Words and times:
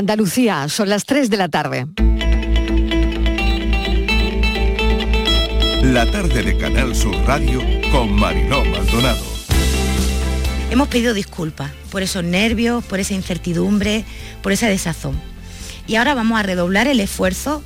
Andalucía, 0.00 0.66
son 0.70 0.88
las 0.88 1.04
3 1.04 1.28
de 1.28 1.36
la 1.36 1.48
tarde. 1.50 1.86
La 5.82 6.10
tarde 6.10 6.42
de 6.42 6.56
Canal 6.56 6.96
Sur 6.96 7.14
Radio 7.26 7.60
con 7.92 8.10
Mariló 8.10 8.64
Maldonado. 8.64 9.22
Hemos 10.70 10.88
pedido 10.88 11.12
disculpas 11.12 11.70
por 11.90 12.02
esos 12.02 12.24
nervios, 12.24 12.82
por 12.82 12.98
esa 12.98 13.12
incertidumbre, 13.12 14.06
por 14.42 14.52
esa 14.52 14.68
desazón. 14.68 15.20
Y 15.86 15.96
ahora 15.96 16.14
vamos 16.14 16.40
a 16.40 16.44
redoblar 16.44 16.86
el 16.86 17.00
esfuerzo 17.00 17.62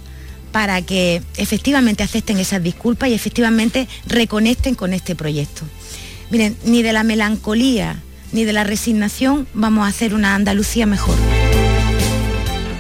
para 0.51 0.83
que 0.83 1.23
efectivamente 1.37 2.03
acepten 2.03 2.39
esas 2.39 2.65
disculpas 2.65 3.11
y 3.11 3.15
efectivamente 3.15 3.87
reconecten 4.07 4.75
con 4.75 4.93
este 4.93 5.15
proyecto. 5.15 5.63
Miren, 6.31 6.57
ni 6.65 6.83
de 6.83 6.93
la 6.93 7.05
melancolía 7.05 8.03
ni 8.33 8.45
de 8.45 8.53
la 8.53 8.65
resignación 8.65 9.47
vamos 9.55 9.85
a 9.85 9.89
hacer 9.89 10.15
una 10.15 10.35
Andalucía 10.35 10.85
mejor. 10.87 11.15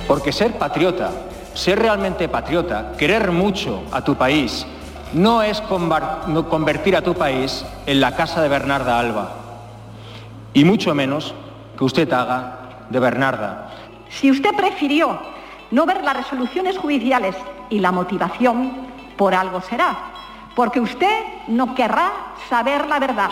Porque 0.06 0.32
ser 0.32 0.58
patriota, 0.58 1.10
ser 1.54 1.78
realmente 1.78 2.28
patriota, 2.28 2.92
querer 2.98 3.30
mucho 3.30 3.82
a 3.90 4.02
tu 4.02 4.16
país, 4.16 4.66
no 5.12 5.42
es 5.42 5.60
convertir 5.60 6.96
a 6.96 7.02
tu 7.02 7.14
país 7.14 7.64
en 7.86 8.00
la 8.00 8.14
casa 8.16 8.42
de 8.42 8.48
Bernarda 8.48 8.98
Alba, 8.98 9.34
y 10.52 10.64
mucho 10.64 10.94
menos 10.94 11.34
que 11.78 11.84
usted 11.84 12.12
haga 12.12 12.86
de 12.90 13.00
Bernarda. 13.00 13.70
Si 14.10 14.30
usted 14.30 14.54
prefirió 14.54 15.18
no 15.70 15.86
ver 15.86 16.04
las 16.04 16.16
resoluciones 16.16 16.76
judiciales 16.76 17.34
y 17.70 17.80
la 17.80 17.92
motivación, 17.92 18.72
por 19.16 19.34
algo 19.34 19.60
será, 19.60 20.12
porque 20.54 20.80
usted 20.80 21.18
no 21.48 21.74
querrá 21.74 22.12
saber 22.48 22.86
la 22.86 22.98
verdad. 22.98 23.30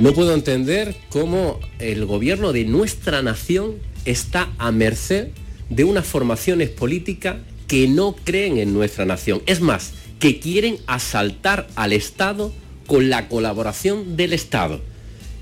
No 0.00 0.12
puedo 0.12 0.34
entender 0.34 0.96
cómo 1.10 1.60
el 1.78 2.04
gobierno 2.06 2.52
de 2.52 2.64
nuestra 2.64 3.22
nación 3.22 3.76
está 4.04 4.50
a 4.58 4.72
merced 4.72 5.28
de 5.68 5.84
unas 5.84 6.06
formaciones 6.06 6.68
políticas 6.68 7.36
que 7.66 7.88
no 7.88 8.14
creen 8.24 8.58
en 8.58 8.74
nuestra 8.74 9.04
nación. 9.04 9.42
Es 9.46 9.60
más, 9.60 9.92
que 10.18 10.38
quieren 10.38 10.78
asaltar 10.86 11.66
al 11.74 11.92
Estado 11.92 12.52
con 12.86 13.10
la 13.10 13.28
colaboración 13.28 14.16
del 14.16 14.32
Estado. 14.32 14.80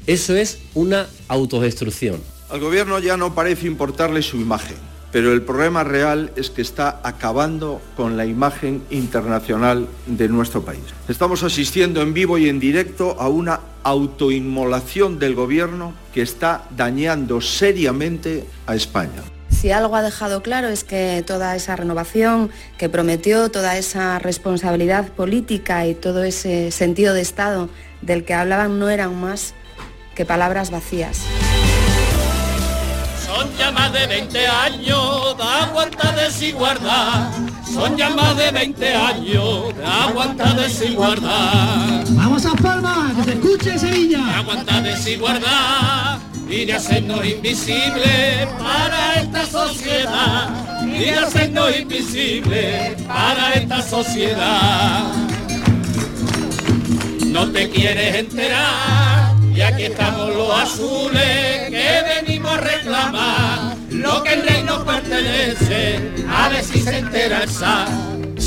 Eso 0.06 0.36
es 0.36 0.58
una 0.74 1.08
autodestrucción. 1.28 2.20
Al 2.48 2.60
gobierno 2.60 2.98
ya 2.98 3.16
no 3.16 3.34
parece 3.34 3.66
importarle 3.66 4.22
su 4.22 4.36
imagen, 4.36 4.76
pero 5.12 5.32
el 5.32 5.42
problema 5.42 5.84
real 5.84 6.32
es 6.36 6.50
que 6.50 6.62
está 6.62 7.00
acabando 7.02 7.80
con 7.96 8.16
la 8.16 8.26
imagen 8.26 8.82
internacional 8.90 9.88
de 10.06 10.28
nuestro 10.28 10.62
país. 10.64 10.82
Estamos 11.08 11.42
asistiendo 11.42 12.02
en 12.02 12.14
vivo 12.14 12.38
y 12.38 12.48
en 12.48 12.60
directo 12.60 13.16
a 13.18 13.28
una 13.28 13.60
autoinmolación 13.82 15.18
del 15.18 15.34
gobierno 15.34 15.94
que 16.12 16.22
está 16.22 16.64
dañando 16.76 17.40
seriamente 17.40 18.46
a 18.66 18.74
España. 18.74 19.22
Si 19.48 19.70
algo 19.70 19.96
ha 19.96 20.02
dejado 20.02 20.42
claro 20.42 20.68
es 20.68 20.84
que 20.84 21.22
toda 21.26 21.54
esa 21.54 21.76
renovación 21.76 22.50
que 22.78 22.88
prometió, 22.88 23.50
toda 23.50 23.76
esa 23.76 24.18
responsabilidad 24.18 25.08
política 25.08 25.86
y 25.86 25.94
todo 25.94 26.22
ese 26.24 26.70
sentido 26.70 27.12
de 27.14 27.20
Estado 27.20 27.68
del 28.00 28.24
que 28.24 28.32
hablaban 28.32 28.78
no 28.78 28.88
eran 28.88 29.20
más 29.20 29.54
que 30.14 30.24
palabras 30.24 30.70
vacías. 30.70 31.26
Son 33.32 33.48
ya 33.56 33.70
más 33.70 33.92
de 33.92 34.06
20 34.08 34.46
años 34.46 35.36
de 35.36 35.42
aguanta 35.44 36.12
desigualdad. 36.12 37.30
Son 37.72 37.96
ya 37.96 38.10
más 38.10 38.36
de 38.36 38.50
20 38.50 38.94
años 38.94 39.76
de 39.76 39.86
aguanta 39.86 40.52
desigualdad. 40.54 42.04
Vamos 42.08 42.44
a 42.44 42.54
Palma, 42.56 43.12
que 43.16 43.22
se 43.22 43.32
escuche 43.34 43.78
Sevilla. 43.78 44.38
Aguanta 44.38 44.80
desigualdad 44.80 46.18
y 46.48 46.64
de 46.64 46.72
hacernos 46.72 47.24
invisible 47.24 48.48
para 48.58 49.20
esta 49.20 49.46
sociedad. 49.46 50.50
Y 50.84 50.98
de 50.98 51.14
hacernos 51.14 51.78
invisible 51.78 52.96
para 53.06 53.52
esta 53.54 53.80
sociedad. 53.80 55.04
No 57.26 57.48
te 57.52 57.70
quieres 57.70 58.16
enterar 58.16 59.09
y 59.60 59.62
aquí 59.62 59.82
estamos 59.84 60.34
los 60.34 60.58
azules 60.58 61.68
que 61.68 62.22
venimos 62.24 62.50
a 62.50 62.60
reclamar 62.62 63.76
lo 63.90 64.22
que 64.22 64.32
el 64.32 64.42
rey 64.42 64.62
nos 64.62 64.84
pertenece, 64.84 66.00
a 66.30 66.48
ver 66.48 66.64
si 66.64 66.80
se 66.80 66.96
entera 66.96 67.42
el 67.42 67.50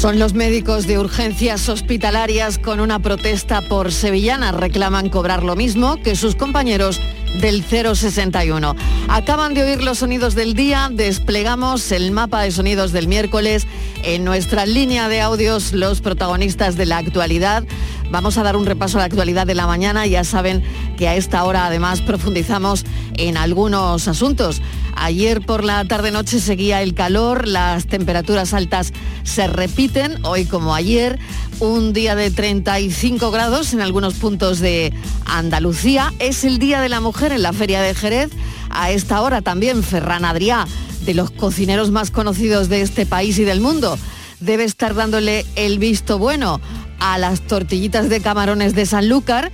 Son 0.03 0.19
los 0.19 0.34
médicos 0.34 0.86
de 0.86 1.00
urgencias 1.00 1.69
hospitalarias 1.69 2.59
con 2.59 2.81
una 2.81 3.00
protesta 3.00 3.62
por 3.62 3.94
sevillanas. 3.94 4.53
Reclaman 4.53 5.08
cobrar 5.08 5.44
lo 5.44 5.56
mismo 5.56 5.96
que 5.96 6.18
sus 6.18 6.36
compañeros 6.36 7.00
del 7.40 7.64
061. 7.64 8.75
Acaban 9.08 9.53
de 9.53 9.63
oír 9.63 9.81
los 9.81 10.00
sonidos 10.00 10.36
del 10.36 10.56
día, 10.56 10.90
desplegamos 10.92 11.90
el 11.94 12.12
mapa 12.12 12.42
de 12.42 12.52
sonidos 12.52 12.92
del 12.92 13.08
miércoles 13.08 13.66
en 14.03 14.25
nuestra 14.25 14.66
línea 14.66 15.08
de 15.08 15.22
audios, 15.22 15.72
los 15.72 16.02
protagonistas 16.02 16.75
de 16.75 16.86
la 16.86 16.97
actualidad. 16.97 17.63
Vamos 18.12 18.38
a 18.38 18.44
dar 18.44 18.58
un 18.58 18.66
repaso 18.66 18.97
a 18.97 19.00
la 19.00 19.06
actualidad 19.06 19.47
de 19.47 19.56
la 19.56 19.68
mañana. 19.68 20.06
Ya 20.06 20.25
saben 20.25 20.63
que 20.97 21.08
a 21.08 21.16
esta 21.16 21.46
hora 21.46 21.66
además 21.66 22.02
profundizamos 22.02 22.84
en 23.16 23.38
algunos 23.38 24.09
asuntos. 24.09 24.62
Ayer 24.96 25.42
por 25.42 25.64
la 25.64 25.84
tarde-noche 25.86 26.40
seguía 26.40 26.81
el 26.81 26.94
calor, 26.94 27.48
las 27.48 27.88
temperaturas 27.88 28.54
altas 28.54 28.94
se 29.24 29.48
repiten, 29.48 30.24
hoy 30.24 30.46
como 30.46 30.76
ayer, 30.76 31.20
un 31.59 31.94
día 31.94 32.16
de 32.16 32.31
35 32.31 33.31
grados 33.31 33.74
en 33.74 33.81
algunos 33.81 34.16
puntos 34.16 34.59
de 34.59 34.94
Andalucía. 35.26 36.14
Es 36.20 36.44
el 36.44 36.59
Día 36.59 36.81
de 36.81 36.90
la 36.90 37.00
Mujer 37.00 37.31
en 37.31 37.42
la 37.42 37.54
Feria 37.54 37.81
de 37.81 37.96
Jerez. 37.96 38.31
A 38.70 38.92
esta 38.92 39.22
hora 39.22 39.42
también 39.42 39.84
Ferran 39.84 40.24
Adrià, 40.26 40.68
de 41.06 41.14
los 41.14 41.31
cocineros 41.31 41.92
más 41.92 42.12
conocidos 42.12 42.70
de 42.70 42.81
este 42.81 43.06
país 43.06 43.38
y 43.40 43.44
del 43.44 43.62
mundo, 43.62 43.98
debe 44.40 44.64
estar 44.64 44.94
dándole 44.94 45.46
el 45.56 45.80
visto 45.80 46.18
bueno 46.18 46.62
a 47.00 47.18
las 47.18 47.42
tortillitas 47.42 48.10
de 48.10 48.22
camarones 48.22 48.75
de 48.75 48.86
Sanlúcar 48.86 49.52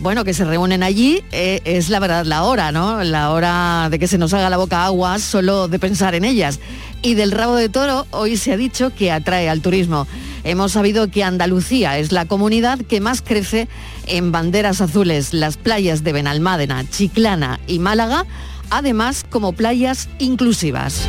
bueno, 0.00 0.24
que 0.24 0.34
se 0.34 0.44
reúnen 0.44 0.82
allí, 0.82 1.22
eh, 1.30 1.60
es 1.64 1.90
la 1.90 2.00
verdad 2.00 2.24
la 2.24 2.44
hora, 2.44 2.72
¿no? 2.72 3.04
La 3.04 3.30
hora 3.30 3.88
de 3.90 3.98
que 3.98 4.08
se 4.08 4.18
nos 4.18 4.32
haga 4.32 4.48
la 4.48 4.56
boca 4.56 4.84
agua 4.84 5.18
solo 5.18 5.68
de 5.68 5.78
pensar 5.78 6.14
en 6.14 6.24
ellas. 6.24 6.58
Y 7.02 7.14
del 7.14 7.32
rabo 7.32 7.54
de 7.54 7.68
toro 7.68 8.06
hoy 8.10 8.36
se 8.36 8.52
ha 8.52 8.56
dicho 8.56 8.90
que 8.94 9.12
atrae 9.12 9.48
al 9.48 9.60
turismo. 9.60 10.06
Hemos 10.42 10.72
sabido 10.72 11.10
que 11.10 11.22
Andalucía 11.22 11.98
es 11.98 12.12
la 12.12 12.24
comunidad 12.24 12.78
que 12.80 13.00
más 13.00 13.20
crece 13.20 13.68
en 14.06 14.32
banderas 14.32 14.80
azules, 14.80 15.34
las 15.34 15.56
playas 15.56 16.02
de 16.02 16.12
Benalmádena, 16.12 16.88
Chiclana 16.88 17.60
y 17.66 17.78
Málaga, 17.78 18.24
además 18.70 19.24
como 19.28 19.52
playas 19.52 20.08
inclusivas. 20.18 21.06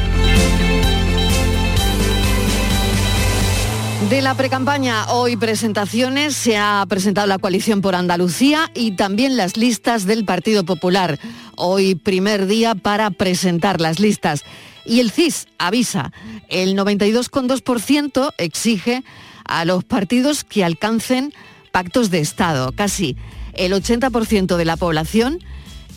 De 4.10 4.22
la 4.22 4.34
precampaña, 4.36 5.06
hoy 5.12 5.38
presentaciones, 5.38 6.36
se 6.36 6.58
ha 6.58 6.84
presentado 6.90 7.28
la 7.28 7.38
coalición 7.38 7.82
por 7.82 7.94
Andalucía 7.94 8.72
y 8.74 8.92
también 8.92 9.38
las 9.38 9.58
listas 9.58 10.06
del 10.06 10.26
Partido 10.26 10.66
Popular. 10.66 11.20
Hoy 11.56 11.96
primer 11.96 12.48
día 12.48 12.74
para 12.74 13.12
presentar 13.12 13.80
las 13.80 14.00
listas. 14.00 14.44
Y 14.86 15.02
el 15.02 15.12
CIS 15.12 15.48
avisa, 15.60 16.12
el 16.50 16.76
92,2% 16.76 18.34
exige 18.38 19.04
a 19.46 19.66
los 19.66 19.84
partidos 19.84 20.44
que 20.44 20.66
alcancen 20.66 21.32
pactos 21.72 22.10
de 22.10 22.20
Estado. 22.20 22.72
Casi 22.72 23.16
el 23.54 23.72
80% 23.72 24.58
de 24.58 24.66
la 24.66 24.78
población 24.78 25.40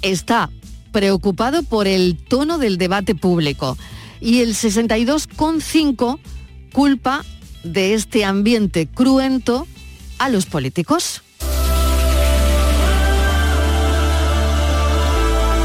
está 0.03 0.51
preocupado 0.93 1.63
por 1.63 1.89
el 1.89 2.17
tono 2.17 2.59
del 2.59 2.77
debate 2.77 3.15
público 3.15 3.79
y 4.21 4.41
el 4.43 4.55
62,5% 4.55 6.19
culpa 6.73 7.25
de 7.65 7.95
este 7.95 8.25
ambiente 8.25 8.87
cruento 8.87 9.67
a 10.19 10.29
los 10.29 10.47
políticos. 10.47 11.23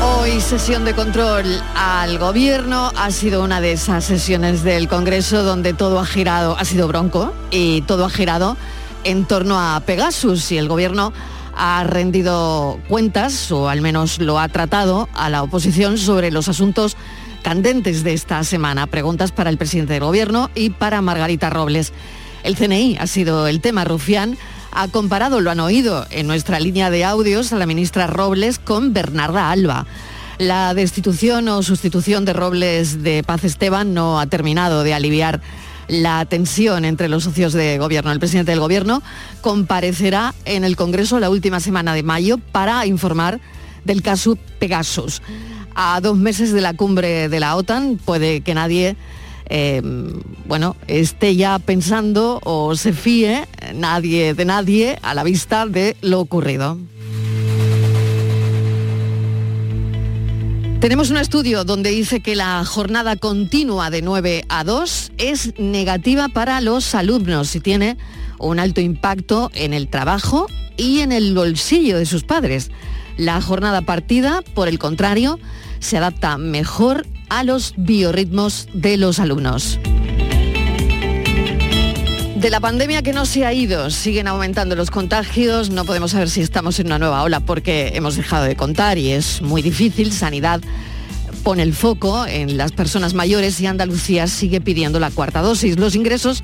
Hoy 0.02 0.40
sesión 0.42 0.86
de 0.86 0.94
control 0.94 1.46
al 1.76 2.18
gobierno 2.18 2.92
ha 2.96 3.12
sido 3.12 3.44
una 3.44 3.62
de 3.62 3.74
esas 3.74 4.06
sesiones 4.06 4.64
del 4.64 4.88
Congreso 4.88 5.44
donde 5.44 5.74
todo 5.74 6.00
ha 6.00 6.06
girado, 6.06 6.58
ha 6.58 6.66
sido 6.66 6.88
bronco 6.88 7.34
y 7.52 7.82
todo 7.82 8.06
ha 8.06 8.10
girado 8.10 8.56
en 9.04 9.26
torno 9.26 9.60
a 9.60 9.80
Pegasus 9.82 10.52
y 10.52 10.58
el 10.58 10.68
gobierno 10.68 11.14
ha 11.56 11.84
rendido 11.84 12.80
cuentas 12.88 13.52
o 13.52 13.68
al 13.68 13.82
menos 13.82 14.20
lo 14.20 14.40
ha 14.40 14.48
tratado 14.48 15.10
a 15.14 15.30
la 15.30 15.44
oposición 15.44 15.98
sobre 15.98 16.32
los 16.32 16.48
asuntos 16.48 16.96
candentes 17.42 18.04
de 18.04 18.14
esta 18.14 18.44
semana. 18.44 18.88
Preguntas 18.88 19.32
para 19.32 19.50
el 19.50 19.58
presidente 19.58 19.94
del 19.94 20.04
Gobierno 20.04 20.50
y 20.56 20.70
para 20.70 21.02
Margarita 21.02 21.50
Robles. 21.50 21.94
El 22.44 22.56
CNI 22.56 22.98
ha 23.00 23.08
sido 23.08 23.48
el 23.48 23.62
tema. 23.62 23.84
Rufián 23.84 24.38
ha 24.72 24.88
comparado, 24.88 25.42
lo 25.42 25.52
han 25.52 25.60
oído 25.60 26.06
en 26.10 26.28
nuestra 26.28 26.60
línea 26.60 26.90
de 26.90 27.06
audios, 27.06 27.52
a 27.54 27.58
la 27.58 27.66
ministra 27.66 28.08
Robles 28.08 28.60
con 28.60 28.94
Bernarda 28.94 29.52
Alba. 29.52 29.86
La 30.38 30.74
destitución 30.74 31.48
o 31.50 31.64
sustitución 31.64 32.24
de 32.24 32.34
Robles 32.34 33.04
de 33.04 33.24
Paz 33.24 33.44
Esteban 33.44 33.94
no 33.94 34.20
ha 34.20 34.28
terminado 34.28 34.84
de 34.84 34.94
aliviar 34.94 35.42
la 35.90 36.24
tensión 36.26 36.86
entre 36.86 37.10
los 37.10 37.24
socios 37.24 37.52
de 37.52 37.78
gobierno. 37.78 38.12
El 38.12 38.20
presidente 38.20 38.52
del 38.52 38.60
gobierno 38.60 39.02
comparecerá 39.42 40.34
en 40.46 40.64
el 40.64 40.76
Congreso 40.76 41.20
la 41.20 41.30
última 41.30 41.60
semana 41.60 41.94
de 41.94 42.04
mayo 42.04 42.38
para 42.38 42.86
informar 42.86 43.42
del 43.84 44.02
caso 44.02 44.38
Pegasus. 44.60 45.22
A 45.76 46.00
dos 46.02 46.18
meses 46.18 46.52
de 46.52 46.62
la 46.62 46.74
cumbre 46.74 47.30
de 47.30 47.40
la 47.40 47.56
OTAN 47.56 48.00
puede 48.04 48.42
que 48.42 48.54
nadie 48.54 48.96
eh, 49.50 49.82
bueno, 50.46 50.76
esté 50.88 51.36
ya 51.36 51.58
pensando 51.58 52.40
o 52.44 52.76
se 52.76 52.94
fíe 52.94 53.48
nadie 53.74 54.36
de 54.36 54.46
nadie 54.46 55.00
a 55.02 55.16
la 55.16 55.24
vista 55.24 55.66
de 55.66 55.98
lo 56.02 56.20
ocurrido. 56.20 56.78
Tenemos 60.80 61.10
un 61.10 61.18
estudio 61.18 61.66
donde 61.66 61.90
dice 61.90 62.22
que 62.22 62.38
la 62.38 62.64
jornada 62.64 63.18
continua 63.18 63.90
de 63.90 64.02
9 64.02 64.46
a 64.48 64.64
2 64.64 65.12
es 65.18 65.60
negativa 65.60 66.30
para 66.30 66.62
los 66.62 66.96
alumnos 66.96 67.54
y 67.56 67.60
tiene 67.60 67.98
un 68.38 68.60
alto 68.60 68.80
impacto 68.80 69.52
en 69.56 69.74
el 69.74 69.90
trabajo 69.90 70.48
y 70.78 71.02
en 71.02 71.12
el 71.12 71.34
bolsillo 71.36 71.98
de 71.98 72.06
sus 72.06 72.24
padres. 72.24 72.72
La 73.20 73.42
jornada 73.42 73.82
partida, 73.82 74.42
por 74.54 74.70
el 74.70 74.80
contrario, 74.80 75.40
se 75.80 75.98
adapta 75.98 76.38
mejor 76.38 77.06
a 77.28 77.44
los 77.44 77.74
biorritmos 77.76 78.70
de 78.74 78.96
los 78.96 79.20
alumnos. 79.20 79.78
De 82.38 82.50
la 82.50 82.62
pandemia 82.62 83.02
que 83.02 83.12
no 83.12 83.26
se 83.26 83.46
ha 83.46 83.52
ido, 83.52 83.90
siguen 83.90 84.30
aumentando 84.30 84.74
los 84.78 84.90
contagios, 84.90 85.70
no 85.70 85.84
podemos 85.84 86.12
saber 86.12 86.30
si 86.30 86.40
estamos 86.40 86.80
en 86.80 86.86
una 86.86 86.98
nueva 86.98 87.22
ola 87.24 87.42
porque 87.42 87.92
hemos 87.94 88.16
dejado 88.16 88.46
de 88.46 88.56
contar 88.56 88.98
y 88.98 89.12
es 89.12 89.42
muy 89.42 89.62
difícil. 89.62 90.14
Sanidad 90.14 90.62
pone 91.44 91.64
el 91.64 91.74
foco 91.74 92.26
en 92.26 92.56
las 92.56 92.72
personas 92.72 93.14
mayores 93.14 93.60
y 93.60 93.68
Andalucía 93.68 94.28
sigue 94.28 94.62
pidiendo 94.62 94.98
la 94.98 95.12
cuarta 95.12 95.42
dosis. 95.42 95.78
Los 95.78 95.94
ingresos 95.94 96.42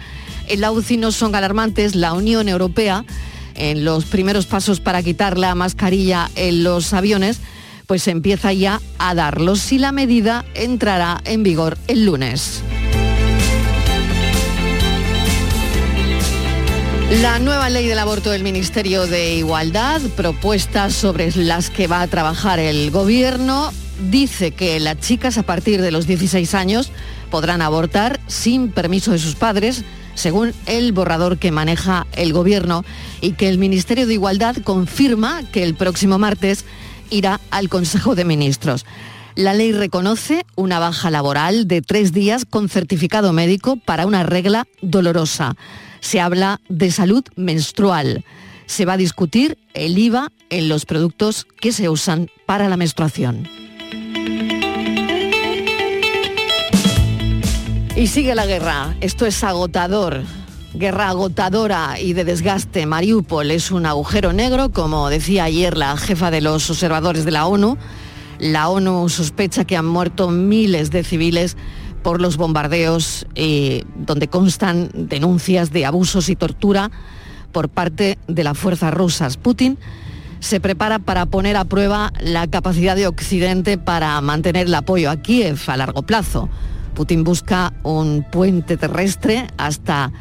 en 0.48 0.60
la 0.60 0.74
UCI 0.74 0.98
no 0.98 1.14
son 1.14 1.36
alarmantes. 1.36 1.96
La 1.96 2.12
Unión 2.12 2.50
Europea, 2.50 3.06
en 3.56 3.86
los 3.86 4.06
primeros 4.06 4.46
pasos 4.46 4.80
para 4.80 5.04
quitar 5.04 5.38
la 5.38 5.56
mascarilla 5.56 6.30
en 6.36 6.64
los 6.64 6.94
aviones, 6.94 7.40
pues 7.88 8.08
empieza 8.08 8.54
ya 8.54 8.82
a 8.98 9.16
darlos 9.16 9.72
y 9.72 9.80
la 9.80 9.92
medida 9.92 10.46
entrará 10.54 11.22
en 11.26 11.44
vigor 11.44 11.78
el 11.88 12.06
lunes. 12.06 12.64
La 17.22 17.38
nueva 17.38 17.70
ley 17.70 17.88
del 17.88 18.00
aborto 18.00 18.32
del 18.32 18.44
Ministerio 18.44 19.06
de 19.06 19.36
Igualdad, 19.36 20.02
propuestas 20.16 20.96
sobre 20.96 21.32
las 21.36 21.70
que 21.70 21.86
va 21.86 22.02
a 22.02 22.08
trabajar 22.08 22.58
el 22.58 22.90
Gobierno, 22.90 23.72
dice 24.10 24.52
que 24.52 24.80
las 24.80 25.00
chicas 25.00 25.38
a 25.38 25.44
partir 25.44 25.82
de 25.82 25.92
los 25.92 26.08
16 26.08 26.56
años 26.56 26.92
podrán 27.30 27.62
abortar 27.62 28.20
sin 28.28 28.72
permiso 28.72 29.12
de 29.12 29.20
sus 29.20 29.36
padres, 29.36 29.84
según 30.16 30.54
el 30.66 30.92
borrador 30.92 31.38
que 31.38 31.52
maneja 31.52 32.08
el 32.14 32.34
Gobierno, 32.34 32.84
y 33.22 33.34
que 33.34 33.48
el 33.48 33.58
Ministerio 33.58 34.08
de 34.08 34.14
Igualdad 34.16 34.58
confirma 34.58 35.44
que 35.52 35.64
el 35.64 35.76
próximo 35.76 36.18
martes 36.18 36.66
irá 37.10 37.40
al 37.52 37.70
Consejo 37.70 38.16
de 38.16 38.26
Ministros. 38.26 38.86
La 39.36 39.54
ley 39.54 39.72
reconoce 39.74 40.46
una 40.56 40.80
baja 40.80 41.12
laboral 41.12 41.68
de 41.68 41.82
tres 41.82 42.14
días 42.14 42.46
con 42.46 42.70
certificado 42.70 43.34
médico 43.34 43.76
para 43.78 44.08
una 44.08 44.24
regla 44.24 44.66
dolorosa 44.82 45.56
se 46.06 46.22
habla 46.22 46.62
de 46.70 46.92
salud 46.92 47.24
menstrual. 47.36 48.24
Se 48.68 48.86
va 48.86 48.94
a 48.94 48.98
discutir 48.98 49.58
el 49.74 49.98
IVA 49.98 50.32
en 50.52 50.70
los 50.70 50.86
productos 50.86 51.48
que 51.60 51.72
se 51.72 51.90
usan 51.90 52.30
para 52.46 52.70
la 52.70 52.78
menstruación. 52.78 53.50
Y 57.96 58.08
sigue 58.08 58.36
la 58.36 58.46
guerra. 58.46 58.94
Esto 59.00 59.26
es 59.26 59.42
agotador. 59.42 60.22
Guerra 60.74 61.08
agotadora 61.08 61.98
y 61.98 62.12
de 62.12 62.26
desgaste. 62.26 62.86
Mariupol 62.86 63.52
es 63.52 63.72
un 63.72 63.86
agujero 63.86 64.34
negro, 64.34 64.70
como 64.74 65.10
decía 65.10 65.46
ayer 65.46 65.78
la 65.78 65.96
jefa 65.96 66.30
de 66.30 66.42
los 66.42 66.70
observadores 66.70 67.24
de 67.24 67.32
la 67.32 67.48
ONU. 67.48 67.78
La 68.38 68.68
ONU 68.68 69.08
sospecha 69.08 69.64
que 69.64 69.78
han 69.78 69.86
muerto 69.86 70.30
miles 70.30 70.92
de 70.92 71.06
civiles 71.06 71.56
por 72.04 72.20
los 72.20 72.36
bombardeos 72.36 73.28
eh, 73.36 73.86
donde 73.96 74.28
constan 74.28 74.90
denuncias 74.94 75.72
de 75.72 75.86
abusos 75.86 76.28
y 76.28 76.36
tortura 76.36 76.92
por 77.54 77.70
parte 77.70 78.20
de 78.28 78.44
las 78.44 78.58
fuerzas 78.58 78.94
rusas. 78.94 79.38
Putin 79.38 79.78
se 80.42 80.60
prepara 80.60 81.00
para 81.00 81.28
poner 81.28 81.56
a 81.56 81.64
prueba 81.64 82.12
la 82.20 82.46
capacidad 82.48 82.98
de 82.98 83.08
Occidente 83.08 83.78
para 83.78 84.20
mantener 84.20 84.68
el 84.68 84.76
apoyo 84.76 85.10
a 85.10 85.16
Kiev 85.16 85.62
a 85.68 85.78
largo 85.78 86.02
plazo. 86.02 86.50
Putin 86.96 87.24
busca 87.24 87.74
un 87.84 88.26
puente 88.32 88.78
terrestre 88.78 89.48
hasta 89.58 90.12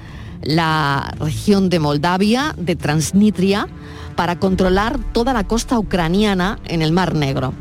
la 0.42 1.14
región 1.18 1.70
de 1.70 1.78
Moldavia, 1.78 2.54
de 2.58 2.76
Transnistria, 2.76 3.66
para 4.16 4.38
controlar 4.38 4.98
toda 5.12 5.32
la 5.32 5.44
costa 5.44 5.78
ucraniana 5.78 6.58
en 6.66 6.82
el 6.82 6.92
Mar 6.92 7.14
Negro. 7.14 7.54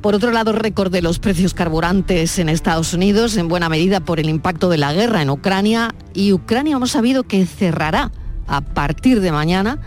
Por 0.00 0.14
otro 0.14 0.32
lado, 0.32 0.52
récord 0.52 0.92
de 0.92 1.02
los 1.02 1.18
precios 1.18 1.54
carburantes 1.54 2.38
en 2.38 2.48
Estados 2.48 2.92
Unidos, 2.94 3.36
en 3.36 3.48
buena 3.48 3.68
medida 3.68 4.00
por 4.00 4.20
el 4.20 4.28
impacto 4.28 4.68
de 4.68 4.78
la 4.78 4.92
guerra 4.92 5.22
en 5.22 5.30
Ucrania. 5.30 5.94
Y 6.12 6.32
Ucrania 6.32 6.76
hemos 6.76 6.90
sabido 6.90 7.24
que 7.24 7.46
cerrará 7.46 8.12
a 8.46 8.60
partir 8.60 9.20
de 9.20 9.32
mañana 9.32 9.78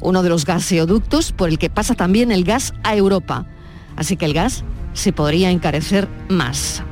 uno 0.00 0.22
de 0.22 0.28
los 0.28 0.44
gaseoductos 0.44 1.32
por 1.32 1.48
el 1.48 1.58
que 1.58 1.70
pasa 1.70 1.94
también 1.94 2.32
el 2.32 2.44
gas 2.44 2.74
a 2.82 2.96
Europa. 2.96 3.46
Así 3.96 4.16
que 4.16 4.24
el 4.24 4.34
gas 4.34 4.64
se 4.92 5.12
podría 5.12 5.50
encarecer 5.50 6.08
más. 6.28 6.82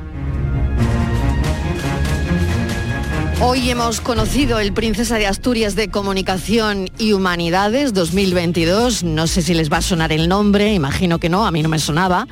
Hoy 3.40 3.70
hemos 3.70 4.00
conocido 4.00 4.58
el 4.58 4.73
Princesa 4.73 5.17
de 5.17 5.29
Asturias 5.29 5.76
de 5.76 5.88
Comunicación 5.88 6.90
y 6.99 7.12
Humanidades 7.12 7.94
2022. 7.94 9.05
No 9.05 9.29
sé 9.29 9.43
si 9.43 9.55
les 9.55 9.73
va 9.73 9.76
a 9.76 9.82
sonar 9.82 10.11
el 10.11 10.29
nombre, 10.29 10.75
imagino 10.75 11.20
que 11.20 11.29
no, 11.29 11.46
a 11.46 11.52
mí 11.52 11.62
no 11.62 11.69
me 11.69 11.79
sonaba. 11.79 12.26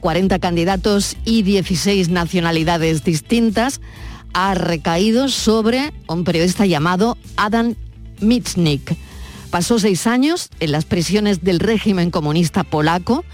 40 0.00 0.38
candidatos 0.38 1.16
y 1.24 1.42
16 1.42 2.10
nacionalidades 2.10 3.04
distintas, 3.04 3.80
ha 4.34 4.52
recaído 4.52 5.28
sobre 5.28 5.94
un 6.06 6.24
periodista 6.24 6.66
llamado 6.66 7.16
Adam 7.38 7.74
Michnik. 8.20 8.96
Pasó 9.50 9.78
seis 9.78 10.06
años 10.06 10.50
en 10.60 10.72
las 10.72 10.84
prisiones 10.84 11.42
del 11.42 11.58
régimen 11.58 12.10
comunista 12.10 12.64
polaco, 12.64 13.24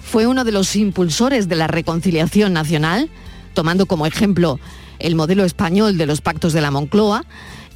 fue 0.00 0.28
uno 0.28 0.44
de 0.44 0.52
los 0.52 0.76
impulsores 0.76 1.48
de 1.48 1.56
la 1.56 1.66
reconciliación 1.66 2.52
nacional, 2.52 3.10
tomando 3.52 3.86
como 3.86 4.06
ejemplo 4.06 4.60
el 4.98 5.14
modelo 5.14 5.44
español 5.44 5.96
de 5.98 6.06
los 6.06 6.20
pactos 6.20 6.52
de 6.52 6.60
la 6.60 6.70
Moncloa. 6.70 7.24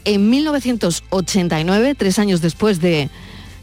En 0.04 0.30
1989, 0.30 1.94
tres 1.94 2.18
años 2.18 2.40
después 2.40 2.80
de 2.80 3.10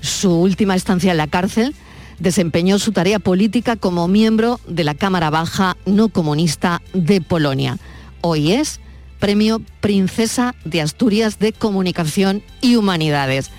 su 0.01 0.33
última 0.33 0.75
estancia 0.75 1.11
en 1.11 1.17
la 1.17 1.27
cárcel, 1.27 1.75
desempeñó 2.19 2.79
su 2.79 2.91
tarea 2.91 3.19
política 3.19 3.75
como 3.75 4.07
miembro 4.07 4.59
de 4.67 4.83
la 4.83 4.95
Cámara 4.95 5.29
Baja 5.29 5.77
no 5.85 6.09
comunista 6.09 6.81
de 6.93 7.21
Polonia. 7.21 7.77
Hoy 8.21 8.53
es 8.53 8.79
Premio 9.19 9.61
Princesa 9.81 10.55
de 10.63 10.81
Asturias 10.81 11.39
de 11.39 11.53
Comunicación 11.53 12.41
y 12.61 12.75
Humanidades. 12.75 13.51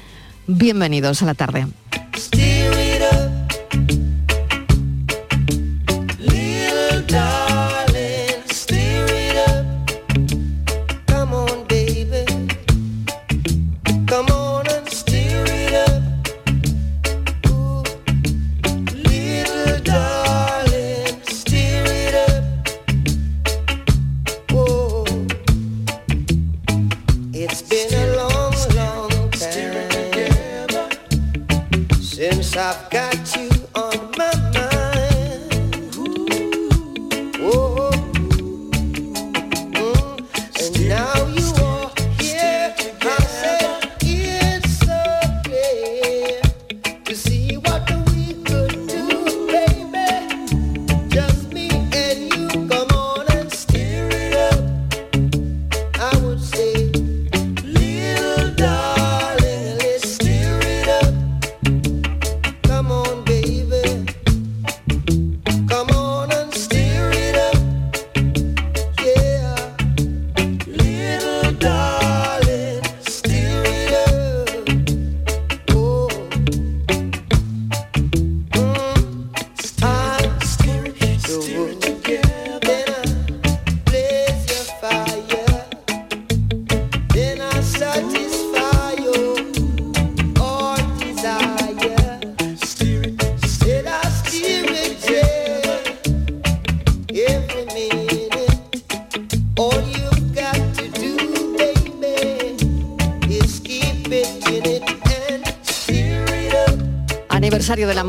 Bienvenidos 0.47 1.23
a 1.23 1.27
la 1.27 1.35
tarde. 1.35 1.67
I've 32.71 32.89
got 32.89 33.10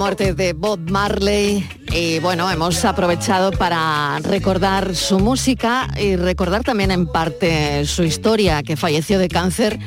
muerte 0.02 0.34
de 0.34 0.54
Bob 0.54 0.80
Marley 0.90 1.64
y 1.92 2.18
bueno, 2.22 2.50
hemos 2.50 2.84
aprovechado 2.86 3.52
para 3.52 4.18
recordar 4.24 4.96
su 4.96 5.20
música 5.20 5.88
y 5.96 6.16
recordar 6.16 6.64
también 6.64 6.90
en 6.90 7.06
parte 7.06 7.86
su 7.86 8.02
historia, 8.02 8.64
que 8.64 8.76
falleció 8.76 9.20
de 9.20 9.28
cáncer 9.28 9.78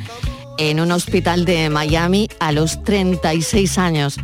en 0.57 0.79
un 0.79 0.93
hospital 0.93 1.45
de 1.45 1.69
Miami 1.69 2.29
a 2.39 2.53
los 2.53 2.81
36 2.85 3.77
años. 3.77 4.19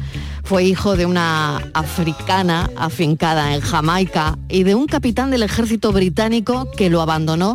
Fue 0.44 0.62
hijo 0.62 0.94
de 0.96 1.06
una 1.06 1.56
africana 1.74 2.70
afincada 2.76 3.52
en 3.52 3.60
Jamaica 3.60 4.38
y 4.48 4.62
de 4.62 4.76
un 4.76 4.86
capitán 4.86 5.32
del 5.32 5.42
ejército 5.42 5.90
británico 5.90 6.70
que 6.70 6.88
lo 6.88 7.00
abandonó 7.00 7.54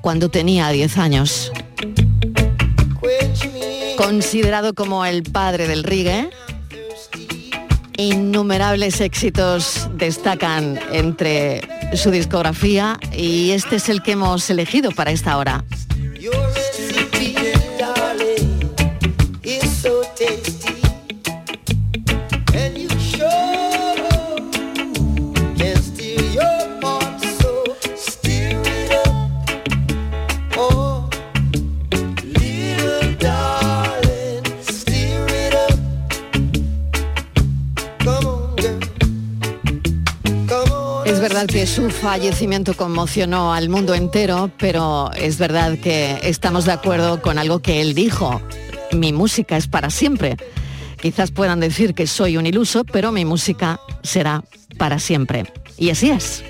cuando 0.00 0.28
tenía 0.28 0.70
10 0.70 0.98
años. 0.98 1.52
Considerado 3.96 4.74
como 4.74 5.04
el 5.04 5.22
padre 5.22 5.68
del 5.68 5.84
reggae, 5.84 6.30
innumerables 7.96 9.00
éxitos 9.00 9.88
destacan 9.94 10.78
entre 10.92 11.62
su 11.94 12.10
discografía 12.10 12.98
y 13.16 13.50
este 13.52 13.76
es 13.76 13.88
el 13.88 14.02
que 14.02 14.12
hemos 14.12 14.48
elegido 14.50 14.90
para 14.90 15.10
esta 15.10 15.36
hora. 15.36 15.64
Su 41.66 41.90
fallecimiento 41.90 42.74
conmocionó 42.74 43.52
al 43.52 43.68
mundo 43.68 43.94
entero, 43.94 44.50
pero 44.56 45.10
es 45.12 45.38
verdad 45.38 45.78
que 45.78 46.18
estamos 46.22 46.64
de 46.64 46.72
acuerdo 46.72 47.20
con 47.20 47.38
algo 47.38 47.58
que 47.58 47.80
él 47.80 47.94
dijo. 47.94 48.40
Mi 48.92 49.12
música 49.12 49.56
es 49.56 49.66
para 49.66 49.90
siempre. 49.90 50.36
Quizás 51.00 51.32
puedan 51.32 51.60
decir 51.60 51.94
que 51.94 52.06
soy 52.06 52.36
un 52.36 52.46
iluso, 52.46 52.84
pero 52.84 53.10
mi 53.10 53.24
música 53.24 53.80
será 54.02 54.44
para 54.78 54.98
siempre. 54.98 55.52
Y 55.76 55.90
así 55.90 56.10
es. 56.10 56.44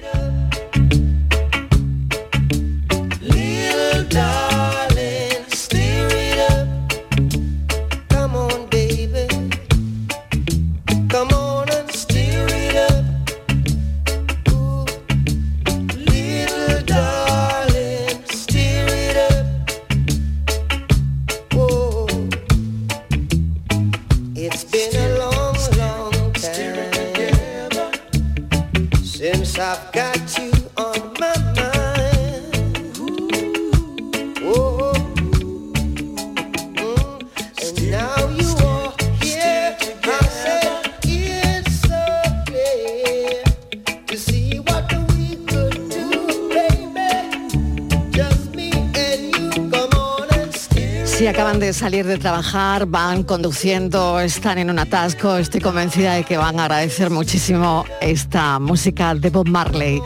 Salir 51.76 52.06
de 52.06 52.16
trabajar, 52.16 52.86
van 52.86 53.22
conduciendo, 53.22 54.18
están 54.18 54.56
en 54.56 54.70
un 54.70 54.78
atasco, 54.78 55.36
estoy 55.36 55.60
convencida 55.60 56.14
de 56.14 56.24
que 56.24 56.38
van 56.38 56.58
a 56.58 56.64
agradecer 56.64 57.10
muchísimo 57.10 57.84
esta 58.00 58.58
música 58.58 59.14
de 59.14 59.28
Bob 59.28 59.46
Marley. 59.46 60.00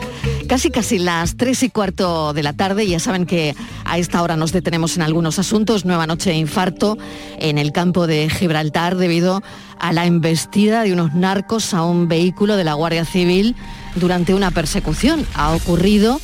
Casi 0.49 0.69
casi 0.69 0.99
las 0.99 1.37
tres 1.37 1.63
y 1.63 1.69
cuarto 1.69 2.33
de 2.33 2.43
la 2.43 2.51
tarde, 2.51 2.85
ya 2.85 2.99
saben 2.99 3.25
que 3.25 3.55
a 3.85 3.97
esta 3.97 4.21
hora 4.21 4.35
nos 4.35 4.51
detenemos 4.51 4.97
en 4.97 5.03
algunos 5.03 5.39
asuntos, 5.39 5.85
nueva 5.85 6.07
noche 6.07 6.31
de 6.31 6.35
infarto 6.35 6.97
en 7.39 7.57
el 7.57 7.71
campo 7.71 8.05
de 8.05 8.29
Gibraltar 8.29 8.97
debido 8.97 9.41
a 9.79 9.93
la 9.93 10.05
embestida 10.05 10.83
de 10.83 10.91
unos 10.91 11.13
narcos 11.13 11.73
a 11.73 11.85
un 11.85 12.09
vehículo 12.09 12.57
de 12.57 12.65
la 12.65 12.73
Guardia 12.73 13.05
Civil 13.05 13.55
durante 13.95 14.33
una 14.33 14.51
persecución. 14.51 15.25
Ha 15.35 15.53
ocurrido 15.53 16.19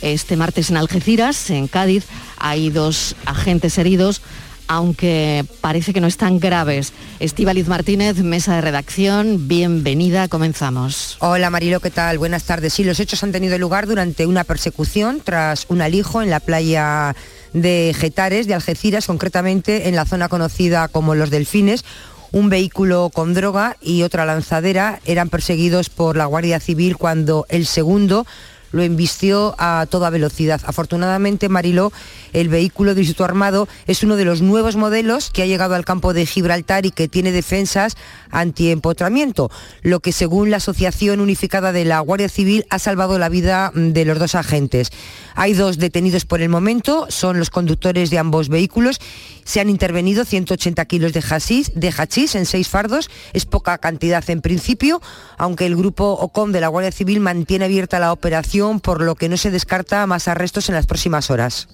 este 0.00 0.36
martes 0.36 0.70
en 0.70 0.76
Algeciras, 0.76 1.50
en 1.50 1.66
Cádiz, 1.66 2.06
hay 2.38 2.70
dos 2.70 3.16
agentes 3.26 3.78
heridos, 3.78 4.22
aunque 4.68 5.44
parece 5.60 5.92
que 5.92 6.00
no 6.00 6.06
están 6.06 6.38
graves. 6.38 6.92
Estíbaliz 7.20 7.68
Martínez, 7.68 8.18
mesa 8.18 8.54
de 8.56 8.60
redacción, 8.60 9.48
bienvenida, 9.48 10.28
comenzamos. 10.28 11.16
Hola 11.20 11.50
Marilo, 11.50 11.80
¿qué 11.80 11.90
tal? 11.90 12.18
Buenas 12.18 12.44
tardes. 12.44 12.72
Sí, 12.72 12.84
los 12.84 13.00
hechos 13.00 13.22
han 13.22 13.32
tenido 13.32 13.58
lugar 13.58 13.86
durante 13.86 14.26
una 14.26 14.44
persecución 14.44 15.20
tras 15.22 15.66
un 15.68 15.82
alijo 15.82 16.22
en 16.22 16.30
la 16.30 16.40
playa 16.40 17.14
de 17.52 17.94
Getares, 17.98 18.46
de 18.46 18.54
Algeciras, 18.54 19.06
concretamente 19.06 19.88
en 19.88 19.96
la 19.96 20.06
zona 20.06 20.28
conocida 20.28 20.88
como 20.88 21.14
Los 21.14 21.30
Delfines. 21.30 21.84
Un 22.32 22.48
vehículo 22.48 23.10
con 23.12 23.34
droga 23.34 23.76
y 23.82 24.04
otra 24.04 24.24
lanzadera 24.24 25.00
eran 25.04 25.28
perseguidos 25.28 25.90
por 25.90 26.16
la 26.16 26.24
Guardia 26.24 26.60
Civil 26.60 26.96
cuando 26.96 27.44
el 27.50 27.66
segundo 27.66 28.26
lo 28.72 28.82
embistió 28.82 29.54
a 29.58 29.86
toda 29.88 30.10
velocidad. 30.10 30.60
Afortunadamente, 30.64 31.48
Mariló, 31.48 31.92
el 32.32 32.48
vehículo 32.48 32.94
de 32.94 33.02
Instituto 33.02 33.24
Armado 33.24 33.68
es 33.86 34.02
uno 34.02 34.16
de 34.16 34.24
los 34.24 34.42
nuevos 34.42 34.76
modelos 34.76 35.30
que 35.30 35.42
ha 35.42 35.46
llegado 35.46 35.74
al 35.74 35.84
campo 35.84 36.12
de 36.12 36.26
Gibraltar 36.26 36.86
y 36.86 36.90
que 36.90 37.08
tiene 37.08 37.32
defensas 37.32 37.96
antiempotramiento, 38.30 39.50
lo 39.82 40.00
que 40.00 40.12
según 40.12 40.50
la 40.50 40.56
Asociación 40.56 41.20
Unificada 41.20 41.72
de 41.72 41.84
la 41.84 42.00
Guardia 42.00 42.28
Civil 42.28 42.64
ha 42.70 42.78
salvado 42.78 43.18
la 43.18 43.28
vida 43.28 43.70
de 43.74 44.04
los 44.04 44.18
dos 44.18 44.34
agentes. 44.34 44.90
Hay 45.34 45.52
dos 45.54 45.78
detenidos 45.78 46.24
por 46.24 46.40
el 46.40 46.48
momento, 46.48 47.06
son 47.08 47.38
los 47.38 47.50
conductores 47.50 48.10
de 48.10 48.18
ambos 48.18 48.48
vehículos. 48.48 48.98
Se 49.44 49.60
han 49.60 49.70
intervenido 49.70 50.24
180 50.24 50.84
kilos 50.84 51.12
de 51.12 51.20
hachís, 51.20 51.72
de 51.74 51.92
hachís 51.96 52.34
en 52.34 52.46
seis 52.46 52.68
fardos. 52.68 53.10
Es 53.32 53.44
poca 53.44 53.78
cantidad 53.78 54.28
en 54.30 54.40
principio, 54.40 55.00
aunque 55.36 55.66
el 55.66 55.76
grupo 55.76 56.12
OCOM 56.12 56.52
de 56.52 56.60
la 56.60 56.68
Guardia 56.68 56.92
Civil 56.92 57.20
mantiene 57.20 57.64
abierta 57.64 57.98
la 57.98 58.12
operación, 58.12 58.61
por 58.80 59.02
lo 59.02 59.14
que 59.14 59.28
no 59.28 59.36
se 59.36 59.50
descarta 59.50 60.06
más 60.06 60.28
arrestos 60.28 60.68
en 60.68 60.74
las 60.74 60.86
próximas 60.86 61.30
horas. 61.30 61.68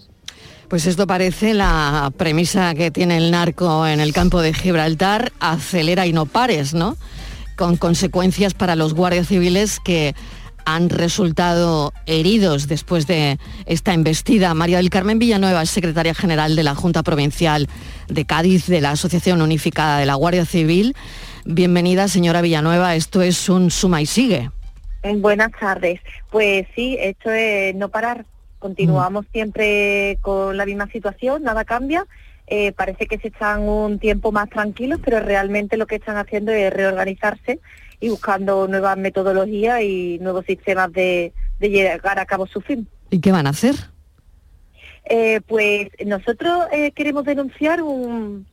Pues 0.68 0.87
esto 0.87 1.07
parece 1.07 1.54
la 1.54 2.12
premisa 2.16 2.75
que 2.75 2.90
tiene 2.90 3.16
el 3.16 3.30
narco 3.30 3.87
en 3.87 4.00
el 4.00 4.12
campo 4.12 4.42
de 4.42 4.52
Gibraltar, 4.52 5.33
acelera 5.40 6.07
y 6.07 6.12
no 6.12 6.26
pares, 6.26 6.75
¿no? 6.75 6.97
Con 7.57 7.76
consecuencias 7.76 8.54
para 8.54 8.76
los 8.76 8.95
guardias 8.95 9.28
civiles 9.28 9.80
que 9.83 10.14
han 10.66 10.90
resultado 10.90 11.95
heridos 12.04 12.68
después 12.68 13.07
de 13.07 13.38
esta 13.64 13.95
embestida. 13.95 14.52
María 14.52 14.76
del 14.76 14.90
Carmen 14.90 15.18
Villanueva 15.18 15.62
es 15.62 15.71
secretaria 15.71 16.14
general 16.14 16.57
de 16.57 16.62
la 16.62 16.75
Junta 16.75 17.02
Provincial 17.02 17.68
de 18.09 18.26
Cádiz 18.26 18.66
de 18.66 18.83
la 18.83 18.90
Asociación 18.90 19.40
Unificada 19.40 19.99
de 19.99 20.07
la 20.07 20.14
Guardia 20.14 20.45
Civil. 20.45 20.95
Bienvenida, 21.47 22.09
señora 22.09 22.42
Villanueva. 22.42 22.95
Esto 22.95 23.23
es 23.23 23.49
un 23.49 23.71
suma 23.71 24.02
y 24.02 24.07
sigue. 24.07 24.50
Buenas 25.16 25.52
tardes. 25.58 26.00
Pues 26.30 26.66
sí, 26.74 26.96
esto 27.00 27.30
es 27.30 27.74
no 27.74 27.88
parar. 27.88 28.24
Continuamos 28.58 29.26
siempre 29.32 30.18
con 30.20 30.56
la 30.56 30.66
misma 30.66 30.88
situación, 30.90 31.42
nada 31.42 31.64
cambia. 31.64 32.06
Eh, 32.48 32.72
parece 32.72 33.06
que 33.06 33.18
se 33.18 33.28
están 33.28 33.62
un 33.62 33.98
tiempo 33.98 34.32
más 34.32 34.48
tranquilos, 34.48 35.00
pero 35.04 35.20
realmente 35.20 35.76
lo 35.76 35.86
que 35.86 35.96
están 35.96 36.16
haciendo 36.16 36.50
es 36.50 36.72
reorganizarse 36.72 37.60
y 38.00 38.08
buscando 38.08 38.66
nuevas 38.66 38.96
metodologías 38.96 39.82
y 39.82 40.18
nuevos 40.20 40.46
sistemas 40.46 40.92
de, 40.92 41.32
de 41.60 41.70
llegar 41.70 42.18
a 42.18 42.26
cabo 42.26 42.46
su 42.46 42.60
fin. 42.60 42.88
¿Y 43.10 43.20
qué 43.20 43.32
van 43.32 43.46
a 43.46 43.50
hacer? 43.50 43.74
Eh, 45.04 45.40
pues 45.46 45.88
nosotros 46.04 46.66
eh, 46.72 46.92
queremos 46.92 47.24
denunciar 47.24 47.82
un, 47.82 48.46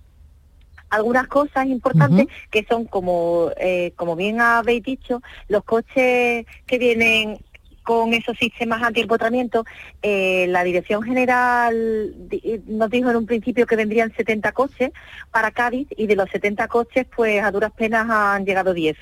algunas 0.90 1.28
cosas 1.28 1.66
importantes 1.68 2.28
que 2.52 2.66
son 2.70 2.86
como 2.86 3.50
eh, 3.58 3.92
como 3.96 4.16
bien 4.16 4.40
habéis 4.42 4.84
dicho 4.84 5.22
los 5.48 5.64
coches 5.64 6.46
que 6.66 6.78
vienen 6.78 7.38
con 7.84 8.16
esos 8.16 8.36
sistemas 8.40 8.82
antiempotramiento, 8.82 9.64
eh, 10.02 10.48
la 10.50 10.64
Dirección 10.64 11.04
General 11.04 12.14
di- 12.30 12.62
nos 12.66 12.90
dijo 12.90 13.12
en 13.12 13.16
un 13.18 13.26
principio 13.28 13.68
que 13.68 13.76
vendrían 13.76 14.12
70 14.16 14.52
coches 14.54 14.90
para 15.30 15.52
Cádiz 15.52 15.88
y 15.96 16.08
de 16.08 16.16
los 16.16 16.28
70 16.32 16.68
coches 16.68 17.06
pues 17.16 17.44
a 17.44 17.52
duras 17.52 17.72
penas 17.78 18.08
han 18.10 18.44
llegado 18.44 18.74
10. 18.74 18.98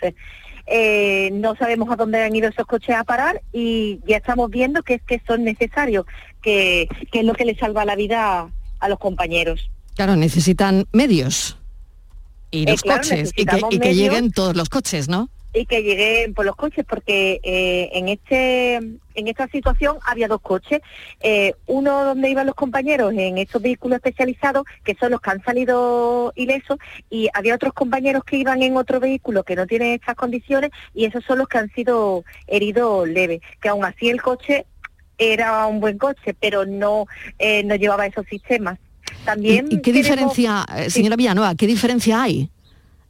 eh, 0.65 1.29
no 1.33 1.55
sabemos 1.55 1.89
a 1.91 1.95
dónde 1.95 2.23
han 2.23 2.35
ido 2.35 2.49
esos 2.49 2.65
coches 2.65 2.95
a 2.95 3.03
parar 3.03 3.41
y 3.51 3.99
ya 4.05 4.17
estamos 4.17 4.49
viendo 4.49 4.81
que 4.83 4.95
es 4.95 5.01
que 5.01 5.21
son 5.27 5.43
necesarios, 5.43 6.05
que, 6.41 6.87
que 7.11 7.19
es 7.19 7.25
lo 7.25 7.33
que 7.33 7.45
le 7.45 7.55
salva 7.55 7.85
la 7.85 7.95
vida 7.95 8.49
a 8.79 8.89
los 8.89 8.99
compañeros. 8.99 9.69
Claro, 9.95 10.15
necesitan 10.15 10.85
medios 10.91 11.57
y 12.53 12.63
Eh, 12.63 12.71
los 12.71 12.81
claro, 12.81 13.01
coches 13.01 13.33
y 13.35 13.45
que, 13.45 13.61
y 13.71 13.93
lleguen 13.93 14.31
todos 14.31 14.55
los 14.55 14.69
coches, 14.69 15.09
¿no? 15.09 15.29
y 15.55 15.67
que 15.67 15.83
lleguen 15.83 16.33
por 16.33 16.45
los 16.45 16.55
coches 16.55 16.83
porque 16.83 17.39
eh, 17.43 17.89
en 17.93 18.09
este 18.09 18.75
en 18.77 19.27
esta 19.27 19.47
situación 19.49 19.97
había 20.03 20.27
dos 20.27 20.41
coches 20.41 20.81
Eh, 21.21 21.53
uno 21.67 22.03
donde 22.05 22.29
iban 22.31 22.47
los 22.47 22.55
compañeros 22.55 23.13
en 23.13 23.37
estos 23.37 23.61
vehículos 23.61 23.97
especializados 23.97 24.63
que 24.83 24.95
son 24.99 25.11
los 25.11 25.21
que 25.21 25.29
han 25.29 25.43
salido 25.43 26.33
ilesos 26.35 26.77
y 27.11 27.29
había 27.35 27.53
otros 27.53 27.73
compañeros 27.73 28.23
que 28.23 28.37
iban 28.37 28.63
en 28.63 28.75
otro 28.77 28.99
vehículo 28.99 29.43
que 29.43 29.55
no 29.55 29.67
tienen 29.67 29.93
estas 29.93 30.15
condiciones 30.15 30.71
y 30.95 31.05
esos 31.05 31.23
son 31.23 31.37
los 31.37 31.47
que 31.47 31.59
han 31.59 31.71
sido 31.73 32.23
heridos 32.47 33.07
leves 33.07 33.41
que 33.61 33.69
aún 33.69 33.85
así 33.85 34.09
el 34.09 34.21
coche 34.23 34.65
era 35.19 35.67
un 35.67 35.79
buen 35.79 35.99
coche 35.99 36.33
pero 36.43 36.65
no 36.65 37.05
eh, 37.37 37.61
no 37.63 37.75
llevaba 37.75 38.07
esos 38.07 38.25
sistemas 38.25 38.79
también 39.23 39.67
¿Y, 39.69 39.75
y 39.75 39.77
qué 39.81 39.91
queremos- 39.91 40.03
diferencia, 40.35 40.65
eh, 40.77 40.89
señora 40.89 41.15
Villanueva, 41.15 41.55
qué 41.55 41.67
diferencia 41.67 42.21
hay? 42.23 42.49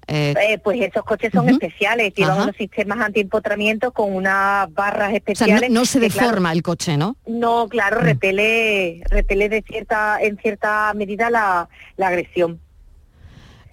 Eh, 0.06 0.34
Eh, 0.50 0.58
pues 0.62 0.82
esos 0.82 1.04
coches 1.06 1.32
son 1.34 1.48
especiales, 1.48 2.14
llevan 2.14 2.34
Ajá. 2.34 2.44
unos 2.44 2.58
sistemas 2.58 3.00
antiempotramiento 3.00 3.92
con 3.94 4.14
unas 4.14 4.72
barras 4.74 5.08
o 5.08 5.12
sea, 5.12 5.18
especiales. 5.18 5.70
no, 5.70 5.80
no 5.80 5.86
se 5.86 6.00
que, 6.02 6.10
claro, 6.10 6.28
deforma 6.28 6.52
el 6.52 6.62
coche, 6.62 6.98
¿no? 6.98 7.16
no, 7.26 7.68
claro, 7.70 8.02
Mm. 8.02 8.04
repele, 8.04 9.02
repele 9.10 9.48
de 9.48 9.62
cierta, 9.62 10.18
en 10.22 10.38
cierta 10.38 10.94
medida 10.94 11.30
la, 11.30 11.70
la 11.96 12.08
agresión. 12.10 12.60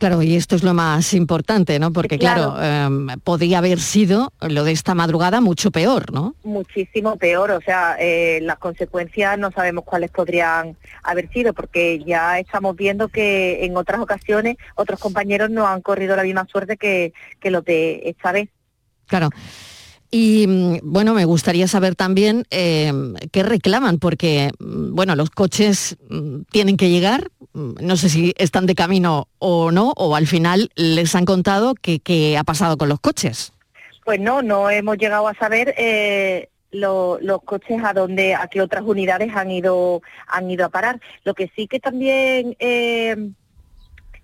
Claro, 0.01 0.23
y 0.23 0.35
esto 0.35 0.57
es 0.57 0.63
lo 0.63 0.73
más 0.73 1.13
importante, 1.13 1.79
¿no? 1.79 1.93
Porque 1.93 2.19
claro, 2.19 2.57
em, 2.59 3.07
podría 3.23 3.59
haber 3.59 3.79
sido 3.79 4.33
lo 4.41 4.65
de 4.65 4.73
esta 4.73 4.95
madrugada 4.95 5.43
mucho 5.43 5.71
peor, 5.71 6.11
¿no? 6.11 6.35
Muchísimo 6.43 7.17
peor, 7.17 7.51
o 7.51 7.61
sea, 7.61 7.97
eh, 8.01 8.41
las 8.41 8.57
consecuencias 8.57 9.39
no 9.39 9.51
sabemos 9.51 9.85
cuáles 9.85 10.11
podrían 10.11 10.75
haber 11.03 11.31
sido, 11.31 11.53
porque 11.53 12.03
ya 12.03 12.39
estamos 12.39 12.77
viendo 12.77 13.09
que 13.09 13.63
en 13.67 13.77
otras 13.77 14.01
ocasiones 14.01 14.57
otros 14.75 14.99
compañeros 14.99 15.51
no 15.51 15.69
han 15.69 15.83
corrido 15.83 16.17
la 16.17 16.23
misma 16.23 16.47
suerte 16.51 16.79
que, 16.79 17.13
que 17.39 17.51
los 17.51 17.63
de 17.63 18.01
esta 18.07 18.33
vez. 18.33 18.49
Claro. 19.07 19.29
Y 20.11 20.47
mm, 20.47 20.79
bueno, 20.83 21.15
me 21.15 21.25
gustaría 21.25 21.69
saber 21.69 21.95
también 21.95 22.45
eh, 22.51 22.93
qué 23.33 23.43
reclaman, 23.43 23.99
porque 23.99 24.51
mm, 24.59 24.95
bueno, 24.95 25.15
los 25.17 25.31
coches 25.31 25.97
mm, 26.09 26.43
tienen 26.51 26.77
que 26.77 26.91
llegar, 26.91 27.31
no 27.55 27.97
sé 27.97 28.09
si 28.09 28.33
están 28.37 28.67
de 28.67 28.75
camino 28.75 29.29
o 29.39 29.71
no, 29.71 29.93
o 29.97 30.15
al 30.17 30.27
final 30.27 30.71
les 30.77 31.15
han 31.15 31.25
contado 31.25 31.75
que 31.75 32.01
qué 32.01 32.37
ha 32.39 32.45
pasado 32.45 32.77
con 32.77 32.89
los 32.89 33.01
coches. 33.01 33.53
Pues 34.05 34.19
no, 34.21 34.43
no 34.43 34.69
hemos 34.71 34.97
llegado 34.99 35.29
a 35.29 35.35
saber 35.35 35.75
eh, 35.77 36.49
lo- 36.73 37.19
los 37.21 37.43
coches 37.43 37.81
a 37.85 37.93
dónde, 37.93 38.35
a 38.35 38.49
qué 38.49 38.61
otras 38.63 38.83
unidades 38.85 39.31
han 39.35 39.51
ido, 39.51 40.03
han 40.27 40.51
ido 40.51 40.65
a 40.65 40.69
parar. 40.71 41.01
Lo 41.25 41.35
que 41.35 41.51
sí 41.55 41.67
que 41.69 41.79
también 41.81 42.57
eh, 42.59 43.17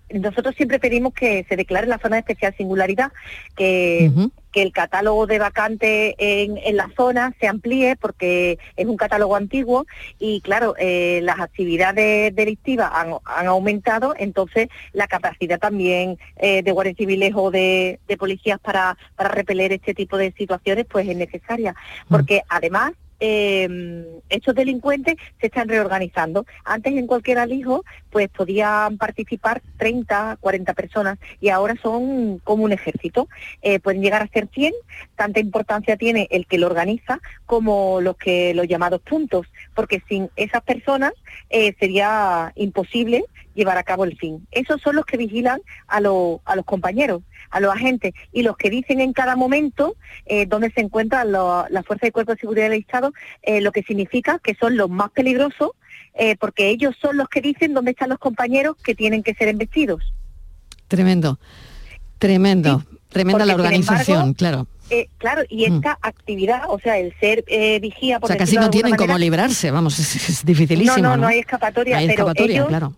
nosotros 0.09 0.55
siempre 0.55 0.79
pedimos 0.79 1.13
que 1.13 1.45
se 1.49 1.55
declare 1.55 1.87
la 1.87 1.97
zona 1.97 2.15
de 2.15 2.21
especial 2.21 2.55
singularidad, 2.57 3.11
que, 3.55 4.11
que 4.51 4.61
el 4.61 4.71
catálogo 4.71 5.27
de 5.27 5.39
vacantes 5.39 6.15
en, 6.17 6.57
en 6.57 6.77
la 6.77 6.89
zona 6.95 7.33
se 7.39 7.47
amplíe 7.47 7.95
porque 7.97 8.57
es 8.75 8.85
un 8.85 8.97
catálogo 8.97 9.35
antiguo 9.35 9.85
y 10.19 10.41
claro, 10.41 10.75
eh, 10.79 11.19
las 11.23 11.39
actividades 11.39 12.33
delictivas 12.33 12.89
han, 12.93 13.15
han 13.25 13.47
aumentado, 13.47 14.13
entonces 14.17 14.69
la 14.93 15.07
capacidad 15.07 15.59
también 15.59 16.17
eh, 16.37 16.63
de 16.63 16.71
guardias 16.71 16.97
civiles 16.97 17.33
o 17.35 17.51
de, 17.51 17.99
de 18.07 18.17
policías 18.17 18.59
para, 18.59 18.97
para 19.15 19.29
repeler 19.29 19.73
este 19.73 19.93
tipo 19.93 20.17
de 20.17 20.31
situaciones 20.37 20.85
pues 20.89 21.07
es 21.07 21.17
necesaria, 21.17 21.75
porque 22.09 22.41
además 22.47 22.93
eh, 23.19 24.05
estos 24.29 24.55
delincuentes 24.55 25.15
se 25.39 25.47
están 25.47 25.67
reorganizando. 25.67 26.45
Antes 26.65 26.93
en 26.93 27.07
cualquier 27.07 27.39
alijo 27.39 27.83
pues 28.09 28.29
podían 28.29 28.97
participar 28.97 29.61
30, 29.77 30.37
40 30.39 30.73
personas 30.73 31.19
y 31.39 31.49
ahora 31.49 31.75
son 31.81 32.39
como 32.39 32.63
un 32.63 32.71
ejército. 32.71 33.27
Eh, 33.61 33.79
pueden 33.79 34.01
llegar 34.01 34.21
a 34.21 34.27
ser 34.27 34.47
100, 34.53 34.73
tanta 35.15 35.39
importancia 35.39 35.97
tiene 35.97 36.27
el 36.31 36.45
que 36.47 36.57
lo 36.57 36.67
organiza 36.67 37.19
como 37.45 38.01
los 38.01 38.17
que 38.17 38.53
los 38.53 38.67
llamados 38.67 39.01
puntos, 39.01 39.47
porque 39.75 40.01
sin 40.07 40.29
esas 40.35 40.63
personas 40.63 41.13
eh, 41.49 41.75
sería 41.79 42.53
imposible 42.55 43.23
llevar 43.57 43.77
a 43.77 43.83
cabo 43.83 44.05
el 44.05 44.17
fin. 44.17 44.47
Esos 44.51 44.79
son 44.81 44.95
los 44.95 45.05
que 45.05 45.17
vigilan 45.17 45.59
a, 45.87 45.99
lo- 45.99 46.41
a 46.45 46.55
los 46.55 46.63
compañeros, 46.63 47.23
a 47.49 47.59
los 47.59 47.73
agentes, 47.73 48.13
y 48.31 48.43
los 48.43 48.55
que 48.55 48.69
dicen 48.69 49.01
en 49.01 49.11
cada 49.11 49.35
momento 49.35 49.95
eh, 50.25 50.45
dónde 50.45 50.71
se 50.71 50.79
encuentran 50.81 51.31
las 51.31 51.85
fuerzas 51.85 52.07
y 52.07 52.11
cuerpos 52.11 52.35
de 52.35 52.39
seguridad 52.41 52.69
del 52.69 52.79
Estado, 52.79 53.11
eh, 53.41 53.59
lo 53.59 53.71
que 53.73 53.83
significa 53.83 54.39
que 54.39 54.55
son 54.55 54.77
los 54.77 54.89
más 54.89 55.09
peligrosos, 55.11 55.71
eh, 56.13 56.35
porque 56.39 56.69
ellos 56.69 56.95
son 57.01 57.17
los 57.17 57.27
que 57.27 57.41
dicen 57.41 57.73
dónde 57.73 57.91
están 57.91 58.09
los 58.09 58.19
compañeros 58.19 58.77
que 58.83 58.95
tienen 58.95 59.23
que 59.23 59.33
ser 59.33 59.49
embestidos. 59.49 60.01
Tremendo, 60.87 61.37
tremendo, 62.17 62.83
tremenda 63.09 63.45
la 63.45 63.53
porque, 63.53 63.65
organización, 63.67 64.17
embargo, 64.19 64.35
claro. 64.37 64.67
Eh, 64.89 65.09
claro, 65.17 65.41
y 65.49 65.65
esta 65.65 65.97
actividad, 66.01 66.61
o 66.69 66.79
sea, 66.79 66.97
el 66.97 67.13
ser 67.19 67.43
eh, 67.47 67.77
vigía, 67.81 68.17
O 68.17 68.19
por 68.21 68.29
sea, 68.29 68.37
casi 68.37 68.55
no 68.55 68.63
de 68.63 68.69
tienen 68.69 68.93
alguna 68.93 68.97
cómo 68.97 69.13
manera, 69.15 69.25
librarse, 69.25 69.69
vamos, 69.69 69.99
es, 69.99 70.29
es 70.29 70.45
dificilísimo. 70.45 70.97
No, 71.03 71.09
no, 71.09 71.17
no 71.17 71.27
hay 71.27 71.39
escapatoria, 71.39 71.97
hay 71.97 72.07
pero 72.07 72.19
escapatoria, 72.21 72.55
ellos, 72.55 72.67
claro. 72.69 72.93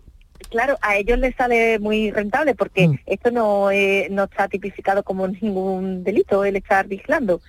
Claro, 0.50 0.76
a 0.82 0.96
ellos 0.96 1.18
les 1.18 1.34
sale 1.36 1.78
muy 1.78 2.10
rentable 2.10 2.54
porque 2.54 2.88
Mm. 2.88 2.98
esto 3.06 3.30
no, 3.30 3.70
eh, 3.70 4.08
no 4.10 4.24
está 4.24 4.48
tipificado 4.48 5.02
como 5.02 5.26
ningún 5.28 6.04
delito 6.04 6.44
el 6.44 6.56
estar 6.56 6.86
vigilando. 6.86 7.40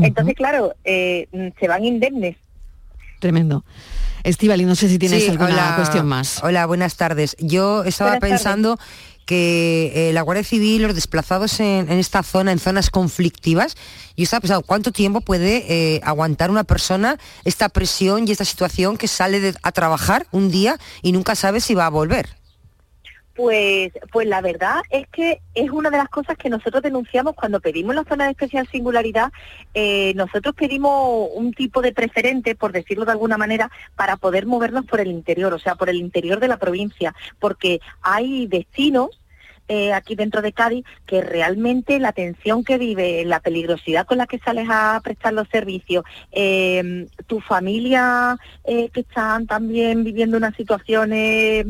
Entonces, 0.00 0.34
claro, 0.34 0.74
eh, 0.84 1.28
se 1.60 1.68
van 1.68 1.84
indemnes. 1.84 2.36
Tremendo. 3.20 3.64
Estivali, 4.24 4.64
no 4.64 4.74
sé 4.74 4.88
si 4.88 4.98
tienes 4.98 5.24
Sí, 5.24 5.30
alguna 5.30 5.50
hola, 5.52 5.72
cuestión 5.76 6.06
más. 6.06 6.42
Hola, 6.42 6.64
buenas 6.66 6.96
tardes. 6.96 7.36
Yo 7.38 7.84
estaba 7.84 8.12
Buenas 8.18 8.42
tardes. 8.42 8.78
Que 9.26 9.92
eh, 9.94 10.12
la 10.12 10.22
Guardia 10.22 10.44
Civil, 10.44 10.82
los 10.82 10.94
desplazados 10.94 11.60
en, 11.60 11.90
esta 11.90 12.22
zona, 12.22 12.52
en 12.52 12.58
zonas 12.58 12.90
conflictivas, 12.90 13.76
yo 14.16 14.24
estaba 14.24 14.40
pensando 14.40 14.62
cuánto 14.62 14.92
tiempo 14.92 15.20
puede 15.20 15.64
eh, 15.68 16.00
aguantar 16.04 16.50
una 16.50 16.64
persona 16.64 17.18
esta 17.44 17.68
presión 17.68 18.26
y 18.26 18.32
esta 18.32 18.44
situación 18.44 18.98
que 18.98 19.08
sale 19.08 19.54
a 19.62 19.72
trabajar 19.72 20.26
un 20.32 20.50
día 20.50 20.78
y 21.02 21.12
nunca 21.12 21.34
sabe 21.34 21.60
si 21.60 21.74
va 21.74 21.86
a 21.86 21.90
volver. 21.90 22.41
Pues, 23.34 23.92
pues 24.10 24.26
la 24.26 24.42
verdad 24.42 24.82
es 24.90 25.08
que 25.08 25.40
es 25.54 25.70
una 25.70 25.88
de 25.88 25.96
las 25.96 26.10
cosas 26.10 26.36
que 26.36 26.50
nosotros 26.50 26.82
denunciamos 26.82 27.34
cuando 27.34 27.60
pedimos 27.60 27.94
la 27.94 28.04
zona 28.04 28.24
de 28.24 28.32
especial 28.32 28.68
singularidad. 28.70 29.32
eh, 29.74 30.12
nosotros 30.16 30.54
pedimos 30.54 31.28
un 31.34 31.52
tipo 31.54 31.80
de 31.80 31.92
preferente, 31.92 32.54
por 32.54 32.72
decirlo 32.72 33.04
de 33.06 33.12
alguna 33.12 33.38
manera, 33.38 33.70
para 33.96 34.16
poder 34.16 34.46
movernos 34.46 34.84
por 34.84 35.00
el 35.00 35.08
interior, 35.08 35.54
o 35.54 35.58
sea, 35.58 35.76
por 35.76 35.88
el 35.88 35.96
interior 35.96 36.40
de 36.40 36.48
la 36.48 36.58
provincia, 36.58 37.14
porque 37.38 37.80
hay 38.02 38.46
destinos 38.46 39.22
eh, 39.68 39.92
aquí 39.92 40.16
dentro 40.16 40.42
de 40.42 40.52
Cádiz 40.52 40.84
que 41.06 41.22
realmente 41.22 41.98
la 41.98 42.12
tensión 42.12 42.64
que 42.64 42.78
vive, 42.78 43.24
la 43.24 43.40
peligrosidad 43.40 44.06
con 44.06 44.18
la 44.18 44.26
que 44.26 44.38
sales 44.38 44.68
a 44.68 45.00
prestar 45.02 45.32
los 45.32 45.48
servicios, 45.48 46.04
eh, 46.32 47.06
tu 47.26 47.40
familia 47.40 48.36
eh, 48.64 48.90
que 48.90 49.00
están 49.00 49.46
también 49.46 50.04
viviendo 50.04 50.36
unas 50.36 50.54
situaciones 50.56 51.64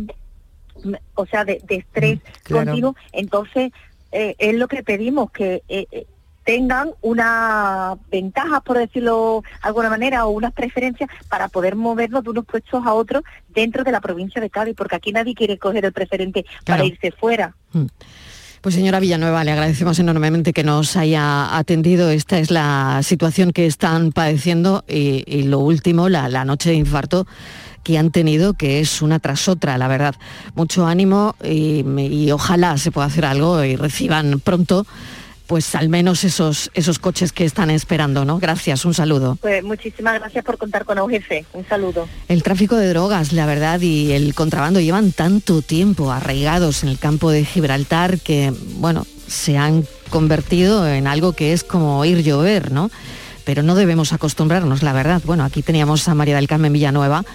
o 1.15 1.27
sea, 1.27 1.45
de, 1.45 1.61
de 1.65 1.77
estrés 1.77 2.21
claro. 2.45 2.67
continuo. 2.67 2.97
Entonces, 3.13 3.73
eh, 4.13 4.35
es 4.39 4.55
lo 4.55 4.69
que 4.69 4.83
pedimos, 4.83 5.31
que 5.31 5.63
eh, 5.69 5.87
eh, 5.91 6.07
tengan 6.45 6.91
unas 7.01 7.97
ventajas, 8.11 8.63
por 8.63 8.79
decirlo 8.79 9.43
de 9.63 9.69
alguna 9.69 9.89
manera, 9.89 10.27
o 10.27 10.31
unas 10.31 10.53
preferencias 10.53 11.09
para 11.29 11.49
poder 11.49 11.77
movernos 11.77 12.25
de 12.25 12.31
unos 12.31 12.45
puestos 12.45 12.85
a 12.85 12.93
otros 12.93 13.23
dentro 13.49 13.85
de 13.85 13.93
la 13.93 14.01
provincia 14.01 14.41
de 14.41 14.51
Cádiz, 14.51 14.75
porque 14.77 14.97
aquí 14.97 15.13
nadie 15.13 15.35
quiere 15.35 15.59
coger 15.59 15.85
el 15.85 15.93
preferente 15.93 16.45
para 16.65 16.85
irse 16.85 17.13
fuera. 17.13 17.55
Pues 18.61 18.75
señora 18.75 19.01
Villanueva, 19.01 19.43
le 19.45 19.53
agradecemos 19.53 19.99
enormemente 19.99 20.53
que 20.53 20.63
nos 20.63 20.97
haya 20.97 21.57
atendido. 21.57 22.11
Esta 22.11 22.39
es 22.39 22.51
la 22.51 23.01
situación 23.03 23.53
que 23.53 23.67
están 23.67 24.13
padeciendo 24.13 24.85
y, 24.87 25.25
y 25.27 25.45
lo 25.45 25.59
último, 25.59 26.09
la, 26.09 26.29
la 26.29 26.45
noche 26.45 26.71
de 26.71 26.77
infarto 26.77 27.27
que 27.83 27.99
han 27.99 28.11
tenido, 28.11 28.55
que 28.55 28.81
es 28.81 29.03
una 29.03 29.19
tras 29.19 29.49
otra, 29.49 29.79
la 29.79 29.89
verdad. 29.89 30.15
Mucho 30.55 30.87
ánimo 30.87 31.35
y, 31.45 31.85
y 31.99 32.31
ojalá 32.33 32.79
se 32.79 32.91
pueda 32.91 33.07
hacer 33.07 33.25
algo 33.25 33.63
y 33.65 33.77
reciban 33.77 34.41
pronto 34.41 34.87
pues 35.53 35.75
al 35.75 35.91
menos 35.91 36.25
esos, 36.25 36.71
esos 36.73 36.99
coches 36.99 37.31
que 37.31 37.45
están 37.45 37.69
esperando, 37.69 38.25
¿no? 38.25 38.39
Gracias, 38.39 38.87
un 38.87 38.95
saludo. 38.95 39.37
Pues 39.39 39.63
muchísimas 39.63 40.19
gracias 40.19 40.43
por 40.47 40.57
contar 40.57 40.87
con 40.87 40.99
UGC. 40.99 41.45
Un 41.53 41.69
saludo. 41.69 42.09
El 42.29 42.43
tráfico 42.43 42.77
de 42.77 42.89
drogas, 42.89 43.35
la 43.35 43.45
verdad, 43.45 43.79
y 43.83 44.13
el 44.13 44.35
contrabando 44.35 44.81
llevan 44.81 45.13
tanto 45.13 45.61
tiempo 45.61 46.11
arraigados 46.11 46.83
en 46.85 46.89
el 46.89 46.99
campo 46.99 47.31
de 47.31 47.45
Gibraltar 47.45 48.19
que, 48.19 48.51
bueno, 48.77 49.07
se 49.27 49.59
han 49.59 49.85
convertido 50.09 50.89
en 50.89 51.07
algo 51.07 51.35
que 51.35 51.53
es 51.53 51.65
como 51.65 51.99
oír 51.99 52.23
llover, 52.23 52.73
¿no? 52.73 52.91
Pero 53.45 53.63
no 53.63 53.75
debemos 53.75 54.15
acostumbrarnos, 54.15 54.83
la 54.83 54.95
verdad. 54.95 55.21
Bueno, 55.25 55.45
aquí 55.45 55.61
teníamos 55.61 56.09
a 56.09 56.15
María 56.15 56.37
del 56.37 56.49
Carmen 56.49 56.73
Villanueva 56.73 57.27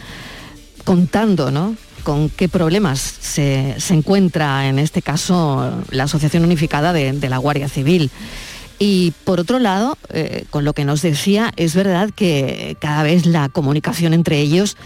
contando, 0.88 1.52
¿no? 1.52 1.76
Con 2.04 2.30
qué 2.30 2.48
problemas 2.48 3.02
se, 3.02 3.76
se 3.78 3.94
encuentra 3.94 4.70
en 4.70 4.80
este 4.80 5.02
caso 5.02 5.84
la 5.92 6.04
Asociación 6.06 6.46
Unificada 6.46 6.94
de, 6.94 7.30
la 7.30 7.38
Guardia 7.40 7.68
Civil. 7.68 8.10
Y 8.80 9.12
por 9.26 9.42
otro 9.42 9.60
lado, 9.60 9.98
eh, 10.14 10.46
con 10.50 10.64
lo 10.64 10.72
que 10.72 10.86
nos 10.86 11.02
decía, 11.02 11.52
es 11.58 11.76
verdad 11.76 12.12
que 12.16 12.78
cada 12.80 13.04
vez 13.04 13.26
la 13.26 13.50
comunicación 13.50 14.14
entre 14.14 14.40
ellos 14.40 14.78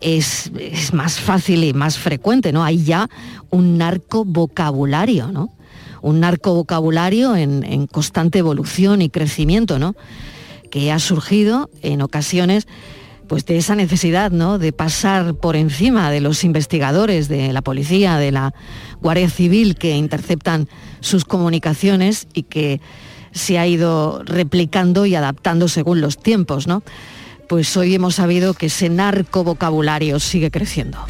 es, 0.00 0.50
es 0.58 0.92
más 0.92 1.20
fácil 1.20 1.62
y 1.62 1.72
más 1.72 1.98
frecuente, 1.98 2.52
¿no? 2.52 2.64
Hay 2.64 2.82
ya 2.82 3.08
un 3.50 3.78
narco 3.78 4.24
vocabulario, 4.24 5.30
¿no? 5.30 5.54
Un 6.02 6.18
narco 6.18 6.52
vocabulario 6.52 7.36
en, 7.36 7.62
en 7.62 7.86
constante 7.86 8.40
evolución 8.40 9.02
y 9.02 9.08
crecimiento, 9.08 9.78
¿no? 9.78 9.94
Que 10.72 10.90
ha 10.90 10.98
surgido 10.98 11.70
en 11.80 12.02
ocasiones 12.02 12.66
pues 13.34 13.46
de 13.46 13.56
esa 13.56 13.74
necesidad 13.74 14.30
¿no? 14.30 14.60
de 14.60 14.72
pasar 14.72 15.34
por 15.34 15.56
encima 15.56 16.08
de 16.12 16.20
los 16.20 16.44
investigadores, 16.44 17.26
de 17.26 17.52
la 17.52 17.62
policía, 17.62 18.16
de 18.16 18.30
la 18.30 18.54
Guardia 19.02 19.28
Civil 19.28 19.74
que 19.74 19.96
interceptan 19.96 20.68
sus 21.00 21.24
comunicaciones 21.24 22.28
y 22.32 22.44
que 22.44 22.80
se 23.32 23.58
ha 23.58 23.66
ido 23.66 24.22
replicando 24.24 25.04
y 25.04 25.16
adaptando 25.16 25.66
según 25.66 26.00
los 26.00 26.16
tiempos, 26.16 26.68
¿no? 26.68 26.84
Pues 27.48 27.76
hoy 27.76 27.96
hemos 27.96 28.14
sabido 28.14 28.54
que 28.54 28.66
ese 28.66 28.88
narco 28.88 29.42
vocabulario 29.42 30.20
sigue 30.20 30.52
creciendo. 30.52 31.04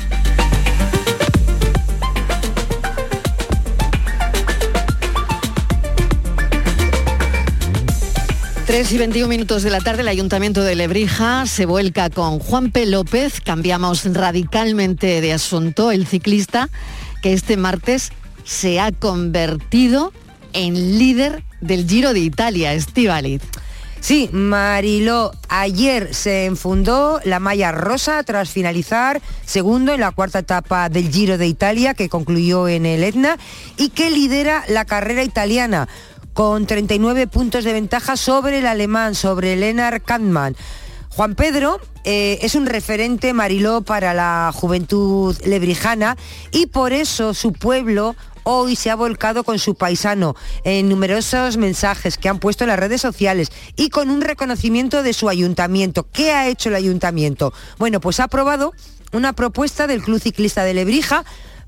3 8.66 8.92
y 8.92 8.98
21 8.98 9.28
minutos 9.28 9.62
de 9.62 9.68
la 9.68 9.80
tarde, 9.80 10.00
el 10.00 10.08
Ayuntamiento 10.08 10.62
de 10.62 10.74
Lebrija 10.74 11.44
se 11.44 11.66
vuelca 11.66 12.08
con 12.08 12.38
Juan 12.38 12.70
P. 12.70 12.86
López. 12.86 13.42
Cambiamos 13.42 14.10
radicalmente 14.14 15.20
de 15.20 15.34
asunto. 15.34 15.92
El 15.92 16.06
ciclista 16.06 16.70
que 17.20 17.34
este 17.34 17.58
martes 17.58 18.10
se 18.44 18.80
ha 18.80 18.90
convertido 18.90 20.14
en 20.54 20.98
líder 20.98 21.44
del 21.60 21.86
Giro 21.86 22.14
de 22.14 22.20
Italia, 22.20 22.72
Estivaliz. 22.72 23.42
Sí, 24.00 24.28
Mariló, 24.32 25.32
ayer 25.48 26.14
se 26.14 26.46
enfundó 26.46 27.20
la 27.24 27.40
malla 27.40 27.72
rosa 27.72 28.22
tras 28.22 28.50
finalizar 28.50 29.22
segundo 29.46 29.92
en 29.92 30.00
la 30.00 30.10
cuarta 30.10 30.40
etapa 30.40 30.88
del 30.88 31.10
Giro 31.10 31.38
de 31.38 31.46
Italia 31.46 31.94
que 31.94 32.10
concluyó 32.10 32.68
en 32.68 32.84
el 32.84 33.02
Etna 33.02 33.38
y 33.78 33.88
que 33.90 34.10
lidera 34.10 34.64
la 34.68 34.84
carrera 34.84 35.22
italiana 35.22 35.88
con 36.34 36.66
39 36.66 37.28
puntos 37.28 37.64
de 37.64 37.72
ventaja 37.72 38.16
sobre 38.16 38.58
el 38.58 38.66
alemán, 38.66 39.14
sobre 39.14 39.56
Lennart 39.56 40.04
Kampmann. 40.04 40.56
Juan 41.08 41.36
Pedro 41.36 41.80
eh, 42.02 42.40
es 42.42 42.56
un 42.56 42.66
referente 42.66 43.32
Mariló 43.32 43.82
para 43.82 44.12
la 44.14 44.50
juventud 44.52 45.36
lebrijana 45.46 46.16
y 46.50 46.66
por 46.66 46.92
eso 46.92 47.34
su 47.34 47.52
pueblo 47.52 48.16
hoy 48.42 48.74
se 48.74 48.90
ha 48.90 48.96
volcado 48.96 49.44
con 49.44 49.60
su 49.60 49.76
paisano 49.76 50.34
en 50.64 50.88
numerosos 50.88 51.56
mensajes 51.56 52.18
que 52.18 52.28
han 52.28 52.40
puesto 52.40 52.64
en 52.64 52.68
las 52.68 52.80
redes 52.80 53.00
sociales 53.00 53.52
y 53.76 53.90
con 53.90 54.10
un 54.10 54.20
reconocimiento 54.20 55.04
de 55.04 55.12
su 55.12 55.28
ayuntamiento. 55.28 56.06
¿Qué 56.12 56.32
ha 56.32 56.48
hecho 56.48 56.68
el 56.68 56.74
ayuntamiento? 56.74 57.52
Bueno, 57.78 58.00
pues 58.00 58.18
ha 58.18 58.24
aprobado 58.24 58.72
una 59.12 59.32
propuesta 59.32 59.86
del 59.86 60.02
Club 60.02 60.20
Ciclista 60.20 60.64
de 60.64 60.74
Lebrija 60.74 61.24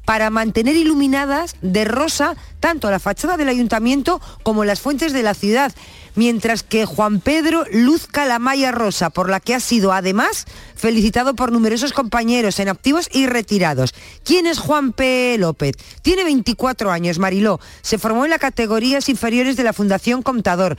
para 0.07 0.31
mantener 0.31 0.77
iluminadas 0.77 1.57
de 1.61 1.85
rosa 1.85 2.37
tanto 2.61 2.91
la 2.91 3.01
fachada 3.01 3.37
del 3.37 3.49
ayuntamiento 3.49 4.21
como 4.43 4.65
las 4.65 4.81
fuentes 4.81 5.13
de 5.13 5.23
la 5.23 5.35
ciudad, 5.35 5.73
mientras 6.15 6.63
que 6.63 6.87
Juan 6.87 7.21
Pedro 7.21 7.65
luzca 7.73 8.25
la 8.25 8.39
malla 8.39 8.73
rosa, 8.73 9.11
por 9.11 9.29
la 9.29 9.41
que 9.41 9.55
ha 9.55 9.61
sido 9.61 9.93
además 9.93 10.47
felicitado 10.77 11.35
por 11.35 11.53
numerosos 11.53 11.93
compañeros 11.93 12.59
en 12.61 12.69
activos 12.69 13.09
y 13.13 13.27
retirados. 13.27 13.95
¿Quién 14.25 14.47
es 14.47 14.59
Juan 14.59 14.93
P. 14.93 15.37
López? 15.39 15.77
Tiene 16.03 16.25
24 16.25 16.91
años, 16.93 17.19
Mariló. 17.19 17.61
Se 17.83 17.99
formó 17.99 18.25
en 18.25 18.31
las 18.31 18.41
categorías 18.41 19.09
inferiores 19.09 19.57
de 19.57 19.65
la 19.65 19.73
Fundación 19.73 20.23
Contador. 20.23 20.79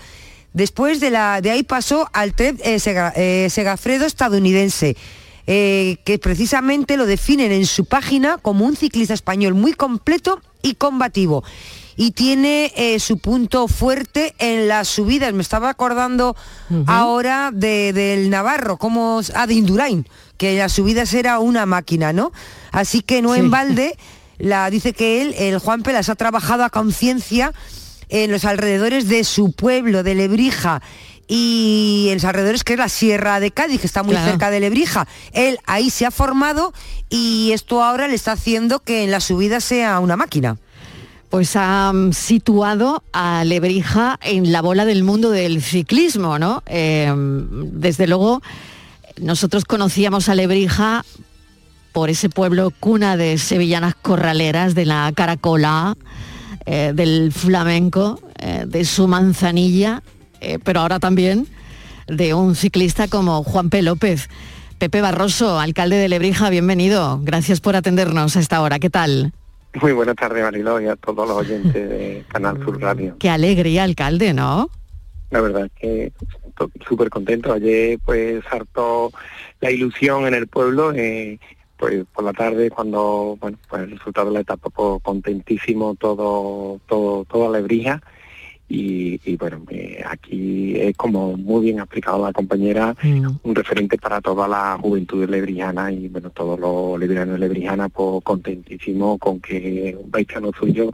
Después 0.54 1.02
de, 1.02 1.16
ahí 1.16 1.64
pasó 1.64 2.10
al 2.14 2.34
eh, 2.40 3.48
Segafredo 3.50 4.06
estadounidense 4.06 4.96
eh, 5.48 5.98
que 6.06 6.20
precisamente 6.20 6.98
lo 6.98 7.06
definen 7.06 7.52
en 7.52 7.66
su 7.66 7.86
página 7.86 8.38
como 8.38 8.66
un 8.66 8.76
ciclista 8.76 9.14
español 9.14 9.54
muy 9.56 9.74
completo 9.74 10.42
y 10.62 10.76
combativo. 10.76 11.44
Y 12.00 12.12
tiene 12.12 12.72
eh, 12.76 13.00
su 13.00 13.18
punto 13.18 13.68
fuerte 13.68 14.36
en 14.38 14.68
las 14.68 14.88
subidas. 14.88 15.34
Me 15.34 15.42
estaba 15.42 15.70
acordando 15.70 16.36
ahora 16.86 17.50
de- 17.52 17.92
del 17.92 18.30
Navarro, 18.30 18.78
como 18.78 19.22
ah, 19.34 19.48
de 19.48 19.56
Indurain, 19.56 20.06
que 20.38 20.52
en 20.52 20.58
las 20.60 20.74
subidas 20.74 21.12
era 21.16 21.40
una 21.40 21.66
máquina, 21.66 22.14
¿no? 22.14 22.32
Así 22.72 23.02
que 23.02 23.24
no 23.24 23.34
en 23.34 23.50
balde, 23.50 23.98
la, 24.38 24.70
dice 24.70 24.94
que 24.94 25.24
él, 25.24 25.34
el 25.40 25.58
Juanpe, 25.58 25.92
las 25.94 26.10
ha 26.10 26.16
trabajado 26.16 26.64
a 26.64 26.70
conciencia 26.70 27.52
en 28.10 28.32
los 28.32 28.46
alrededores 28.46 29.08
de 29.08 29.24
su 29.24 29.52
pueblo, 29.54 30.04
de 30.04 30.14
Lebrija, 30.14 30.82
y 31.28 32.08
en 32.10 32.16
los 32.16 32.24
alrededores 32.26 32.64
que 32.64 32.74
es 32.74 32.80
la 32.80 32.90
Sierra 32.90 33.40
de 33.40 33.52
Cádiz, 33.52 33.82
que 33.82 33.88
está 33.88 34.04
muy 34.04 34.14
Claro. 34.14 34.30
cerca 34.32 34.50
de 34.50 34.60
Lebrija. 34.62 35.08
Él 35.34 35.58
ahí 35.66 35.90
se 35.90 36.06
ha 36.06 36.12
formado 36.12 36.74
y 37.10 37.52
esto 37.52 37.84
ahora 37.84 38.08
le 38.08 38.16
está 38.16 38.32
haciendo 38.34 38.80
que 38.80 39.04
en 39.04 39.12
la 39.12 39.20
subida 39.20 39.60
sea 39.60 40.00
una 40.00 40.16
máquina. 40.16 40.58
Pues 41.30 41.58
ha 41.58 41.92
mm, 41.94 42.14
situado 42.14 43.04
a 43.12 43.44
Lebrija 43.44 44.18
en 44.24 44.54
la 44.54 44.62
bola 44.62 44.86
del 44.86 45.04
mundo 45.04 45.30
del 45.30 45.62
ciclismo, 45.62 46.40
¿no? 46.40 46.64
Eh, 46.66 47.14
desde 47.14 48.08
luego, 48.08 48.42
nosotros 49.20 49.66
conocíamos 49.66 50.30
a 50.30 50.36
Lebrija 50.36 51.04
por 51.92 52.10
ese 52.10 52.30
pueblo 52.30 52.72
cuna 52.80 53.18
de 53.18 53.38
sevillanas 53.38 53.96
corraleras, 53.96 54.76
de 54.76 54.86
la 54.86 55.12
caracola, 55.14 55.98
eh, 56.66 56.92
del 56.96 57.34
flamenco, 57.34 58.22
eh, 58.40 58.64
de 58.68 58.86
su 58.86 59.08
manzanilla, 59.08 60.04
eh, 60.42 60.60
pero 60.64 60.82
ahora 60.82 61.00
también 61.00 61.48
de 62.08 62.34
un 62.34 62.56
ciclista 62.56 63.08
como 63.08 63.44
Juan 63.44 63.70
P. 63.70 63.82
López. 63.82 64.30
Pepe 64.78 65.02
Barroso, 65.02 65.60
alcalde 65.60 65.96
de 65.96 66.08
Lebrija, 66.08 66.50
bienvenido. 66.50 67.20
Gracias 67.24 67.62
por 67.62 67.76
atendernos 67.76 68.38
a 68.38 68.40
esta 68.40 68.62
hora. 68.62 68.80
¿Qué 68.80 68.90
tal? 68.90 69.34
Muy 69.82 69.92
buenas 69.92 70.16
tardes, 70.16 70.44
Mariló, 70.44 70.80
y 70.80 70.88
a 70.88 70.96
todos 70.96 71.28
los 71.28 71.38
oyentes 71.38 71.90
de 71.90 72.24
Canal 72.28 72.64
Sur 72.64 72.80
Radio. 72.80 73.16
Qué 73.20 73.30
alegría, 73.30 73.84
alcalde, 73.84 74.34
¿no? 74.34 74.70
La 75.32 75.42
verdad 75.42 75.66
es 75.66 75.72
que 75.80 76.14
súper 76.88 77.10
contento. 77.10 77.52
Ayer 77.52 78.00
pues 78.06 78.44
hartó 78.52 79.12
la 79.60 79.72
ilusión 79.72 80.26
en 80.28 80.34
el 80.36 80.48
pueblo. 80.48 80.94
eh, 80.94 81.40
pues 81.78 82.06
por 82.14 82.24
la 82.24 82.34
tarde 82.34 82.70
cuando 82.72 83.38
bueno 83.40 83.58
pues 83.70 83.84
el 83.84 83.92
resultado 83.92 84.28
de 84.28 84.34
la 84.34 84.40
etapa 84.40 84.70
pues 84.70 85.02
contentísimo 85.04 85.96
todo 85.96 86.80
todo 86.88 87.24
toda 87.26 87.52
Lebrija 87.52 88.02
y, 88.70 89.20
y, 89.24 89.38
bueno 89.38 89.64
eh, 89.70 90.04
aquí 90.06 90.76
es 90.76 90.96
como 90.98 91.38
muy 91.38 91.66
bien 91.66 91.80
explicado 91.80 92.24
la 92.26 92.34
compañera 92.34 92.96
un 93.44 93.56
referente 93.56 93.98
para 93.98 94.20
toda 94.20 94.48
la 94.48 94.78
juventud 94.82 95.28
lebrijana 95.30 95.92
y 95.92 96.08
bueno 96.10 96.30
todos 96.32 96.60
los 96.60 97.00
lebrijanos 97.00 97.38
y 97.38 97.40
lebrijanas 97.42 97.90
pues 97.94 98.24
contentísimo 98.24 99.18
con 99.18 99.40
que 99.40 99.98
un 100.02 100.12
paisano 100.12 100.52
suyo 100.60 100.94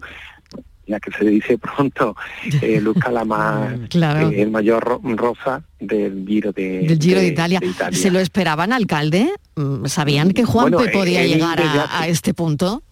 ya 0.85 0.99
que 0.99 1.11
se 1.11 1.25
dice 1.25 1.57
pronto 1.75 2.15
eh, 2.61 2.79
luzca 2.81 3.09
la 3.11 3.25
más 3.25 3.73
Claro. 3.89 4.29
eh, 4.29 4.41
el 4.43 4.51
mayor 4.51 4.83
ro- 4.83 5.01
rosa 5.15 5.63
del 5.79 6.25
Giro 6.27 6.51
de, 6.51 6.81
del 6.81 6.99
Giro 6.99 7.19
de, 7.21 7.27
Italia. 7.27 7.59
de 7.59 7.67
Italia. 7.67 7.97
¿Se 7.99 8.11
lo 8.11 8.19
esperaban, 8.19 8.71
alcalde? 8.73 9.29
Mm, 9.55 9.85
¿Sabían 9.85 10.31
que 10.31 10.43
Juanpe 10.45 10.75
Bueno, 10.77 10.91
podía 10.91 11.23
él 11.23 11.33
llegar 11.33 11.59
a 11.91 12.07
este 12.07 12.33
punto? 12.33 12.83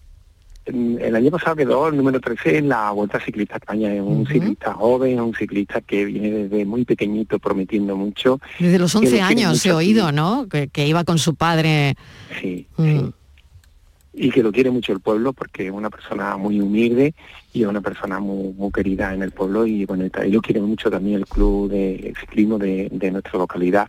El 0.64 1.16
año 1.16 1.30
pasado 1.30 1.56
quedó 1.56 1.88
el 1.88 1.96
número 1.96 2.20
13 2.20 2.58
en 2.58 2.68
la 2.68 2.90
Vuelta 2.92 3.18
Ciclista 3.18 3.54
a 3.54 3.58
España. 3.58 3.92
Es 3.92 4.00
un 4.00 4.26
ciclista 4.26 4.72
joven, 4.74 5.20
un 5.20 5.34
ciclista 5.34 5.80
que 5.80 6.04
viene 6.04 6.30
desde 6.30 6.64
muy 6.64 6.84
pequeñito 6.84 7.38
prometiendo 7.40 7.96
mucho. 7.96 8.38
Desde 8.60 8.78
los 8.78 8.92
que 8.92 8.98
lo 8.98 9.00
11 9.00 9.10
quiere 9.10 9.22
años 9.24 9.66
he 9.66 9.72
oído, 9.72 10.12
¿no? 10.12 10.46
Que, 10.48 10.68
que 10.68 10.86
iba 10.86 11.02
con 11.04 11.18
su 11.18 11.34
padre. 11.34 11.96
Sí, 12.40 12.66
Mm. 12.76 13.08
y 14.14 14.30
que 14.30 14.42
lo 14.42 14.52
quiere 14.52 14.70
mucho 14.70 14.92
el 14.92 15.00
pueblo 15.00 15.32
porque 15.32 15.66
es 15.66 15.72
una 15.72 15.88
persona 15.88 16.36
muy 16.36 16.60
humilde 16.60 17.14
y 17.54 17.62
es 17.62 17.66
una 17.68 17.80
persona 17.80 18.20
muy, 18.20 18.52
muy 18.52 18.70
querida 18.70 19.14
en 19.14 19.22
el 19.22 19.30
pueblo 19.30 19.66
y 19.66 19.86
bueno, 19.86 20.04
y 20.04 20.30
lo 20.30 20.42
quiere 20.42 20.60
mucho 20.60 20.90
también 20.90 21.16
el 21.20 21.26
club 21.26 21.70
de 21.70 22.12
ciclismo 22.20 22.58
de, 22.58 22.88
de 22.92 23.10
nuestra 23.10 23.38
localidad 23.38 23.88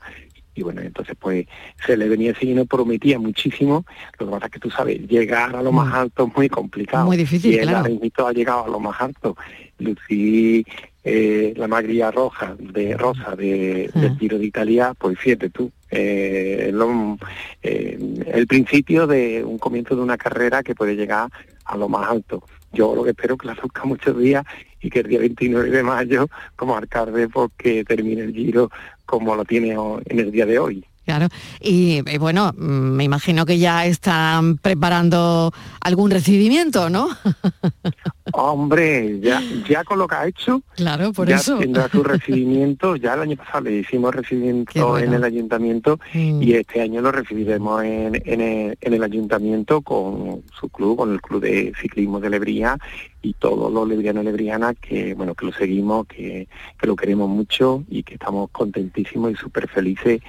y 0.55 0.61
bueno, 0.63 0.81
entonces 0.81 1.15
pues 1.19 1.45
se 1.85 1.97
le 1.97 2.07
venía 2.07 2.33
siguiendo, 2.35 2.65
prometía 2.65 3.17
muchísimo, 3.19 3.85
lo 4.19 4.25
que 4.27 4.31
pasa 4.31 4.45
es 4.47 4.51
que 4.51 4.59
tú 4.59 4.69
sabes, 4.69 4.99
llegar 5.07 5.55
a 5.55 5.61
lo 5.63 5.71
más 5.71 5.93
alto 5.93 6.27
es 6.27 6.35
muy 6.35 6.49
complicado. 6.49 7.05
Mm. 7.05 7.07
Muy 7.07 7.17
difícil, 7.17 7.53
y 7.53 7.57
él 7.57 7.67
claro. 7.69 8.27
ha 8.27 8.31
llegado 8.33 8.65
a 8.65 8.67
lo 8.69 8.79
más 8.79 8.99
alto. 9.01 9.35
Lucí 9.79 10.65
eh, 11.05 11.53
la 11.57 11.67
maglia 11.67 12.11
roja 12.11 12.55
de 12.57 12.95
rosa 12.95 13.35
de, 13.35 13.89
Ah. 13.93 13.99
del 13.99 14.17
Giro 14.17 14.37
de 14.39 14.45
Italia, 14.45 14.93
pues 14.97 15.19
fíjate 15.19 15.49
tú, 15.49 15.69
eh, 15.91 16.69
lo- 16.73 17.17
eh, 17.61 17.99
el 18.27 18.47
principio 18.47 19.05
de 19.05 19.43
un 19.43 19.57
comienzo 19.57 19.95
de 19.97 20.01
una 20.01 20.17
carrera 20.17 20.63
que 20.63 20.75
puede 20.75 20.95
llegar 20.95 21.29
a 21.65 21.75
lo 21.77 21.89
más 21.89 22.09
alto. 22.09 22.43
Yo 22.73 22.95
lo 22.95 23.03
que 23.03 23.11
espero 23.11 23.35
es 23.35 23.39
que 23.39 23.47
la 23.47 23.53
luzca 23.53 23.85
muchos 23.85 24.17
días 24.17 24.43
y 24.81 24.89
que 24.89 24.99
el 24.99 25.07
día 25.07 25.19
29 25.19 25.69
de 25.69 25.83
mayo, 25.83 26.27
como 26.55 26.75
alcalde, 26.75 27.29
porque 27.29 27.85
termine 27.85 28.23
el 28.23 28.33
Giro 28.33 28.69
como 29.05 29.35
lo 29.35 29.45
tiene 29.45 29.71
en 30.05 30.19
el 30.19 30.31
día 30.31 30.45
de 30.45 30.59
hoy. 30.59 30.85
Claro. 31.05 31.27
Y 31.59 32.01
eh, 32.05 32.17
bueno, 32.17 32.53
mm, 32.57 32.63
me 32.63 33.03
imagino 33.03 33.45
que 33.45 33.57
ya 33.59 33.85
están 33.85 34.57
preparando 34.57 35.51
algún 35.81 36.11
recibimiento, 36.11 36.89
¿no? 36.89 37.09
Hombre, 38.33 39.19
ya, 39.19 39.41
ya 39.67 39.83
con 39.83 39.99
lo 39.99 40.07
que 40.07 40.15
ha 40.15 40.27
hecho, 40.27 40.61
Claro, 40.75 41.11
por 41.13 41.27
ya 41.27 41.35
eso. 41.35 41.57
tendrá 41.57 41.89
su 41.89 42.03
recibimiento. 42.03 42.95
Ya 42.95 43.13
el 43.15 43.21
año 43.21 43.35
pasado 43.37 43.65
le 43.65 43.79
hicimos 43.79 44.15
recibimiento 44.15 44.87
bueno. 44.89 45.05
en 45.07 45.13
el 45.13 45.23
ayuntamiento 45.23 45.99
Mm. 46.13 46.41
y 46.41 46.53
este 46.53 46.81
año 46.81 47.01
lo 47.01 47.11
recibiremos 47.11 47.83
en, 47.83 48.21
en 48.25 48.41
el, 48.41 48.77
en 48.79 48.93
el 48.93 49.03
ayuntamiento 49.03 49.81
con 49.81 50.43
su 50.59 50.69
club, 50.69 50.97
con 50.97 51.11
el 51.11 51.21
club 51.21 51.41
de 51.41 51.73
ciclismo 51.81 52.19
de 52.19 52.29
Lebría 52.29 52.77
y 53.21 53.33
todos 53.33 53.71
los 53.71 53.87
lebrianos 53.87 54.23
y 54.23 54.25
lebrianas 54.27 54.75
que, 54.81 55.13
bueno, 55.13 55.35
que 55.35 55.45
lo 55.45 55.53
seguimos, 55.53 56.07
que, 56.07 56.47
que 56.79 56.87
lo 56.87 56.95
queremos 56.95 57.29
mucho 57.29 57.83
y 57.89 58.03
que 58.03 58.15
estamos 58.15 58.49
contentísimos 58.51 59.31
y 59.31 59.35
súper 59.35 59.67
felices 59.69 60.21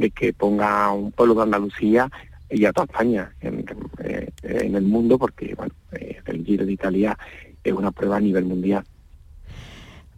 de 0.00 0.10
que 0.10 0.32
ponga 0.32 0.90
un 0.92 1.12
pueblo 1.12 1.34
de 1.34 1.42
Andalucía 1.42 2.10
y 2.50 2.64
a 2.64 2.72
toda 2.72 2.86
España 2.86 3.32
en, 3.40 3.64
eh, 4.02 4.30
en 4.42 4.74
el 4.74 4.82
mundo 4.82 5.18
porque, 5.18 5.54
bueno, 5.54 5.72
eh, 5.92 6.18
el 6.26 6.44
Giro 6.44 6.64
de 6.66 6.72
Italia 6.72 7.16
es 7.62 7.72
una 7.72 7.90
prueba 7.92 8.16
a 8.16 8.20
nivel 8.20 8.44
mundial. 8.44 8.84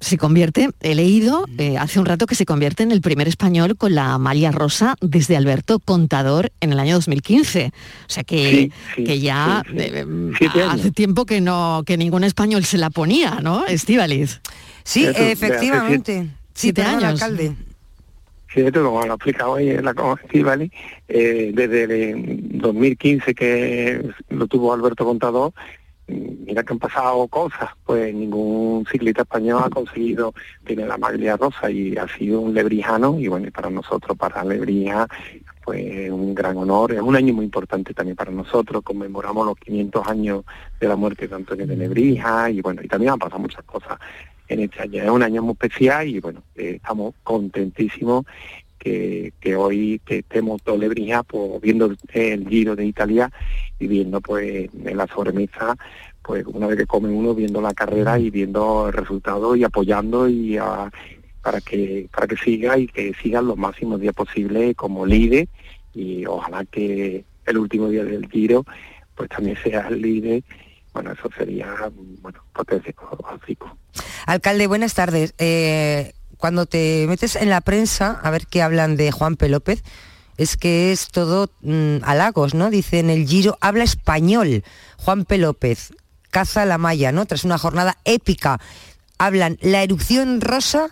Se 0.01 0.19
convierte, 0.19 0.69
he 0.81 0.97
leído 0.97 1.47
eh, 1.59 1.79
hace 1.79 2.01
un 2.01 2.07
rato 2.07 2.27
que 2.27 2.35
se 2.35 2.45
convierte 2.45 2.83
en 2.83 2.91
el 2.91 3.01
primer 3.01 3.29
español 3.29 3.77
con 3.77 3.95
la 3.95 4.19
malla 4.19 4.51
rosa 4.51 4.97
desde 5.01 5.37
Alberto 5.37 5.79
Contador 5.79 6.51
en 6.61 6.73
el 6.73 6.81
año 6.81 6.95
2015. 6.95 7.71
O 8.09 8.13
sea 8.13 8.25
que, 8.25 8.51
Sí, 8.51 8.73
sí, 8.97 9.05
que 9.05 9.21
ya 9.21 9.63
sí, 9.65 9.73
sí. 9.79 9.85
eh, 9.85 10.07
Siete 10.39 10.63
hace 10.65 10.91
tiempo 10.91 11.25
que 11.25 11.41
no 11.41 11.83
que 11.87 11.97
ningún 11.97 12.25
español 12.25 12.65
se 12.65 12.79
la 12.79 12.91
ponía, 12.91 13.41
¿no? 13.43 13.65
Estivaliz. 13.67 14.41
Sí, 14.83 15.05
Eso, 15.05 15.23
efectivamente. 15.23 16.31
Siete 16.53 16.83
años. 16.83 17.05
alcalde. 17.05 17.55
Esto 18.55 18.85
como 18.85 19.05
lo 19.05 19.13
ha 19.13 19.15
explicado 19.15 19.53
hoy 19.53 19.71
en 19.71 19.85
la 19.85 19.95
Estivali, 20.23 20.71
eh, 21.09 21.53
desde 21.55 21.85
el 21.85 22.59
2015 22.59 23.35
que 23.35 24.11
lo 24.29 24.47
tuvo 24.47 24.75
Alberto 24.75 25.07
Contador, 25.07 25.53
mm, 26.09 26.45
mira 26.47 26.63
que 26.63 26.75
han 26.75 26.79
pasado 26.79 27.27
cosas, 27.29 27.71
pues 27.87 28.15
ningún 28.15 28.85
ciclista 28.91 29.23
español 29.23 29.63
ha 29.65 29.71
conseguido 29.71 30.35
tener 30.65 30.87
la 30.87 30.99
maglia 30.99 31.39
rosa 31.39 31.71
y 31.71 31.97
ha 31.97 32.07
sido 32.09 32.41
un 32.41 32.53
lebrijano 32.53 33.19
y 33.19 33.29
bueno, 33.29 33.51
para 33.51 33.71
nosotros, 33.71 34.19
para 34.19 34.45
Lebrija, 34.45 35.09
pues 35.65 36.11
un 36.11 36.35
gran 36.35 36.59
honor, 36.59 36.93
es 36.93 37.01
un 37.01 37.17
año 37.17 37.33
muy 37.33 37.47
importante 37.47 37.95
también 37.95 38.17
para 38.17 38.33
nosotros, 38.33 38.83
conmemoramos 38.83 39.47
los 39.47 39.57
500 39.61 40.09
años 40.09 40.45
de 40.79 40.89
la 40.89 40.97
muerte 40.97 41.27
de 41.27 41.35
Antonio 41.37 41.67
de 41.67 41.77
Nebrija 41.77 42.51
y 42.51 42.61
bueno, 42.61 42.83
y 42.83 42.89
también 42.89 43.13
han 43.13 43.19
pasado 43.19 43.41
muchas 43.41 43.65
cosas 43.65 43.99
en 44.53 44.61
este 44.61 44.83
año, 44.83 45.03
es 45.03 45.11
un 45.11 45.23
año 45.23 45.43
muy 45.43 45.53
especial 45.53 46.07
y 46.09 46.21
bueno, 46.21 46.43
eh, 46.57 46.75
estamos 46.77 47.15
contentísimos 47.23 48.25
que, 48.79 49.33
hoy 49.57 50.01
que 50.05 50.19
estemos 50.19 50.61
todos 50.63 50.79
Lebrija 50.81 51.23
pues, 51.23 51.61
viendo 51.61 51.95
el 52.15 52.49
Giro 52.49 52.75
de 52.75 52.85
Italia 52.85 53.31
y 53.79 53.87
viendo 53.87 54.21
pues 54.21 54.69
en 54.85 54.97
la 54.97 55.07
sobremesa 55.07 55.77
pues 56.21 56.45
una 56.47 56.67
vez 56.67 56.79
que 56.79 56.87
come 56.87 57.09
uno 57.09 57.35
viendo 57.35 57.61
la 57.61 57.75
carrera 57.75 58.19
y 58.19 58.31
viendo 58.31 58.89
el 58.89 58.93
resultado 58.93 59.55
y 59.57 59.63
apoyando 59.65 60.29
y 60.29 60.57
a- 60.57 60.91
para 61.43 61.61
que 61.61 62.09
para 62.13 62.27
que 62.29 62.37
siga 62.37 62.79
y 62.79 62.87
que 62.87 63.13
sigan 63.23 63.47
los 63.47 63.57
máximos 63.57 64.01
días 64.01 64.15
posibles 64.15 64.75
como 64.77 65.07
líder 65.07 65.49
y 65.95 66.25
ojalá 66.27 66.65
que 66.65 67.25
el 67.47 67.59
último 67.59 67.89
día 67.89 68.05
del 68.05 68.29
Giro 68.29 68.65
pues 69.17 69.29
también 69.29 69.57
sea 69.63 69.89
el 69.89 70.01
líder 70.03 70.43
bueno 70.93 71.13
eso 71.13 71.29
sería 71.37 71.75
bueno 72.21 72.41
potencial 72.53 72.95
Alcalde, 74.27 74.67
buenas 74.67 74.95
tardes. 74.95 75.35
Eh, 75.39 76.13
cuando 76.37 76.67
te 76.67 77.07
metes 77.09 77.37
en 77.37 77.51
la 77.51 77.61
prensa 77.61 78.21
a 78.23 78.31
ver 78.31 78.47
qué 78.47 78.63
hablan 78.63 78.97
de 78.97 79.13
Juan 79.13 79.37
P. 79.37 79.49
López, 79.49 79.83
es 80.37 80.57
que 80.57 80.93
es 80.93 81.09
todo 81.09 81.51
mm, 81.61 81.99
halagos, 82.03 82.55
¿no? 82.55 82.71
Dice 82.71 82.99
en 82.99 83.11
el 83.11 83.27
Giro, 83.27 83.59
habla 83.61 83.85
español. 83.85 84.65
Juan 84.99 85.25
P. 85.25 85.39
López, 85.39 85.93
caza 86.31 86.65
la 86.65 86.79
malla, 86.79 87.13
¿no? 87.13 87.27
Tras 87.27 87.45
una 87.45 87.59
jornada 87.59 87.99
épica. 88.05 88.61
Hablan 89.19 89.59
la 89.61 89.83
erupción 89.83 90.41
rosa 90.41 90.89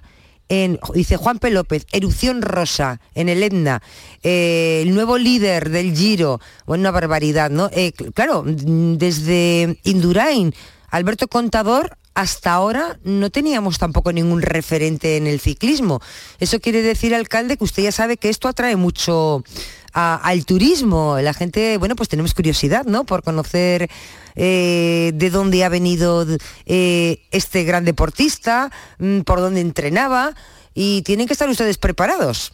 en, 0.50 0.78
dice 0.92 1.16
Juan 1.16 1.38
P. 1.38 1.50
López, 1.50 1.86
erupción 1.92 2.42
rosa 2.42 3.00
en 3.14 3.30
el 3.30 3.42
Etna, 3.42 3.80
eh, 4.22 4.80
el 4.82 4.94
nuevo 4.94 5.16
líder 5.16 5.70
del 5.70 5.96
Giro, 5.96 6.40
bueno, 6.66 6.82
una 6.82 6.90
barbaridad, 6.90 7.48
¿no? 7.50 7.70
Eh, 7.72 7.92
cl- 7.96 8.12
claro, 8.12 8.44
desde 8.46 9.78
Indurain, 9.84 10.52
Alberto 10.90 11.28
Contador, 11.28 11.96
hasta 12.14 12.52
ahora 12.52 12.98
no 13.04 13.30
teníamos 13.30 13.78
tampoco 13.78 14.12
ningún 14.12 14.42
referente 14.42 15.16
en 15.16 15.28
el 15.28 15.38
ciclismo. 15.38 16.00
Eso 16.40 16.58
quiere 16.60 16.82
decir, 16.82 17.14
alcalde, 17.14 17.56
que 17.56 17.64
usted 17.64 17.84
ya 17.84 17.92
sabe 17.92 18.16
que 18.16 18.28
esto 18.28 18.48
atrae 18.48 18.74
mucho 18.74 19.44
al 19.92 20.44
turismo. 20.44 21.18
La 21.20 21.34
gente, 21.34 21.78
bueno, 21.78 21.96
pues 21.96 22.08
tenemos 22.08 22.34
curiosidad, 22.34 22.84
¿no? 22.84 23.04
Por 23.04 23.22
conocer 23.22 23.88
eh, 24.36 25.12
de 25.14 25.30
dónde 25.30 25.64
ha 25.64 25.68
venido 25.68 26.26
eh, 26.66 27.22
este 27.30 27.64
gran 27.64 27.84
deportista, 27.84 28.70
mm, 28.98 29.20
por 29.20 29.40
dónde 29.40 29.60
entrenaba, 29.60 30.34
y 30.74 31.02
tienen 31.02 31.26
que 31.26 31.32
estar 31.32 31.48
ustedes 31.48 31.78
preparados. 31.78 32.52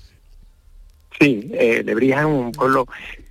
Sí, 1.21 1.51
eh, 1.53 1.83
Lebrija 1.85 2.21
es 2.21 2.27
un 2.27 2.53
pueblo, 2.53 2.87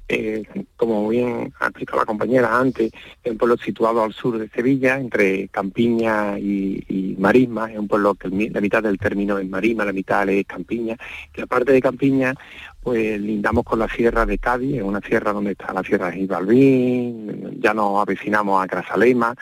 eh, 0.08 0.44
como 0.76 1.08
bien 1.10 1.54
ha 1.60 1.66
explicado 1.66 2.00
la 2.00 2.06
compañera 2.06 2.58
antes, 2.58 2.92
es 3.24 3.32
un 3.32 3.38
pueblo 3.38 3.58
situado 3.58 4.04
al 4.04 4.14
sur 4.14 4.38
de 4.38 4.50
Sevilla, 4.50 5.00
entre 5.00 5.48
Campiña 5.50 6.38
y, 6.38 6.84
y 6.88 7.16
Marisma, 7.18 7.72
es 7.72 7.80
un 7.80 7.88
pueblo 7.88 8.16
que 8.16 8.30
la 8.30 8.62
mitad 8.62 8.84
del 8.84 8.98
término 8.98 9.38
es 9.38 9.50
Marisma, 9.50 9.86
la 9.86 9.94
mitad 9.94 10.28
es 10.30 10.46
Campiña, 10.46 10.96
y 11.36 11.40
la 11.40 11.48
parte 11.48 11.72
de 11.72 11.82
Campiña, 11.82 12.36
pues 12.82 13.20
lindamos 13.20 13.64
con 13.64 13.80
la 13.80 13.90
sierra 13.90 14.26
de 14.26 14.38
Cádiz, 14.38 14.76
es 14.76 14.84
una 14.84 15.02
sierra 15.02 15.34
donde 15.34 15.52
está 15.52 15.74
la 15.74 15.84
sierra 15.84 16.12
de 16.12 16.18
Gibalbín, 16.18 17.60
ya 17.60 17.74
nos 17.74 18.02
avecinamos 18.02 18.64
a 18.64 18.68
Grazalema, 18.68 19.36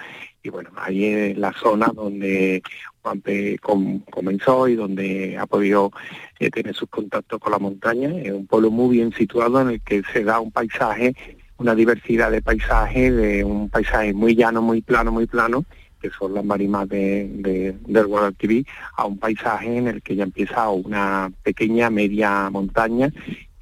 y 0.43 0.49
bueno, 0.49 0.69
ahí 0.75 1.06
es 1.06 1.38
la 1.38 1.53
zona 1.53 1.88
donde 1.95 2.62
Juanpe 3.01 3.58
com- 3.60 4.01
comenzó 4.12 4.67
y 4.67 4.75
donde 4.75 5.38
ha 5.38 5.45
podido 5.47 5.91
eh, 6.39 6.49
tener 6.51 6.75
sus 6.75 6.89
contactos 6.89 7.39
con 7.39 7.53
la 7.53 7.60
montaña. 7.60 8.10
Es 8.21 8.32
un 8.34 8.45
pueblo 8.45 8.69
muy 8.69 8.97
bien 8.97 9.13
situado 9.13 9.62
en 9.62 9.69
el 9.69 9.82
que 9.82 10.03
se 10.12 10.23
da 10.25 10.41
un 10.41 10.51
paisaje, 10.51 11.15
una 11.58 11.73
diversidad 11.75 12.29
de 12.29 12.41
paisajes, 12.41 13.15
de 13.15 13.43
un 13.45 13.69
paisaje 13.69 14.13
muy 14.13 14.36
llano, 14.36 14.62
muy 14.62 14.82
plano, 14.82 15.13
muy 15.13 15.27
plano, 15.27 15.63
que 16.01 16.10
son 16.10 16.34
las 16.34 16.43
marimas 16.43 16.89
de, 16.89 17.29
de- 17.36 17.77
del 17.88 18.08
Guadalquivir, 18.08 18.65
a 18.97 19.06
un 19.06 19.17
paisaje 19.17 19.77
en 19.77 19.88
el 19.88 20.01
que 20.01 20.17
ya 20.17 20.23
empieza 20.25 20.69
una 20.69 21.32
pequeña, 21.41 21.89
media 21.89 22.49
montaña 22.49 23.13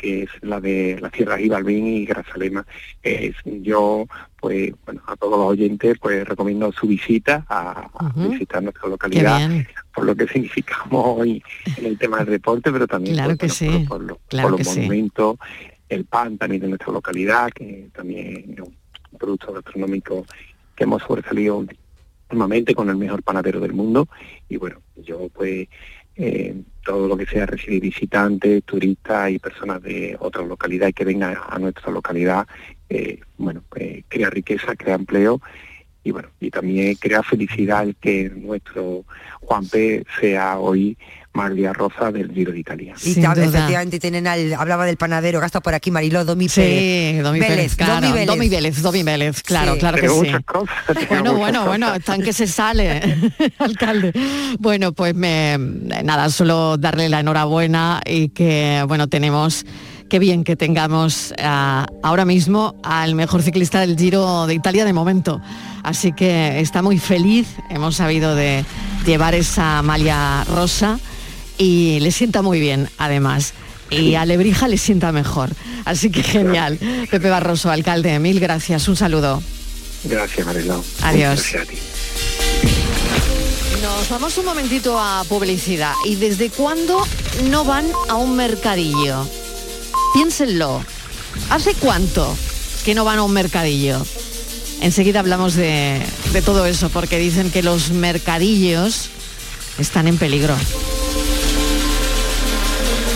que 0.01 0.23
es 0.23 0.29
la 0.41 0.59
de 0.59 0.97
la 0.99 1.11
Sierra 1.11 1.37
Gibalbín 1.37 1.85
y 1.85 2.05
Grazalema. 2.05 2.65
Es, 3.03 3.35
yo, 3.45 4.07
pues, 4.39 4.73
bueno, 4.83 5.01
a 5.05 5.15
todos 5.15 5.37
los 5.37 5.47
oyentes, 5.49 5.97
pues 6.01 6.27
recomiendo 6.27 6.71
su 6.71 6.87
visita 6.87 7.45
a, 7.47 7.87
visitar 8.15 8.63
nuestra 8.63 8.89
localidad, 8.89 9.47
por 9.93 10.05
lo 10.05 10.15
que 10.15 10.27
significamos 10.33 11.19
hoy 11.19 11.43
en 11.77 11.85
el 11.85 11.99
tema 11.99 12.17
del 12.17 12.31
deporte, 12.31 12.71
pero 12.71 12.87
también 12.87 13.15
Claro 13.15 13.37
pues, 13.37 13.59
que 13.59 13.65
bueno, 13.65 13.79
sí, 13.79 13.85
por, 13.87 13.97
por 13.99 14.07
lo- 14.07 14.19
claro 14.27 14.49
por 14.49 14.57
que 14.57 14.63
los 14.63 14.73
sí. 14.73 14.79
monumentos, 14.79 15.37
el 15.87 16.05
pan 16.05 16.37
también 16.39 16.61
de 16.63 16.69
nuestra 16.69 16.91
localidad, 16.91 17.51
que 17.51 17.89
también 17.93 18.55
es 18.57 18.59
un 18.59 19.17
producto 19.19 19.53
gastronómico 19.53 20.25
que 20.75 20.85
hemos 20.85 21.03
sobresalido 21.03 21.57
últimamente 22.27 22.73
con 22.73 22.89
el 22.89 22.95
mejor 22.95 23.21
panadero 23.21 23.59
del 23.59 23.73
mundo. 23.73 24.07
Y 24.49 24.57
bueno, 24.57 24.81
yo 24.95 25.29
pues 25.29 25.67
eh, 26.15 26.55
todo 26.83 27.07
lo 27.07 27.17
que 27.17 27.25
sea 27.25 27.45
recibir 27.45 27.81
visitantes, 27.81 28.63
turistas 28.63 29.31
y 29.31 29.39
personas 29.39 29.81
de 29.81 30.17
otras 30.19 30.47
localidades 30.47 30.95
que 30.95 31.05
vengan 31.05 31.35
a 31.47 31.59
nuestra 31.59 31.91
localidad, 31.91 32.47
eh, 32.89 33.19
bueno, 33.37 33.63
pues 33.69 34.03
crea 34.07 34.29
riqueza, 34.29 34.75
crea 34.75 34.95
empleo 34.95 35.41
y 36.03 36.11
bueno, 36.11 36.29
y 36.39 36.49
también 36.49 36.95
crea 36.95 37.21
felicidad 37.21 37.83
el 37.83 37.95
que 37.95 38.29
nuestro 38.29 39.05
Juan 39.41 39.67
P 39.67 40.03
sea 40.19 40.57
hoy 40.59 40.97
Maglia 41.33 41.71
Rosa 41.71 42.11
del 42.11 42.31
Giro 42.33 42.51
de 42.51 42.59
Italia. 42.59 42.93
Y 43.03 43.13
duda. 43.15 43.33
efectivamente 43.33 43.99
tienen 43.99 44.27
al, 44.27 44.53
hablaba 44.53 44.85
del 44.85 44.97
panadero, 44.97 45.39
gasta 45.39 45.61
por 45.61 45.73
aquí 45.73 45.89
Mariló, 45.89 46.25
Domi 46.25 46.49
Sí, 46.49 46.59
Pérez. 46.61 47.23
Domi 47.23 47.39
Pérez, 47.39 47.75
claro, 47.75 47.93
Domi 47.95 48.11
Vélez. 48.11 48.27
Domi 48.27 48.49
Vélez, 48.49 48.81
Domi 48.81 49.03
Vélez, 49.03 49.43
claro, 49.43 49.73
Sí. 49.73 49.79
claro 49.79 49.97
que 49.97 50.09
sí. 50.09 50.31
cosas. 50.45 50.75
Bueno, 51.09 51.35
bueno, 51.35 51.65
bueno, 51.65 51.93
están 51.93 52.21
que 52.21 52.33
se 52.33 52.47
sale, 52.47 53.01
alcalde. 53.59 54.11
Bueno, 54.59 54.91
pues 54.91 55.15
me, 55.15 55.57
nada, 55.57 56.29
solo 56.29 56.77
darle 56.77 57.07
la 57.07 57.21
enhorabuena 57.21 58.01
y 58.05 58.29
que, 58.29 58.83
bueno, 58.87 59.07
tenemos, 59.07 59.65
qué 60.09 60.19
bien 60.19 60.43
que 60.43 60.57
tengamos 60.57 61.33
ah, 61.39 61.87
ahora 62.03 62.25
mismo 62.25 62.75
al 62.83 63.15
mejor 63.15 63.41
ciclista 63.41 63.79
del 63.79 63.97
Giro 63.97 64.47
de 64.47 64.53
Italia 64.55 64.83
de 64.83 64.91
momento. 64.93 65.39
Así 65.83 66.11
que 66.11 66.59
está 66.59 66.81
muy 66.81 66.99
feliz, 66.99 67.47
hemos 67.69 67.95
sabido 67.95 68.35
de 68.35 68.65
llevar 69.05 69.33
esa 69.33 69.81
malla 69.81 70.43
rosa 70.43 70.99
y 71.61 71.99
le 71.99 72.11
sienta 72.11 72.41
muy 72.41 72.59
bien, 72.59 72.89
además. 72.97 73.53
Y 73.91 74.15
a 74.15 74.25
Lebrija 74.25 74.67
le 74.67 74.79
sienta 74.79 75.11
mejor. 75.11 75.51
Así 75.85 76.09
que 76.09 76.23
genial. 76.23 76.79
Pepe 77.11 77.29
Barroso, 77.29 77.69
alcalde, 77.69 78.17
mil 78.17 78.39
gracias. 78.39 78.87
Un 78.87 78.95
saludo. 78.95 79.43
Gracias, 80.05 80.47
Mariló. 80.47 80.83
Adiós. 81.03 81.35
Gracias 81.35 81.61
a 81.61 81.65
ti. 81.69 81.77
Nos 83.83 84.09
vamos 84.09 84.35
un 84.39 84.45
momentito 84.45 84.99
a 84.99 85.23
publicidad. 85.29 85.93
¿Y 86.05 86.15
desde 86.15 86.49
cuándo 86.49 87.05
no 87.51 87.63
van 87.63 87.85
a 88.09 88.15
un 88.15 88.35
mercadillo? 88.35 89.27
Piénsenlo. 90.15 90.83
¿Hace 91.51 91.75
cuánto 91.75 92.35
que 92.83 92.95
no 92.95 93.05
van 93.05 93.19
a 93.19 93.23
un 93.23 93.33
mercadillo? 93.33 94.03
Enseguida 94.81 95.19
hablamos 95.19 95.53
de, 95.53 96.01
de 96.33 96.41
todo 96.41 96.65
eso, 96.65 96.89
porque 96.89 97.19
dicen 97.19 97.51
que 97.51 97.61
los 97.61 97.91
mercadillos 97.91 99.09
están 99.77 100.07
en 100.07 100.17
peligro. 100.17 100.55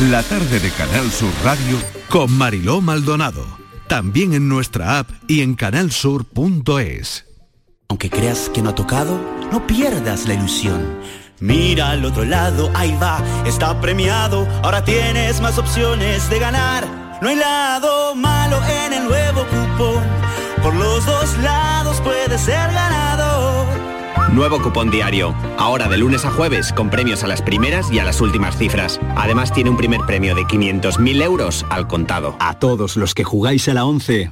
La 0.01 0.21
tarde 0.23 0.60
de 0.60 0.71
Canal 0.71 1.10
Sur 1.10 1.31
Radio 1.45 1.77
con 2.10 2.29
Mariló 2.38 2.81
Maldonado. 2.81 3.45
También 3.88 4.34
en 4.34 4.49
nuestra 4.49 4.99
app 4.99 5.10
y 5.25 5.41
en 5.41 5.55
canalsur.es. 5.55 7.25
Aunque 7.88 8.10
creas 8.10 8.49
que 8.53 8.62
no 8.62 8.71
ha 8.71 8.75
tocado, 8.75 9.17
no 9.53 9.65
pierdas 9.65 10.27
la 10.27 10.34
ilusión. 10.34 10.99
Mira 11.39 11.91
al 11.91 12.03
otro 12.03 12.25
lado, 12.25 12.69
ahí 12.75 12.93
va, 13.01 13.23
está 13.45 13.79
premiado. 13.79 14.45
Ahora 14.63 14.84
tienes 14.84 15.39
más 15.39 15.58
opciones 15.58 16.29
de 16.29 16.39
ganar. 16.39 17.17
No 17.21 17.29
hay 17.29 17.38
lado 17.38 18.15
malo 18.15 18.60
en 18.67 18.91
el 18.91 19.05
nuevo 19.05 19.45
cupón. 19.45 20.03
Por 20.62 20.75
los 20.75 21.05
dos 21.05 21.38
lados 21.38 22.01
puedes 22.01 22.41
ser 22.41 22.69
ganador. 22.73 23.74
Nuevo 24.36 24.62
cupón 24.62 24.91
diario. 24.91 25.34
Ahora 25.58 25.88
de 25.88 25.98
lunes 25.98 26.26
a 26.26 26.30
jueves 26.30 26.74
con 26.74 26.89
premios 26.89 27.24
a 27.24 27.28
las 27.28 27.41
primeras 27.41 27.89
y 27.89 28.00
a 28.00 28.04
las 28.04 28.19
últimas 28.19 28.58
cifras. 28.58 29.00
Además 29.15 29.54
tiene 29.54 29.69
un 29.69 29.78
primer 29.78 30.02
premio 30.02 30.36
de 30.36 30.41
500.000 30.41 31.24
euros 31.24 31.65
al 31.69 31.88
contado. 31.88 32.36
A 32.41 32.60
todos 32.60 32.98
los 32.98 33.13
que 33.13 33.24
jugáis 33.24 33.69
a 33.69 33.74
la 33.74 33.86
11, 33.86 34.32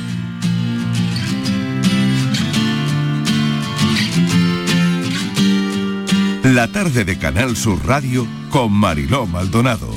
La 6.43 6.67
tarde 6.67 7.05
de 7.05 7.19
Canal 7.19 7.55
Sur 7.55 7.85
Radio 7.85 8.27
con 8.49 8.71
Mariló 8.71 9.27
Maldonado. 9.27 9.87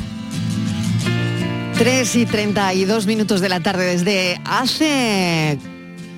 3 1.79 2.17
y 2.17 2.27
32 2.27 3.07
minutos 3.07 3.41
de 3.41 3.49
la 3.49 3.61
tarde 3.61 3.87
desde 3.87 4.39
hace 4.45 5.59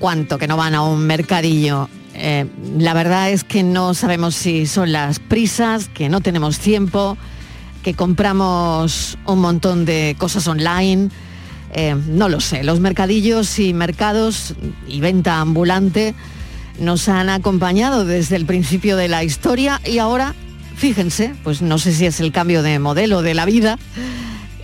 cuánto 0.01 0.37
que 0.37 0.49
no 0.49 0.57
van 0.57 0.75
a 0.75 0.83
un 0.83 1.07
mercadillo. 1.07 1.89
Eh, 2.13 2.45
la 2.77 2.93
verdad 2.93 3.31
es 3.31 3.45
que 3.45 3.63
no 3.63 3.95
sabemos 3.95 4.35
si 4.35 4.67
son 4.67 4.91
las 4.91 5.21
prisas, 5.21 5.89
que 5.89 6.09
no 6.09 6.21
tenemos 6.21 6.59
tiempo, 6.59 7.17
que 7.85 7.95
compramos 7.95 9.17
un 9.27 9.39
montón 9.39 9.85
de 9.85 10.17
cosas 10.19 10.49
online. 10.49 11.09
Eh, 11.73 11.95
no 12.09 12.29
lo 12.29 12.41
sé, 12.41 12.65
los 12.65 12.81
mercadillos 12.81 13.61
y 13.61 13.73
mercados 13.73 14.55
y 14.89 15.01
venta 15.01 15.41
ambulante 15.41 16.17
nos 16.79 17.09
han 17.09 17.29
acompañado 17.29 18.05
desde 18.05 18.37
el 18.37 18.47
principio 18.47 18.97
de 18.97 19.09
la 19.09 19.25
historia 19.25 19.81
y 19.85 19.99
ahora, 19.99 20.35
fíjense, 20.77 21.35
pues 21.43 21.63
no 21.63 21.79
sé 21.79 21.93
si 21.93 22.07
es 22.07 22.21
el 22.21 22.33
cambio 22.33 22.63
de 22.63 22.79
modelo 22.79 23.23
de 23.23 23.35
la 23.35 23.45
vida, 23.45 23.79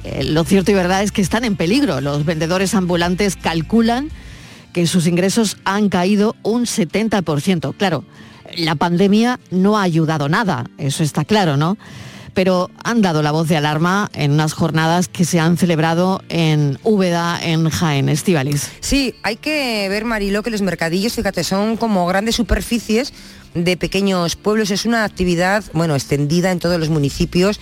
eh, 0.04 0.24
lo 0.24 0.44
cierto 0.44 0.70
y 0.70 0.74
verdad 0.74 1.02
es 1.02 1.12
que 1.12 1.22
están 1.22 1.44
en 1.44 1.56
peligro. 1.56 2.00
Los 2.00 2.24
vendedores 2.24 2.74
ambulantes 2.74 3.36
calculan 3.36 4.10
que 4.72 4.86
sus 4.86 5.06
ingresos 5.06 5.58
han 5.64 5.88
caído 5.88 6.34
un 6.42 6.62
70%. 6.62 7.74
Claro, 7.76 8.04
la 8.56 8.74
pandemia 8.74 9.38
no 9.50 9.78
ha 9.78 9.82
ayudado 9.82 10.28
nada, 10.28 10.66
eso 10.78 11.02
está 11.02 11.24
claro, 11.24 11.56
¿no? 11.56 11.76
Pero 12.34 12.70
han 12.82 13.02
dado 13.02 13.22
la 13.22 13.30
voz 13.30 13.48
de 13.48 13.56
alarma 13.56 14.10
en 14.14 14.32
unas 14.32 14.54
jornadas 14.54 15.08
que 15.08 15.24
se 15.24 15.38
han 15.38 15.56
celebrado 15.56 16.22
en 16.28 16.78
Úbeda, 16.82 17.38
en 17.42 17.68
Jaén, 17.68 18.08
Estivalis. 18.08 18.70
Sí, 18.80 19.14
hay 19.22 19.36
que 19.36 19.86
ver, 19.88 20.04
Marilo, 20.04 20.42
que 20.42 20.50
los 20.50 20.62
mercadillos, 20.62 21.12
fíjate, 21.12 21.44
son 21.44 21.76
como 21.76 22.06
grandes 22.06 22.36
superficies 22.36 23.12
de 23.54 23.76
pequeños 23.76 24.36
pueblos. 24.36 24.70
Es 24.70 24.86
una 24.86 25.04
actividad, 25.04 25.64
bueno, 25.74 25.94
extendida 25.94 26.50
en 26.52 26.58
todos 26.58 26.78
los 26.80 26.88
municipios 26.88 27.60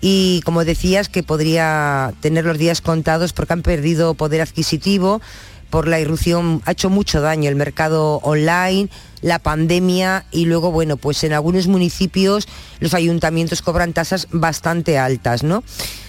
y 0.00 0.40
como 0.44 0.64
decías 0.64 1.08
que 1.08 1.22
podría 1.22 2.14
tener 2.20 2.44
los 2.44 2.58
días 2.58 2.80
contados 2.80 3.32
porque 3.32 3.52
han 3.52 3.62
perdido 3.62 4.14
poder 4.14 4.40
adquisitivo 4.40 5.20
por 5.68 5.86
la 5.86 6.00
irrupción, 6.00 6.62
ha 6.64 6.72
hecho 6.72 6.90
mucho 6.90 7.20
daño 7.20 7.48
el 7.48 7.54
mercado 7.54 8.16
online, 8.22 8.88
la 9.22 9.38
pandemia 9.38 10.24
y 10.30 10.46
luego, 10.46 10.70
bueno, 10.70 10.96
pues 10.96 11.22
en 11.24 11.32
algunos 11.32 11.66
municipios 11.66 12.48
los 12.78 12.94
ayuntamientos 12.94 13.62
cobran 13.62 13.92
tasas 13.92 14.28
bastante 14.30 14.98
altas, 14.98 15.42
¿no? 15.42 15.62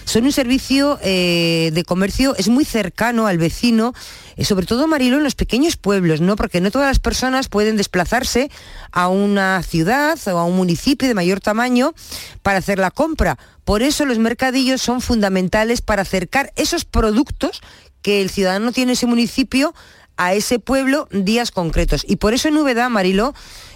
Son 0.04 0.24
un 0.24 0.32
servicio 0.32 0.98
eh, 1.02 1.70
de 1.72 1.84
comercio, 1.84 2.34
es 2.36 2.48
muy 2.48 2.64
cercano 2.64 3.26
al 3.26 3.38
vecino, 3.38 3.94
eh, 4.36 4.44
sobre 4.44 4.66
todo 4.66 4.86
Marilo 4.86 5.18
en 5.18 5.24
los 5.24 5.34
pequeños 5.34 5.76
pueblos, 5.76 6.20
¿no? 6.20 6.36
Porque 6.36 6.60
no 6.60 6.70
todas 6.70 6.88
las 6.88 6.98
personas 6.98 7.48
pueden 7.48 7.76
desplazarse 7.76 8.50
a 8.90 9.08
una 9.08 9.62
ciudad 9.62 10.18
o 10.26 10.38
a 10.38 10.44
un 10.44 10.56
municipio 10.56 11.06
de 11.06 11.14
mayor 11.14 11.40
tamaño 11.40 11.94
para 12.42 12.58
hacer 12.58 12.78
la 12.78 12.90
compra. 12.90 13.38
Por 13.64 13.82
eso 13.82 14.04
los 14.04 14.18
mercadillos 14.18 14.82
son 14.82 15.00
fundamentales 15.00 15.82
para 15.82 16.02
acercar 16.02 16.52
esos 16.56 16.84
productos 16.84 17.60
que 18.02 18.20
el 18.20 18.30
ciudadano 18.30 18.72
tiene 18.72 18.92
en 18.92 18.96
ese 18.96 19.06
municipio 19.06 19.74
a 20.22 20.34
ese 20.34 20.60
pueblo 20.60 21.08
días 21.10 21.50
concretos. 21.50 22.04
Y 22.06 22.16
por 22.16 22.32
eso 22.32 22.48
en 22.48 22.56
Úbeda, 22.56 22.88
Mariló, 22.88 23.34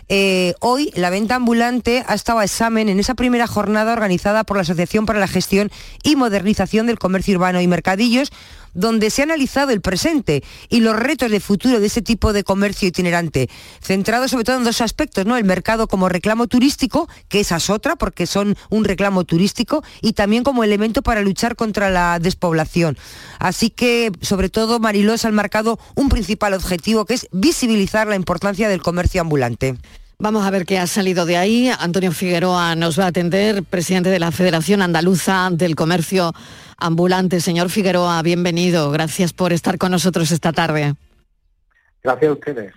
eh, 0.08 0.54
hoy 0.60 0.92
la 0.94 1.10
venta 1.10 1.34
ambulante 1.34 2.04
ha 2.06 2.14
estado 2.14 2.38
a 2.38 2.44
examen 2.44 2.88
en 2.88 3.00
esa 3.00 3.14
primera 3.14 3.48
jornada 3.48 3.92
organizada 3.92 4.44
por 4.44 4.56
la 4.56 4.62
Asociación 4.62 5.06
para 5.06 5.18
la 5.18 5.26
Gestión 5.26 5.72
y 6.04 6.14
Modernización 6.14 6.86
del 6.86 7.00
Comercio 7.00 7.34
Urbano 7.34 7.60
y 7.60 7.66
Mercadillos, 7.66 8.30
donde 8.76 9.10
se 9.10 9.22
ha 9.22 9.24
analizado 9.24 9.72
el 9.72 9.80
presente 9.80 10.44
y 10.68 10.80
los 10.80 10.94
retos 10.94 11.30
de 11.30 11.40
futuro 11.40 11.80
de 11.80 11.86
ese 11.86 12.02
tipo 12.02 12.32
de 12.32 12.44
comercio 12.44 12.86
itinerante, 12.86 13.48
centrado 13.80 14.28
sobre 14.28 14.44
todo 14.44 14.58
en 14.58 14.64
dos 14.64 14.80
aspectos, 14.80 15.26
¿no? 15.26 15.36
El 15.36 15.44
mercado 15.44 15.88
como 15.88 16.08
reclamo 16.08 16.46
turístico, 16.46 17.08
que 17.28 17.40
esa 17.40 17.56
es 17.56 17.70
otra, 17.70 17.96
porque 17.96 18.26
son 18.26 18.56
un 18.70 18.84
reclamo 18.84 19.24
turístico, 19.24 19.82
y 20.02 20.12
también 20.12 20.44
como 20.44 20.62
elemento 20.62 21.02
para 21.02 21.22
luchar 21.22 21.56
contra 21.56 21.90
la 21.90 22.18
despoblación. 22.20 22.98
Así 23.38 23.70
que, 23.70 24.12
sobre 24.20 24.50
todo, 24.50 24.78
Marilós 24.78 25.24
ha 25.24 25.30
marcado 25.32 25.78
un 25.94 26.08
principal 26.08 26.54
objetivo, 26.54 27.06
que 27.06 27.14
es 27.14 27.28
visibilizar 27.32 28.06
la 28.06 28.16
importancia 28.16 28.68
del 28.68 28.82
comercio 28.82 29.22
ambulante. 29.22 29.76
Vamos 30.18 30.46
a 30.46 30.50
ver 30.50 30.64
qué 30.64 30.78
ha 30.78 30.86
salido 30.86 31.26
de 31.26 31.36
ahí. 31.36 31.70
Antonio 31.78 32.10
Figueroa 32.10 32.74
nos 32.74 32.98
va 32.98 33.04
a 33.04 33.08
atender, 33.08 33.62
presidente 33.62 34.08
de 34.08 34.18
la 34.18 34.32
Federación 34.32 34.80
Andaluza 34.80 35.50
del 35.52 35.76
Comercio 35.76 36.32
Ambulante. 36.78 37.38
Señor 37.40 37.68
Figueroa, 37.68 38.22
bienvenido. 38.22 38.90
Gracias 38.90 39.34
por 39.34 39.52
estar 39.52 39.76
con 39.76 39.90
nosotros 39.90 40.30
esta 40.30 40.54
tarde. 40.54 40.94
Gracias 42.02 42.30
a 42.30 42.32
ustedes 42.32 42.72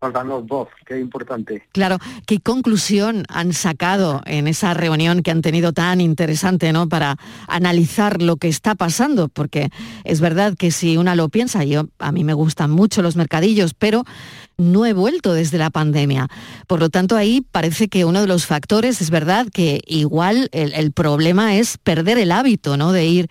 por 0.00 0.12
darnos 0.14 0.46
voz, 0.46 0.68
que 0.86 0.94
es 0.94 1.00
importante. 1.00 1.62
Claro, 1.72 1.98
¿qué 2.26 2.40
conclusión 2.40 3.24
han 3.28 3.52
sacado 3.52 4.22
en 4.24 4.48
esa 4.48 4.72
reunión 4.72 5.22
que 5.22 5.30
han 5.30 5.42
tenido 5.42 5.72
tan 5.74 6.00
interesante, 6.00 6.72
¿no? 6.72 6.88
Para 6.88 7.16
analizar 7.46 8.22
lo 8.22 8.36
que 8.36 8.48
está 8.48 8.74
pasando, 8.74 9.28
porque 9.28 9.68
es 10.04 10.22
verdad 10.22 10.54
que 10.58 10.70
si 10.70 10.96
una 10.96 11.14
lo 11.14 11.28
piensa, 11.28 11.64
yo 11.64 11.88
a 11.98 12.12
mí 12.12 12.24
me 12.24 12.32
gustan 12.32 12.70
mucho 12.70 13.02
los 13.02 13.14
mercadillos, 13.14 13.74
pero 13.74 14.04
no 14.60 14.86
he 14.86 14.92
vuelto 14.92 15.32
desde 15.32 15.58
la 15.58 15.70
pandemia. 15.70 16.28
Por 16.66 16.80
lo 16.80 16.90
tanto, 16.90 17.16
ahí 17.16 17.40
parece 17.40 17.88
que 17.88 18.04
uno 18.04 18.20
de 18.20 18.26
los 18.26 18.46
factores 18.46 19.00
es 19.00 19.10
verdad 19.10 19.46
que 19.52 19.82
igual 19.86 20.48
el, 20.52 20.72
el 20.74 20.92
problema 20.92 21.56
es 21.56 21.78
perder 21.78 22.18
el 22.18 22.32
hábito, 22.32 22.76
¿no? 22.76 22.92
De 22.92 23.06
ir 23.06 23.28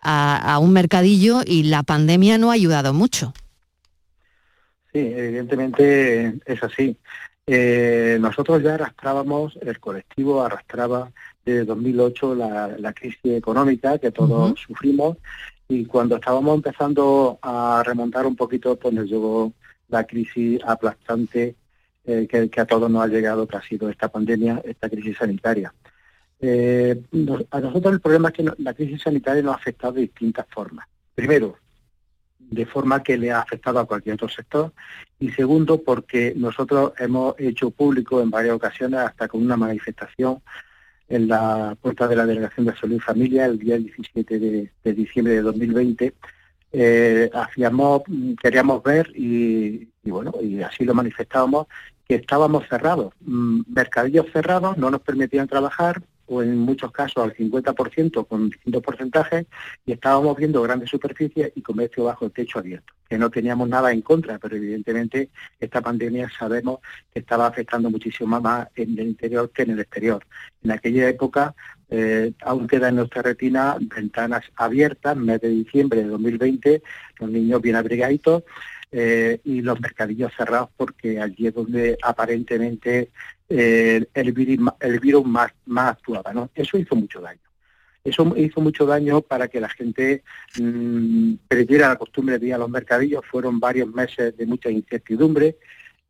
a, 0.00 0.54
a 0.54 0.58
un 0.58 0.72
mercadillo 0.72 1.40
y 1.46 1.64
la 1.64 1.82
pandemia 1.82 2.38
no 2.38 2.50
ha 2.50 2.54
ayudado 2.54 2.92
mucho. 2.92 3.32
Sí, 4.92 4.98
evidentemente 4.98 6.38
es 6.44 6.62
así. 6.62 6.96
Eh, 7.46 8.18
nosotros 8.20 8.62
ya 8.62 8.74
arrastrábamos, 8.74 9.58
el 9.62 9.80
colectivo 9.80 10.42
arrastraba 10.42 11.10
desde 11.44 11.64
2008 11.64 12.34
la, 12.34 12.68
la 12.78 12.92
crisis 12.92 13.18
económica 13.24 13.98
que 13.98 14.12
todos 14.12 14.60
sufrimos 14.60 15.16
y 15.68 15.86
cuando 15.86 16.16
estábamos 16.16 16.54
empezando 16.56 17.38
a 17.42 17.82
remontar 17.84 18.26
un 18.26 18.36
poquito, 18.36 18.76
pues 18.76 18.94
nos 18.94 19.06
llegó 19.06 19.52
la 19.92 20.04
crisis 20.04 20.60
aplastante 20.66 21.54
eh, 22.04 22.26
que, 22.26 22.60
a 22.60 22.66
todos 22.66 22.90
nos 22.90 23.04
ha 23.04 23.06
llegado, 23.06 23.46
que 23.46 23.56
ha 23.56 23.62
sido 23.62 23.88
esta 23.88 24.08
pandemia, 24.08 24.60
esta 24.64 24.88
crisis 24.88 25.16
sanitaria. 25.18 25.72
Eh, 26.40 27.00
a 27.50 27.60
nosotros 27.60 27.94
el 27.94 28.00
problema 28.00 28.30
es 28.30 28.34
que 28.34 28.50
la 28.58 28.74
crisis 28.74 29.02
sanitaria 29.02 29.42
nos 29.42 29.54
ha 29.54 29.58
afectado 29.58 29.92
de 29.92 30.00
distintas 30.02 30.46
formas. 30.48 30.88
Primero, 31.14 31.56
de 32.38 32.66
forma 32.66 33.02
que 33.02 33.16
le 33.16 33.30
ha 33.30 33.40
afectado 33.40 33.78
a 33.78 33.86
cualquier 33.86 34.14
otro 34.14 34.28
sector. 34.28 34.72
Y 35.20 35.30
segundo, 35.30 35.82
porque 35.82 36.34
nosotros 36.36 36.92
hemos 36.98 37.38
hecho 37.38 37.70
público 37.70 38.20
en 38.20 38.30
varias 38.30 38.54
ocasiones, 38.54 39.00
hasta 39.00 39.28
con 39.28 39.42
una 39.42 39.56
manifestación 39.56 40.42
en 41.08 41.28
la 41.28 41.76
puerta 41.80 42.08
de 42.08 42.16
la 42.16 42.26
Delegación 42.26 42.66
de 42.66 42.76
Salud 42.76 42.96
y 42.96 43.00
Familia 43.00 43.46
el 43.46 43.58
día 43.58 43.76
17 43.76 44.38
de, 44.38 44.70
de 44.82 44.92
diciembre 44.94 45.34
de 45.34 45.42
2020, 45.42 46.14
eh, 46.72 47.30
hacíamos, 47.32 48.02
queríamos 48.42 48.82
ver 48.82 49.10
y, 49.14 49.88
y 50.02 50.10
bueno, 50.10 50.32
y 50.40 50.62
así 50.62 50.84
lo 50.84 50.94
manifestábamos, 50.94 51.66
que 52.08 52.16
estábamos 52.16 52.66
cerrados, 52.68 53.12
mm, 53.20 53.60
mercadillos 53.68 54.26
cerrados, 54.32 54.76
no 54.76 54.90
nos 54.90 55.00
permitían 55.02 55.48
trabajar, 55.48 56.02
o 56.32 56.42
en 56.42 56.56
muchos 56.58 56.90
casos 56.90 57.22
al 57.22 57.34
50% 57.34 58.26
con 58.26 58.48
distintos 58.48 58.82
porcentajes, 58.82 59.46
y 59.84 59.92
estábamos 59.92 60.36
viendo 60.36 60.62
grandes 60.62 60.88
superficies 60.88 61.52
y 61.54 61.60
comercio 61.60 62.04
bajo 62.04 62.24
el 62.24 62.32
techo 62.32 62.58
abierto, 62.58 62.94
que 63.08 63.18
no 63.18 63.30
teníamos 63.30 63.68
nada 63.68 63.92
en 63.92 64.00
contra, 64.00 64.38
pero 64.38 64.56
evidentemente 64.56 65.28
esta 65.60 65.82
pandemia 65.82 66.30
sabemos 66.38 66.80
que 67.12 67.20
estaba 67.20 67.46
afectando 67.46 67.90
muchísimo 67.90 68.40
más 68.40 68.68
en 68.74 68.98
el 68.98 69.08
interior 69.08 69.50
que 69.50 69.62
en 69.62 69.70
el 69.72 69.80
exterior. 69.80 70.24
En 70.64 70.70
aquella 70.70 71.08
época 71.08 71.54
eh, 71.90 72.32
aún 72.40 72.66
queda 72.66 72.88
en 72.88 72.96
nuestra 72.96 73.20
retina 73.20 73.76
ventanas 73.78 74.44
abiertas, 74.56 75.14
mes 75.14 75.40
de 75.42 75.48
diciembre 75.48 76.02
de 76.02 76.08
2020, 76.08 76.82
los 77.20 77.30
niños 77.30 77.60
bien 77.60 77.76
abrigaditos, 77.76 78.44
eh, 78.94 79.40
y 79.44 79.62
los 79.62 79.80
mercadillos 79.80 80.32
cerrados 80.36 80.68
porque 80.76 81.18
allí 81.18 81.46
es 81.46 81.54
donde 81.54 81.96
aparentemente 82.02 83.10
eh, 83.54 84.06
el 84.14 84.32
virus, 84.32 84.72
el 84.80 84.98
virus 84.98 85.26
más, 85.26 85.52
más 85.66 85.90
actuaba. 85.92 86.32
¿no? 86.32 86.50
Eso 86.54 86.78
hizo 86.78 86.96
mucho 86.96 87.20
daño. 87.20 87.40
Eso 88.04 88.34
hizo 88.36 88.60
mucho 88.60 88.84
daño 88.84 89.20
para 89.20 89.48
que 89.48 89.60
la 89.60 89.68
gente 89.68 90.24
mm, 90.58 91.34
perdiera 91.46 91.88
la 91.88 91.96
costumbre 91.96 92.38
de 92.38 92.46
ir 92.46 92.54
a 92.54 92.58
los 92.58 92.70
mercadillos. 92.70 93.24
Fueron 93.30 93.60
varios 93.60 93.88
meses 93.88 94.36
de 94.36 94.46
mucha 94.46 94.70
incertidumbre, 94.70 95.56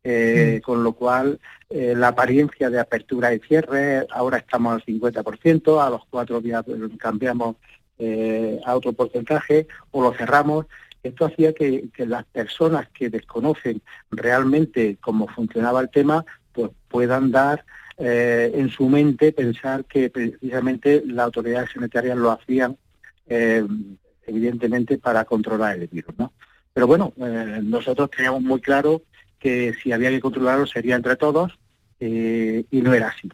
eh, 0.03 0.59
con 0.63 0.83
lo 0.83 0.93
cual 0.93 1.39
eh, 1.69 1.93
la 1.95 2.09
apariencia 2.09 2.69
de 2.69 2.79
apertura 2.79 3.33
y 3.33 3.39
cierre, 3.39 4.07
ahora 4.09 4.37
estamos 4.37 4.73
al 4.73 4.83
50%, 4.83 5.85
a 5.85 5.89
los 5.89 6.01
cuatro 6.09 6.41
días 6.41 6.65
cambiamos 6.97 7.57
eh, 7.99 8.59
a 8.65 8.75
otro 8.75 8.93
porcentaje 8.93 9.67
o 9.91 10.01
lo 10.01 10.13
cerramos. 10.13 10.65
Esto 11.03 11.25
hacía 11.25 11.53
que, 11.53 11.89
que 11.93 12.05
las 12.05 12.23
personas 12.25 12.87
que 12.89 13.09
desconocen 13.09 13.81
realmente 14.09 14.97
cómo 14.99 15.27
funcionaba 15.27 15.81
el 15.81 15.89
tema, 15.89 16.25
pues 16.53 16.71
puedan 16.87 17.31
dar 17.31 17.65
eh, 17.97 18.51
en 18.55 18.69
su 18.69 18.89
mente 18.89 19.31
pensar 19.31 19.85
que 19.85 20.09
precisamente 20.09 21.03
las 21.05 21.25
autoridades 21.25 21.69
sanitarias 21.71 22.17
lo 22.17 22.31
hacían 22.31 22.75
eh, 23.27 23.63
evidentemente 24.25 24.97
para 24.97 25.25
controlar 25.25 25.77
el 25.77 25.87
virus, 25.87 26.15
¿no? 26.17 26.33
Pero 26.73 26.87
bueno, 26.87 27.13
eh, 27.17 27.59
nosotros 27.63 28.09
teníamos 28.09 28.41
muy 28.41 28.59
claro 28.61 29.03
que 29.37 29.73
si 29.81 29.91
había 29.91 30.09
que 30.09 30.19
controlarlo 30.19 30.65
sería 30.65 30.95
entre 30.95 31.15
todos 31.15 31.51
y 31.99 32.81
no 32.81 32.93
era 32.93 33.07
así. 33.09 33.29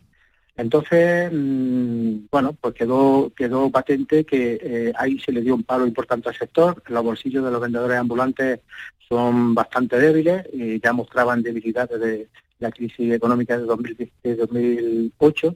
Entonces, 0.55 1.31
mm, 1.33 2.27
bueno, 2.29 2.53
pues 2.59 2.75
quedó 2.75 3.31
quedó 3.35 3.71
patente 3.71 4.25
que 4.25 4.93
ahí 4.95 5.17
se 5.19 5.31
le 5.31 5.41
dio 5.41 5.55
un 5.55 5.63
palo 5.63 5.87
importante 5.87 6.29
al 6.29 6.35
sector. 6.35 6.83
Los 6.87 7.03
bolsillos 7.03 7.43
de 7.43 7.49
los 7.49 7.61
vendedores 7.61 7.97
ambulantes 7.97 8.59
son 9.07 9.55
bastante 9.55 9.97
débiles 9.97 10.45
y 10.53 10.79
ya 10.79 10.93
mostraban 10.93 11.41
debilidad 11.41 11.89
desde 11.89 12.29
la 12.59 12.71
crisis 12.71 13.13
económica 13.13 13.57
de 13.57 13.65
2017-2008 13.65 15.55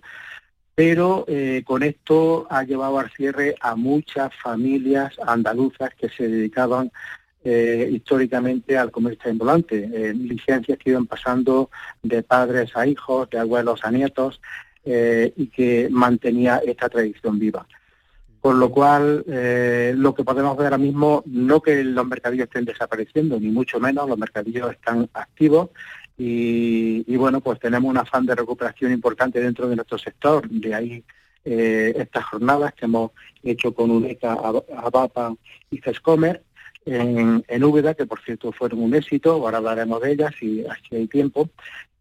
pero 0.76 1.26
eh, 1.28 1.62
con 1.66 1.84
esto 1.84 2.48
ha 2.50 2.64
llevado 2.64 2.98
al 3.00 3.12
cierre 3.12 3.56
a 3.62 3.76
muchas 3.76 4.32
familias 4.42 5.14
andaluzas 5.24 5.92
que 5.94 6.10
se 6.10 6.28
dedicaban 6.28 6.92
eh, 7.46 7.90
históricamente 7.92 8.78
al 8.78 8.90
comercio 8.90 9.30
ambulante, 9.30 9.90
eh, 9.94 10.14
licencias 10.14 10.78
que 10.78 10.92
iban 10.92 11.08
pasando 11.08 11.70
de 12.02 12.24
padres 12.24 12.72
a 12.76 12.88
hijos, 12.88 13.30
de 13.30 13.38
abuelos 13.38 13.82
a 13.84 13.92
nietos, 13.92 14.40
eh, 14.86 15.34
y 15.36 15.48
que 15.48 15.90
mantenía 15.92 16.62
esta 16.66 16.88
tradición 16.88 17.38
viva. 17.40 17.68
Con 18.40 18.60
lo 18.60 18.72
cual, 18.72 19.24
lo 19.26 20.14
que 20.14 20.26
podemos 20.26 20.58
ver 20.58 20.66
ahora 20.66 20.78
mismo, 20.78 21.24
no 21.26 21.62
que 21.62 21.82
los 21.82 22.06
mercadillos 22.06 22.48
estén 22.48 22.66
desapareciendo, 22.66 23.40
ni 23.40 23.48
mucho 23.48 23.80
menos, 23.80 24.10
los 24.10 24.18
mercadillos 24.18 24.70
están 24.72 25.10
activos 25.14 25.70
y, 26.18 27.16
bueno, 27.18 27.42
pues 27.42 27.60
tenemos 27.60 27.90
un 27.90 27.98
afán 27.98 28.26
de 28.26 28.36
recuperación 28.36 28.92
importante 28.92 29.42
dentro 29.42 29.68
de 29.68 29.76
nuestro 29.76 29.98
sector, 29.98 30.48
de 30.50 30.74
ahí 30.76 31.04
eh, 31.46 31.94
estas 31.98 32.26
jornadas 32.26 32.74
que 32.74 32.86
hemos 32.86 33.12
hecho 33.44 33.74
con 33.74 33.92
UNECA, 33.92 34.34
Ab- 34.36 34.66
ABAPA 34.76 35.36
y 35.72 35.78
FESCOMER 35.80 36.42
en, 36.86 37.44
en 37.48 37.64
Úbeda, 37.64 37.94
que 37.94 38.06
por 38.06 38.22
cierto 38.22 38.52
fueron 38.52 38.82
un 38.82 38.94
éxito, 38.96 39.32
ahora 39.32 39.58
hablaremos 39.58 40.02
de 40.02 40.12
ellas 40.12 40.34
si 40.40 40.66
así 40.66 40.96
hay 40.96 41.08
tiempo. 41.08 41.50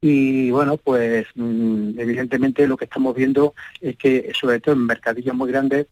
Y 0.00 0.50
bueno, 0.50 0.76
pues 0.76 1.26
mm, 1.34 1.98
evidentemente 1.98 2.66
lo 2.66 2.76
que 2.76 2.84
estamos 2.86 3.14
viendo 3.14 3.54
es 3.80 3.96
que 3.96 4.32
sobre 4.38 4.60
todo 4.60 4.74
en 4.74 4.86
mercadillos 4.86 5.34
muy 5.34 5.50
grandes, 5.50 5.86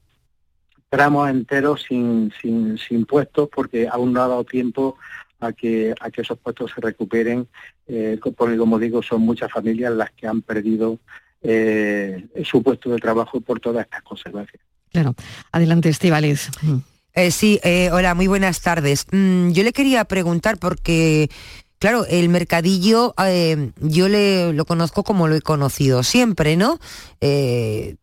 tramos 0.88 1.30
enteros 1.30 1.84
sin, 1.88 2.32
sin, 2.40 2.76
sin 2.76 3.06
puestos 3.06 3.48
porque 3.54 3.86
aún 3.88 4.12
no 4.12 4.22
ha 4.22 4.28
dado 4.28 4.44
tiempo 4.44 4.96
a 5.40 5.52
que, 5.52 5.94
a 6.00 6.10
que 6.10 6.22
esos 6.22 6.38
puestos 6.38 6.70
se 6.74 6.80
recuperen, 6.80 7.48
eh, 7.86 8.18
porque 8.36 8.56
como 8.56 8.78
digo, 8.78 9.02
son 9.02 9.22
muchas 9.22 9.50
familias 9.50 9.92
las 9.92 10.10
que 10.12 10.26
han 10.26 10.42
perdido 10.42 10.98
eh, 11.42 12.26
su 12.44 12.62
puesto 12.62 12.90
de 12.90 12.98
trabajo 12.98 13.40
por 13.40 13.60
todas 13.60 13.84
estas 13.84 14.02
consecuencias. 14.02 14.62
Claro. 14.92 15.14
Adelante, 15.52 15.88
Estivaliz. 15.88 16.50
Eh, 17.14 17.30
sí, 17.30 17.60
eh, 17.62 17.90
hola, 17.92 18.14
muy 18.14 18.26
buenas 18.26 18.60
tardes. 18.60 19.06
Mm, 19.10 19.50
yo 19.50 19.62
le 19.62 19.72
quería 19.72 20.04
preguntar 20.04 20.58
porque, 20.58 21.30
claro, 21.78 22.04
el 22.06 22.28
mercadillo 22.28 23.14
eh, 23.24 23.72
yo 23.80 24.08
le, 24.08 24.52
lo 24.52 24.64
conozco 24.64 25.02
como 25.02 25.28
lo 25.28 25.34
he 25.34 25.40
conocido 25.40 26.02
siempre, 26.02 26.56
¿no? 26.56 26.78
Eh, 27.20 27.96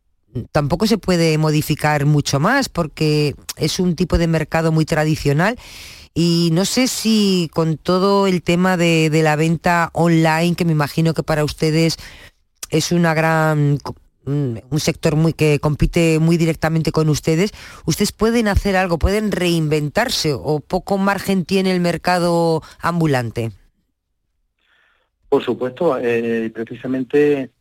tampoco 0.52 0.88
se 0.88 0.98
puede 0.98 1.38
modificar 1.38 2.06
mucho 2.06 2.40
más 2.40 2.70
porque 2.70 3.36
es 3.56 3.80
un 3.80 3.96
tipo 3.96 4.18
de 4.18 4.28
mercado 4.28 4.72
muy 4.72 4.86
tradicional 4.86 5.58
y 6.20 6.50
no 6.52 6.66
sé 6.66 6.88
si 6.88 7.48
con 7.54 7.78
todo 7.78 8.26
el 8.26 8.42
tema 8.42 8.76
de, 8.76 9.12
la 9.22 9.36
venta 9.36 9.92
online, 9.94 10.56
que 10.56 10.66
me 10.66 10.72
imagino 10.72 11.14
que 11.14 11.22
para 11.22 11.44
ustedes 11.44 11.98
es 12.72 12.92
una 12.92 13.14
gran 13.14 13.78
un 14.26 14.80
sector 14.80 15.16
muy 15.16 15.34
que 15.34 15.60
compite 15.60 16.18
muy 16.18 16.38
directamente 16.38 16.92
con 16.92 17.08
ustedes, 17.10 17.52
ustedes 17.86 18.14
pueden 18.14 18.48
hacer 18.48 18.76
algo, 18.76 18.98
pueden 18.98 19.32
reinventarse 19.32 20.34
o 20.34 20.60
poco 20.60 20.98
margen 20.98 21.46
tiene 21.46 21.72
el 21.72 21.82
mercado 21.82 22.64
ambulante. 22.82 23.52
Por 25.30 25.44
supuesto, 25.44 26.00
eh, 26.02 26.50
precisamente 26.50 27.52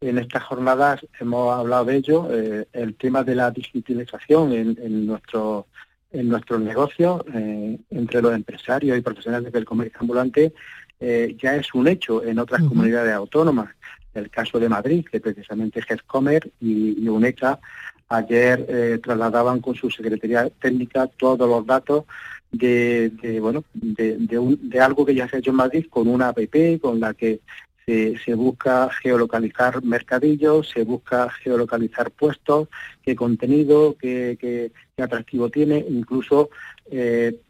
en 0.00 0.18
estas 0.18 0.42
jornadas 0.42 1.06
hemos 1.20 1.56
hablado 1.56 1.84
de 1.84 1.96
ello, 1.96 2.28
eh, 2.32 2.66
el 2.72 2.96
tema 2.96 3.22
de 3.22 3.36
la 3.36 3.52
digitalización 3.52 4.52
en 4.52 5.06
nuestro 5.06 5.68
en 6.12 6.28
nuestros 6.28 6.60
negocios, 6.60 7.22
eh, 7.34 7.78
entre 7.90 8.20
los 8.22 8.34
empresarios 8.34 8.96
y 8.98 9.00
profesionales 9.00 9.52
del 9.52 9.64
comercio 9.64 9.98
ambulante, 10.00 10.52
eh, 10.98 11.36
ya 11.40 11.56
es 11.56 11.72
un 11.74 11.88
hecho 11.88 12.22
en 12.24 12.38
otras 12.38 12.62
comunidades 12.62 13.12
autónomas. 13.14 13.70
El 14.12 14.28
caso 14.28 14.58
de 14.58 14.68
Madrid, 14.68 15.04
que 15.10 15.20
precisamente 15.20 15.80
GESCOMER 15.82 16.50
y, 16.60 17.02
y 17.04 17.08
UNECA 17.08 17.60
ayer 18.08 18.66
eh, 18.68 18.98
trasladaban 19.02 19.60
con 19.60 19.74
su 19.76 19.88
Secretaría 19.90 20.50
Técnica 20.60 21.06
todos 21.06 21.48
los 21.48 21.64
datos 21.64 22.04
de, 22.50 23.12
de, 23.22 23.38
bueno 23.38 23.62
de, 23.72 24.16
de 24.18 24.38
un- 24.38 24.58
de 24.68 24.80
algo 24.80 25.06
que 25.06 25.14
ya 25.14 25.28
se 25.28 25.36
ha 25.36 25.38
hecho 25.38 25.50
en 25.50 25.56
Madrid 25.56 25.86
con 25.88 26.08
una 26.08 26.28
app 26.28 26.38
con 26.80 26.98
la 26.98 27.14
que 27.14 27.38
se, 27.86 28.18
se 28.24 28.34
busca 28.34 28.90
geolocalizar 29.00 29.82
mercadillos, 29.84 30.68
se 30.68 30.82
busca 30.82 31.30
geolocalizar 31.30 32.10
puestos, 32.10 32.68
qué 33.02 33.14
contenido, 33.14 33.96
qué, 34.00 34.36
qué- 34.40 34.72
atractivo 35.02 35.48
tiene, 35.50 35.84
incluso 35.88 36.50
eh, 36.90 37.40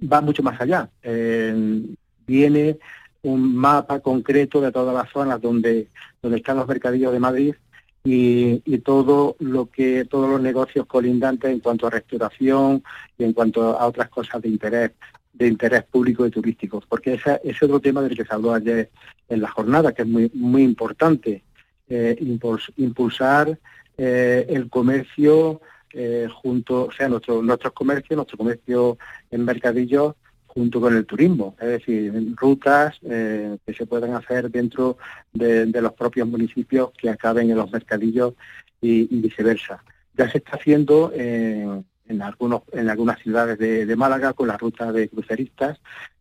va 0.00 0.20
mucho 0.20 0.42
más 0.42 0.60
allá. 0.60 0.90
Eh, 1.02 1.82
viene 2.26 2.78
un 3.22 3.54
mapa 3.54 4.00
concreto 4.00 4.60
de 4.60 4.72
todas 4.72 4.94
las 4.94 5.10
zonas 5.10 5.40
donde, 5.40 5.88
donde 6.22 6.38
están 6.38 6.56
los 6.56 6.66
mercadillos 6.66 7.12
de 7.12 7.20
Madrid 7.20 7.54
y, 8.02 8.78
todo 8.78 9.36
lo 9.40 9.66
que 9.66 10.06
todos 10.06 10.30
los 10.30 10.40
negocios 10.40 10.86
colindantes 10.86 11.50
en 11.50 11.60
cuanto 11.60 11.86
a 11.86 11.90
restauración 11.90 12.82
y 13.18 13.24
en 13.24 13.34
cuanto 13.34 13.78
a 13.78 13.86
otras 13.86 14.08
cosas 14.08 14.40
de 14.40 14.48
interés 14.48 14.92
de 15.32 15.46
interés 15.46 15.84
público 15.84 16.26
y 16.26 16.30
turístico, 16.30 16.82
porque 16.88 17.14
ese 17.14 17.40
es 17.44 17.62
otro 17.62 17.80
tema 17.80 18.02
del 18.02 18.16
que 18.16 18.24
se 18.24 18.34
habló 18.34 18.52
ayer 18.52 18.90
en 19.28 19.40
la 19.40 19.48
jornada, 19.48 19.92
que 19.92 20.02
es 20.02 20.08
muy 20.08 20.30
muy 20.34 20.62
importante, 20.62 21.44
eh, 21.88 22.16
impuls- 22.20 22.72
impulsar 22.76 23.58
el 23.96 24.70
comercio 24.70 25.60
eh, 25.92 26.28
junto, 26.42 26.86
o 26.86 26.92
sea, 26.92 27.08
nuestro, 27.08 27.42
nuestros 27.42 27.72
comercios, 27.72 28.16
nuestro 28.16 28.38
comercio 28.38 28.98
en 29.30 29.44
mercadillos 29.44 30.14
junto 30.46 30.80
con 30.80 30.96
el 30.96 31.06
turismo, 31.06 31.54
es 31.60 31.68
decir, 31.68 32.12
rutas 32.36 32.98
eh, 33.02 33.56
que 33.64 33.72
se 33.72 33.86
puedan 33.86 34.14
hacer 34.14 34.50
dentro 34.50 34.98
de, 35.32 35.66
los 35.66 35.92
propios 35.92 36.26
municipios 36.26 36.90
que 36.98 37.08
acaben 37.08 37.50
en 37.50 37.56
los 37.56 37.70
mercadillos 37.70 38.34
y, 38.80 39.04
viceversa. 39.20 39.82
Ya 40.16 40.28
se 40.28 40.38
está 40.38 40.56
haciendo 40.56 41.12
en, 41.14 41.84
en 42.08 42.22
algunos 42.22 42.62
en 42.72 42.90
algunas 42.90 43.20
ciudades 43.20 43.58
de, 43.58 43.86
de 43.86 43.96
Málaga 43.96 44.32
con 44.32 44.48
la 44.48 44.56
ruta 44.56 44.90
de 44.90 45.08
cruceristas 45.08 45.80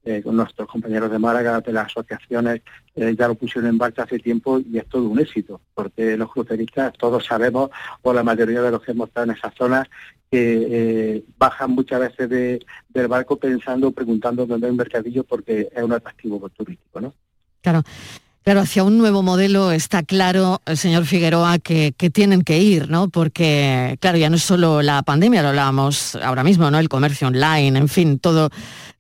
eh, 0.10 0.22
con 0.24 0.36
nuestros 0.36 0.68
compañeros 0.68 1.12
de 1.12 1.20
Málaga 1.20 1.62
de 1.62 1.72
las 1.72 1.86
asociaciones 1.88 2.62
eh, 2.95 3.16
ya 3.18 3.28
lo 3.28 3.36
pusieron 3.36 3.70
en 3.70 3.78
marcha 3.78 4.03
hace 4.03 4.18
tiempo 4.20 4.60
y 4.60 4.78
es 4.80 4.88
todo 4.88 5.03
un 5.07 5.20
éxito 5.20 5.62
porque 5.76 6.18
los 6.18 6.32
cruceristas 6.32 6.93
todos 6.97 7.26
sabemos 7.26 7.70
o 8.01 8.14
la 8.14 8.24
mayoría 8.24 8.62
de 8.62 8.72
los 8.72 8.82
que 8.82 8.91
hemos 8.93 9.07
estado 9.10 9.26
en 9.32 9.38
esas 9.38 9.53
zonas 9.55 9.88
que 10.32 10.41
eh, 10.70 11.24
bajan 11.38 11.72
muchas 11.72 11.99
veces 11.99 12.30
de- 12.30 12.60
del 12.89 13.07
barco 13.07 13.38
pensando 13.38 13.91
preguntando 13.91 14.45
dónde 14.45 14.66
hay 14.68 14.72
un 14.72 14.78
mercadillo 14.78 15.24
porque 15.24 15.70
es 15.76 15.84
un 15.84 15.93
atractivo 15.93 16.49
turístico 16.49 16.99
¿no? 17.01 17.14
Claro. 17.62 17.84
Claro, 18.41 18.62
hacia 18.62 18.84
un 18.86 18.97
nuevo 18.97 19.22
modelo 19.22 19.72
está 19.72 20.01
claro, 20.01 20.62
señor 20.74 21.05
Figueroa, 21.05 21.60
que, 21.60 21.93
que 21.95 22.10
tienen 22.10 22.41
que 22.41 22.57
ir, 22.57 22.89
¿no? 22.89 23.10
Porque, 23.10 23.97
claro, 23.99 24.18
ya 24.18 24.30
no 24.30 24.38
es 24.38 24.43
solo 24.43 24.82
la 24.82 25.03
pandemia, 25.03 25.43
lo 25.43 25.49
hablábamos 25.49 26.16
ahora 26.16 26.43
mismo, 26.43 26.72
¿no? 26.72 26.80
El 26.80 26.88
comercio 26.89 27.28
online, 27.28 27.78
en 27.78 27.89
fin, 27.89 28.18
todo, 28.18 28.49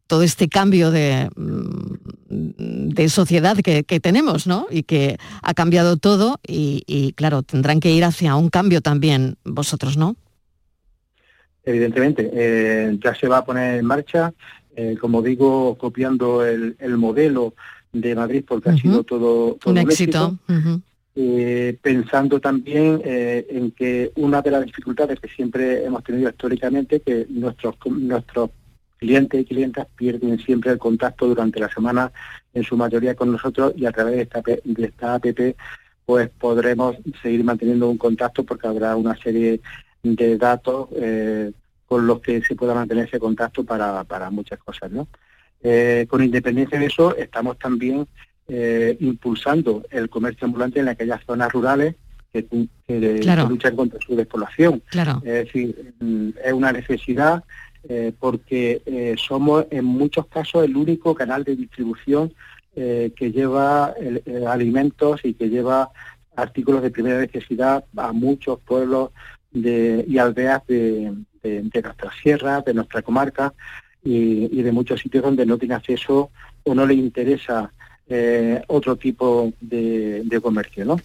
todo 0.09 0.23
este 0.23 0.49
cambio 0.49 0.89
de, 0.89 1.29
mm, 1.35 2.89
de 2.95 3.09
sociedad 3.09 3.55
que, 3.57 3.83
que 3.83 3.99
tenemos, 3.99 4.47
¿no? 4.47 4.65
Y 4.71 4.81
que 4.81 5.17
ha 5.43 5.53
cambiado 5.53 5.97
todo 5.97 6.39
y, 6.45 6.83
y, 6.87 7.13
claro, 7.13 7.43
tendrán 7.43 7.79
que 7.79 7.91
ir 7.91 8.03
hacia 8.03 8.35
un 8.35 8.49
cambio 8.49 8.81
también 8.81 9.37
vosotros, 9.45 9.97
¿no? 9.97 10.15
Evidentemente, 11.63 12.27
eh, 12.33 12.97
ya 13.03 13.13
se 13.13 13.27
va 13.27 13.37
a 13.37 13.45
poner 13.45 13.79
en 13.79 13.85
marcha, 13.85 14.33
eh, 14.75 14.97
como 14.99 15.21
digo, 15.21 15.77
copiando 15.77 16.43
el, 16.43 16.75
el 16.79 16.97
modelo 16.97 17.53
de 17.93 18.15
Madrid 18.15 18.43
porque 18.47 18.71
ha 18.71 18.77
sido 18.77 19.03
todo, 19.03 19.57
todo 19.61 19.71
Un 19.71 19.77
éxito. 19.77 20.39
Eh, 21.15 21.77
pensando 21.81 22.39
también 22.39 23.01
eh, 23.03 23.45
en 23.49 23.71
que 23.71 24.11
una 24.15 24.41
de 24.41 24.51
las 24.51 24.65
dificultades 24.65 25.19
que 25.19 25.27
siempre 25.27 25.83
hemos 25.83 26.01
tenido 26.03 26.29
históricamente, 26.29 27.01
que 27.01 27.27
nuestros, 27.29 27.75
nuestros 27.85 28.51
clientes 28.99 29.41
y 29.41 29.45
clientas 29.45 29.87
pierden 29.95 30.37
siempre 30.39 30.71
el 30.71 30.77
contacto 30.77 31.25
durante 31.27 31.59
la 31.59 31.69
semana, 31.69 32.11
en 32.53 32.63
su 32.63 32.75
mayoría 32.77 33.15
con 33.15 33.31
nosotros, 33.31 33.73
y 33.75 33.85
a 33.85 33.91
través 33.91 34.15
de 34.17 34.21
esta, 34.23 34.41
de 34.41 34.85
esta 34.85 35.15
app 35.15 35.25
pues 36.05 36.29
podremos 36.37 36.95
seguir 37.21 37.43
manteniendo 37.43 37.89
un 37.89 37.97
contacto 37.97 38.43
porque 38.43 38.67
habrá 38.67 38.95
una 38.95 39.15
serie 39.15 39.61
de 40.03 40.37
datos 40.37 40.89
eh, 40.95 41.51
con 41.85 42.07
los 42.07 42.19
que 42.21 42.41
se 42.41 42.55
pueda 42.55 42.73
mantener 42.73 43.07
ese 43.07 43.19
contacto 43.19 43.63
para, 43.63 44.03
para 44.03 44.29
muchas 44.31 44.59
cosas, 44.59 44.91
¿no? 44.91 45.07
Eh, 45.61 46.05
con 46.09 46.23
independencia 46.23 46.79
de 46.79 46.85
eso, 46.87 47.15
estamos 47.15 47.57
también 47.59 48.07
eh, 48.47 48.97
impulsando 49.01 49.83
el 49.91 50.09
comercio 50.09 50.45
ambulante 50.45 50.79
en 50.79 50.87
aquellas 50.87 51.21
zonas 51.25 51.51
rurales 51.51 51.95
que, 52.33 52.45
que- 52.87 53.19
Claro. 53.21 53.43
que 53.43 53.49
luchan 53.53 53.75
contra 53.75 53.99
su 53.99 54.15
despoblación. 54.15 54.81
Claro. 54.89 55.21
Es 55.23 55.45
decir, 55.45 55.93
mm, 55.99 56.29
es 56.43 56.53
una 56.53 56.71
necesidad 56.71 57.43
eh, 57.87 58.11
porque 58.19 58.81
eh, 58.85 59.15
somos 59.17 59.65
en 59.71 59.85
muchos 59.85 60.27
casos 60.27 60.65
el 60.65 60.75
único 60.75 61.15
canal 61.15 61.45
de 61.45 61.55
distribución 61.55 62.33
eh, 62.75 63.11
que 63.15 63.31
lleva 63.31 63.93
el- 63.99 64.45
alimentos 64.47 65.21
y 65.23 65.33
que 65.33 65.49
lleva 65.49 65.89
artículos 66.35 66.81
de 66.81 66.91
primera 66.91 67.19
necesidad 67.19 67.85
a 67.95 68.11
muchos 68.11 68.59
pueblos 68.59 69.11
de, 69.51 70.03
y 70.07 70.17
aldeas 70.17 70.65
de, 70.67 71.13
de, 71.41 71.61
de 71.61 71.81
nuestras 71.81 72.13
sierras, 72.21 72.65
de 72.65 72.73
nuestra 72.73 73.01
comarca 73.01 73.53
y, 74.03 74.59
y 74.59 74.61
de 74.61 74.71
muchos 74.71 74.99
sitios 74.99 75.23
donde 75.23 75.45
no 75.45 75.57
tiene 75.57 75.75
acceso 75.75 76.31
o 76.63 76.75
no 76.75 76.85
le 76.85 76.93
interesa 76.95 77.71
otro 78.67 78.95
tipo 78.95 79.53
de, 79.61 80.39
comercio, 80.41 80.83
¿no? 80.83 80.99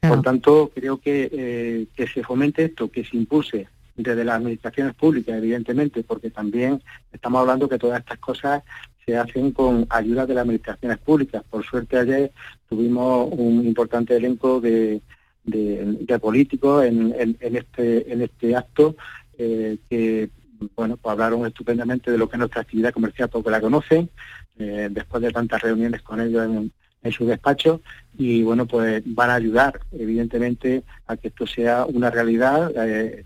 Por 0.00 0.22
tanto, 0.22 0.70
creo 0.74 0.96
que, 0.98 1.86
que 1.94 2.06
se 2.06 2.22
fomente 2.22 2.64
esto, 2.64 2.90
que 2.90 3.04
se 3.04 3.18
impulse 3.18 3.68
desde 3.98 4.24
las 4.24 4.36
administraciones 4.36 4.94
públicas, 4.94 5.36
evidentemente, 5.36 6.02
porque 6.04 6.30
también 6.30 6.80
estamos 7.12 7.40
hablando 7.40 7.68
que 7.68 7.78
todas 7.78 7.98
estas 8.00 8.18
cosas 8.18 8.62
se 9.04 9.16
hacen 9.16 9.50
con 9.52 9.86
ayuda 9.90 10.24
de 10.24 10.34
las 10.34 10.42
administraciones 10.42 10.98
públicas. 10.98 11.42
Por 11.50 11.64
suerte 11.64 11.98
ayer 11.98 12.30
tuvimos 12.68 13.28
un 13.32 13.66
importante 13.66 14.16
elenco 14.16 14.60
de, 14.60 15.00
de- 15.44 16.18
políticos 16.20 16.84
en, 16.84 17.14
en- 17.18 17.36
en 17.40 17.56
este, 17.56 18.12
en 18.12 18.22
este 18.22 18.56
acto 18.56 18.96
eh, 19.36 19.78
que 19.90 20.30
bueno, 20.76 20.96
pues 20.96 21.12
hablaron 21.12 21.46
estupendamente 21.46 22.10
de 22.10 22.18
lo 22.18 22.28
que 22.28 22.36
es 22.36 22.38
nuestra 22.40 22.62
actividad 22.62 22.92
comercial 22.92 23.28
porque 23.28 23.50
la 23.50 23.60
conocen, 23.60 24.10
eh, 24.58 24.88
después 24.90 25.22
de 25.22 25.30
tantas 25.30 25.62
reuniones 25.62 26.02
con 26.02 26.20
ellos 26.20 26.44
en, 26.44 26.72
en 27.04 27.12
su 27.12 27.24
despacho, 27.26 27.80
y 28.18 28.42
bueno, 28.42 28.66
pues 28.66 29.00
van 29.06 29.30
a 29.30 29.34
ayudar, 29.36 29.78
evidentemente, 29.92 30.82
a 31.06 31.16
que 31.16 31.28
esto 31.28 31.46
sea 31.46 31.86
una 31.86 32.10
realidad 32.10 32.72
eh, 32.76 33.24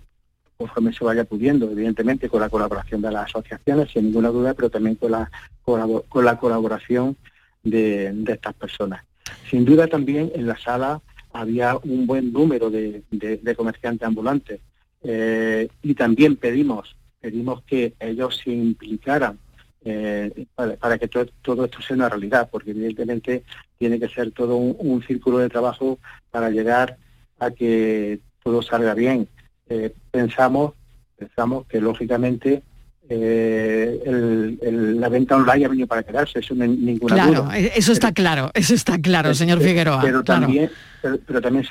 conforme 0.62 0.92
se 0.92 1.04
vaya 1.04 1.24
pudiendo, 1.24 1.70
evidentemente 1.70 2.28
con 2.28 2.40
la 2.40 2.48
colaboración 2.48 3.02
de 3.02 3.10
las 3.10 3.24
asociaciones, 3.26 3.90
sin 3.92 4.04
ninguna 4.06 4.28
duda, 4.28 4.54
pero 4.54 4.70
también 4.70 4.94
con 4.96 5.10
la, 5.12 5.30
con 5.64 6.24
la 6.24 6.38
colaboración 6.38 7.16
de, 7.62 8.12
estas 8.28 8.54
personas. 8.54 9.04
Sin 9.50 9.64
duda 9.64 9.86
también 9.86 10.30
en 10.34 10.46
la 10.46 10.56
sala 10.58 11.00
había 11.32 11.76
un 11.82 12.06
buen 12.06 12.32
número 12.32 12.70
de, 12.70 13.02
de- 13.10 13.38
de 13.38 13.54
comerciantes 13.54 14.06
ambulantes 14.06 14.60
eh, 15.02 15.68
y 15.82 15.94
también 15.94 16.36
pedimos 16.36 16.94
pedimos 17.20 17.62
que 17.62 17.94
ellos 18.00 18.40
se 18.42 18.50
implicaran 18.50 19.38
eh, 19.84 20.46
para, 20.80 20.98
que 20.98 21.06
to- 21.08 21.26
todo 21.40 21.64
esto 21.66 21.80
sea 21.80 21.94
una 21.96 22.08
realidad, 22.08 22.48
porque 22.50 22.72
evidentemente 22.72 23.44
tiene 23.78 24.00
que 24.00 24.08
ser 24.08 24.32
todo 24.32 24.56
un 24.56 25.02
círculo 25.04 25.38
de 25.38 25.48
trabajo 25.48 25.98
para 26.32 26.50
llegar 26.50 26.96
a 27.38 27.50
que 27.52 28.18
todo 28.42 28.60
salga 28.60 28.94
bien. 28.94 29.28
Eh, 29.74 29.94
pensamos, 30.10 30.72
pensamos 31.16 31.66
que 31.66 31.80
lógicamente 31.80 32.62
eh, 33.08 34.00
el- 34.06 34.58
el- 34.62 35.00
la 35.00 35.08
venta 35.08 35.36
online 35.36 35.64
ha 35.66 35.68
venido 35.68 35.86
para 35.86 36.02
quedarse, 36.02 36.38
eso 36.38 36.54
no 36.54 36.66
ninguna 36.66 37.14
Claro, 37.14 37.42
duda. 37.42 37.58
e- 37.58 37.72
eso 37.76 37.92
está 37.92 38.12
claro, 38.12 38.50
eso 38.54 38.74
está 38.74 38.98
claro, 39.00 39.34
señor 39.34 39.60
Figueroa. 39.60 40.00
Pero 40.02 40.22
claro. 40.22 40.42
también, 40.42 40.70
pero, 41.02 41.18
pero 41.26 41.40
también 41.40 41.64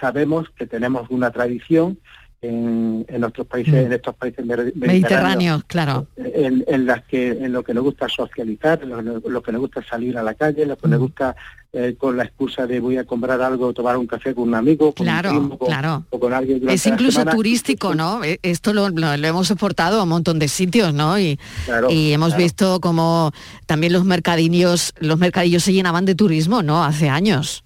sabemos 0.00 0.50
que 0.56 0.66
tenemos 0.66 1.08
una 1.10 1.30
tradición 1.30 1.98
en, 2.42 3.04
en 3.08 3.20
nuestros 3.22 3.46
países, 3.46 3.72
Mm. 3.74 3.86
en 3.86 3.92
estos 3.94 4.14
países 4.16 4.44
mediterráneos, 4.44 4.76
Mediterráneos, 4.76 5.64
claro. 5.66 6.06
en, 6.16 6.62
en 6.66 6.86
las 6.86 7.02
que 7.04 7.28
en 7.30 7.52
lo 7.52 7.62
que 7.64 7.72
nos 7.74 7.84
gusta 7.84 8.06
socializar, 8.08 8.80
en 8.82 8.90
lo, 8.90 9.00
lo 9.02 9.42
que 9.42 9.52
nos 9.52 9.60
gusta 9.62 9.82
salir 9.82 10.16
a 10.18 10.22
la 10.22 10.34
calle, 10.34 10.62
en 10.64 10.68
lo 10.68 10.76
que 10.76 10.88
nos 10.88 10.98
Mm. 11.00 11.02
gusta 11.02 11.34
eh, 11.76 11.96
con 11.98 12.16
la 12.16 12.22
excusa 12.22 12.66
de 12.68 12.78
voy 12.78 12.96
a 12.98 13.04
comprar 13.04 13.40
algo, 13.42 13.72
tomar 13.72 13.96
un 13.96 14.06
café 14.06 14.32
con 14.32 14.44
un 14.48 14.54
amigo, 14.54 14.92
con 14.92 15.04
Claro, 15.06 15.30
un 15.32 15.38
primo, 15.40 15.58
con- 15.58 15.66
claro. 15.68 16.04
o 16.10 16.20
con 16.20 16.32
alguien 16.32 16.60
durante 16.60 16.74
Es 16.76 16.86
incluso 16.86 17.24
turístico, 17.24 17.94
¿no? 17.96 18.22
E- 18.22 18.38
Esto 18.44 18.72
lo, 18.72 18.90
lo- 18.90 19.16
lo 19.16 19.26
hemos 19.26 19.50
exportado 19.50 19.98
a 19.98 20.04
un 20.04 20.08
montón 20.08 20.38
de 20.38 20.46
sitios, 20.46 20.94
¿no? 20.94 21.18
Y, 21.18 21.36
Claro, 21.64 21.90
y 21.90 22.12
hemos 22.12 22.28
claro. 22.28 22.42
visto 22.44 22.80
como 22.80 23.32
también 23.66 23.92
los 23.92 24.04
mercadillos, 24.04 24.94
los 25.00 25.18
mercadillos 25.18 25.64
se 25.64 25.72
llenaban 25.72 26.04
de 26.04 26.14
turismo, 26.14 26.62
¿no? 26.62 26.84
Hace 26.84 27.08
años. 27.08 27.64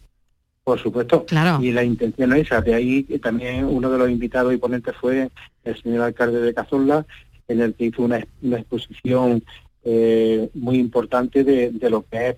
Por 0.65 0.79
supuesto. 0.81 1.25
Claro. 1.27 1.63
Y 1.63 1.73
la 1.73 1.85
intención 1.85 2.33
es 2.33 2.47
esa. 2.47 2.61
De 2.63 2.75
ahí 2.75 3.05
que 3.05 3.19
también 3.19 3.65
uno 3.65 3.91
de 3.91 3.99
los 3.99 4.11
invitados 4.11 4.53
y 4.55 4.57
ponentes 4.57 4.95
fue 5.01 5.29
el 5.65 5.83
señor 5.83 6.03
alcalde 6.03 6.41
de 6.41 6.55
Cazorla, 6.55 7.05
en 7.47 7.61
el 7.61 7.75
que 7.75 7.87
hizo 7.87 8.03
una, 8.03 8.27
una 8.43 8.59
exposición 8.59 9.43
eh, 9.85 10.51
muy 10.55 10.77
importante 10.79 11.45
de, 11.45 11.71
de 11.71 11.91
lo 11.91 12.05
que 12.11 12.29
es 12.31 12.37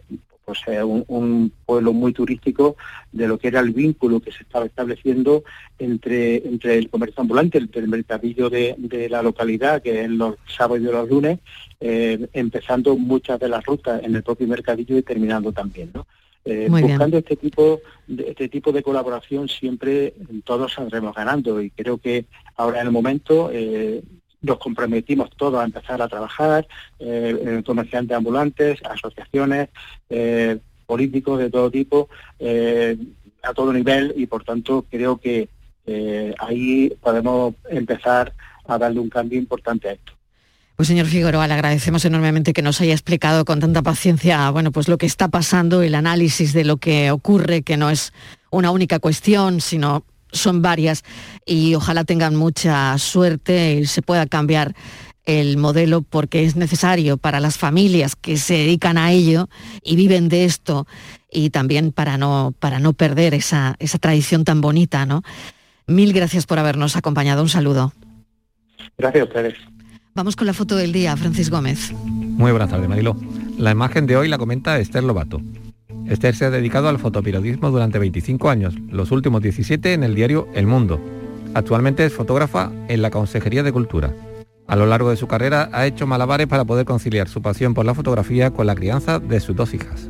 pues, 0.51 0.67
eh, 0.67 0.83
un, 0.83 1.05
un 1.07 1.53
pueblo 1.65 1.93
muy 1.93 2.13
turístico, 2.13 2.77
de 3.13 3.29
lo 3.29 3.39
que 3.39 3.47
era 3.47 3.61
el 3.61 3.71
vínculo 3.71 4.19
que 4.19 4.33
se 4.33 4.43
estaba 4.43 4.67
estableciendo 4.67 5.45
entre, 5.79 6.39
entre 6.39 6.77
el 6.77 6.91
comercio 6.91 7.21
ambulante, 7.21 7.59
el, 7.59 7.71
el 7.73 7.87
mercadillo 7.87 8.51
de, 8.51 8.75
de 8.77 9.09
la 9.09 9.23
localidad, 9.23 9.81
que 9.81 10.03
es 10.03 10.11
los 10.11 10.35
sábados 10.49 10.81
y 10.83 10.91
los 10.91 11.09
lunes, 11.09 11.39
eh, 11.79 12.27
empezando 12.33 12.97
muchas 12.97 13.39
de 13.39 13.49
las 13.49 13.65
rutas 13.65 14.03
en 14.03 14.17
el 14.17 14.25
propio 14.25 14.49
mercadillo 14.49 14.99
y 14.99 15.03
terminando 15.03 15.53
también, 15.53 15.93
¿no? 15.95 16.05
Eh, 16.45 16.69
bien. 16.69 16.89
buscando 16.89 17.19
este 17.19 17.37
tipo 17.37 17.81
de 18.09 18.31
este 18.31 18.49
tipo 18.49 18.73
de 18.73 18.83
colaboración 18.83 19.47
siempre 19.47 20.15
todos 20.43 20.73
saldremos 20.73 21.15
ganando 21.15 21.61
y 21.61 21.69
creo 21.69 21.99
que 21.99 22.25
ahora 22.57 22.81
en 22.81 22.87
el 22.87 22.93
momento 22.93 23.51
eh, 23.53 24.03
nos 24.43 24.59
comprometimos 24.59 25.31
todos 25.37 25.61
a 25.61 25.65
empezar 25.65 26.01
a 26.01 26.09
trabajar, 26.09 26.67
eh, 26.99 27.37
eh, 27.41 27.63
comerciantes 27.65 28.17
ambulantes, 28.17 28.79
asociaciones, 28.85 29.69
eh, 30.09 30.59
políticos 30.87 31.39
de 31.39 31.51
todo 31.51 31.71
tipo, 31.71 32.09
eh, 32.39 32.97
a 33.43 33.53
todo 33.55 33.73
nivel 33.73 34.13
y 34.17 34.27
por 34.27 34.45
tanto 34.45 34.85
creo 34.91 35.19
que 35.19 35.49
ahí 36.39 36.97
podemos 37.01 37.55
empezar 37.69 38.33
a 38.69 38.79
darle 38.79 39.01
un 39.01 39.09
cambio 39.09 39.37
importante 39.37 39.89
a 39.89 39.93
esto. 39.93 40.13
Pues 40.77 40.87
señor 40.87 41.07
Figueroa, 41.07 41.49
le 41.49 41.55
agradecemos 41.55 42.05
enormemente 42.05 42.53
que 42.53 42.63
nos 42.63 42.81
haya 42.81 42.93
explicado 42.93 43.45
con 43.45 43.59
tanta 43.59 43.83
paciencia, 43.83 44.49
bueno, 44.51 44.71
pues 44.71 44.89
lo 44.89 44.99
que 44.99 45.07
está 45.07 45.29
pasando, 45.29 45.83
el 45.83 45.97
análisis 45.97 46.53
de 46.53 46.65
lo 46.65 46.77
que 46.77 47.11
ocurre, 47.11 47.63
que 47.63 47.77
no 47.77 47.91
es 47.91 48.13
una 48.51 48.71
única 48.71 49.01
cuestión, 49.01 49.61
sino 49.61 50.05
son 50.33 50.63
varias, 50.63 51.05
y 51.45 51.75
ojalá 51.75 52.05
tengan 52.05 52.37
mucha 52.37 52.97
suerte 52.99 53.75
y 53.75 53.87
se 53.87 54.03
pueda 54.03 54.27
cambiar 54.27 54.75
el 55.27 55.57
modelo 55.59 56.03
porque 56.03 56.45
es 56.45 56.57
necesario 56.57 57.17
para 57.17 57.41
las 57.41 57.59
familias 57.59 58.17
que 58.17 58.37
se 58.37 58.55
dedican 58.55 58.99
a 58.99 59.13
ello 59.13 59.49
y 59.83 59.97
viven 59.97 60.29
de 60.29 60.45
esto 60.45 60.87
y 61.31 61.51
también 61.51 61.93
para 61.93 62.19
no, 62.19 62.55
para 62.59 62.79
no 62.79 62.93
perder 62.95 63.35
esa, 63.35 63.77
esa 63.79 63.99
tradición 63.99 64.45
tan 64.45 64.61
bonita, 64.61 65.07
¿no? 65.07 65.23
Mil 65.87 66.13
gracias 66.13 66.47
por 66.47 66.59
habernos 66.59 66.97
acompañado. 66.97 67.43
Un 67.43 67.49
saludo. 67.49 67.93
Gracias 68.99 69.23
a 69.23 69.25
ustedes. 69.25 69.55
Vamos 70.15 70.37
con 70.37 70.47
la 70.47 70.53
foto 70.53 70.77
del 70.77 70.93
día, 70.93 71.17
Francis 71.17 71.51
Gómez. 71.51 71.93
Muy 71.93 72.51
buenas 72.51 72.71
tardes, 72.71 72.89
Marilo. 72.89 73.17
La 73.59 73.71
imagen 73.71 74.07
de 74.07 74.17
hoy 74.17 74.29
la 74.29 74.39
comenta 74.39 74.79
Esther 74.79 75.05
Lobato. 75.05 75.41
Esther 76.11 76.35
se 76.35 76.45
ha 76.45 76.51
dedicado 76.51 76.89
al 76.89 76.99
fotoperiodismo 76.99 77.71
durante 77.71 78.01
25 78.01 78.51
años, 78.51 78.75
los 78.89 79.13
últimos 79.13 79.43
17 79.43 79.93
en 79.93 80.03
el 80.03 80.17
diario 80.17 80.49
El 80.55 80.67
Mundo. 80.67 81.01
Actualmente 81.55 82.05
es 82.05 82.13
fotógrafa 82.13 82.73
en 82.89 83.01
la 83.01 83.11
Consejería 83.11 83.63
de 83.63 83.73
Cultura. 83.73 84.13
A 84.67 84.75
lo 84.75 84.87
largo 84.87 85.11
de 85.11 85.17
su 85.17 85.29
carrera 85.29 85.71
ha 85.73 85.87
hecho 85.87 86.09
malabares 86.09 86.49
para 86.49 86.65
poder 86.65 86.85
conciliar 86.85 87.29
su 87.29 87.43
pasión 87.43 87.75
por 87.75 87.87
la 87.87 87.95
fotografía 87.95 88.51
con 88.51 88.67
la 88.67 88.75
crianza 88.75 89.21
de 89.21 89.39
sus 89.39 89.55
dos 89.55 89.73
hijas. 89.73 90.09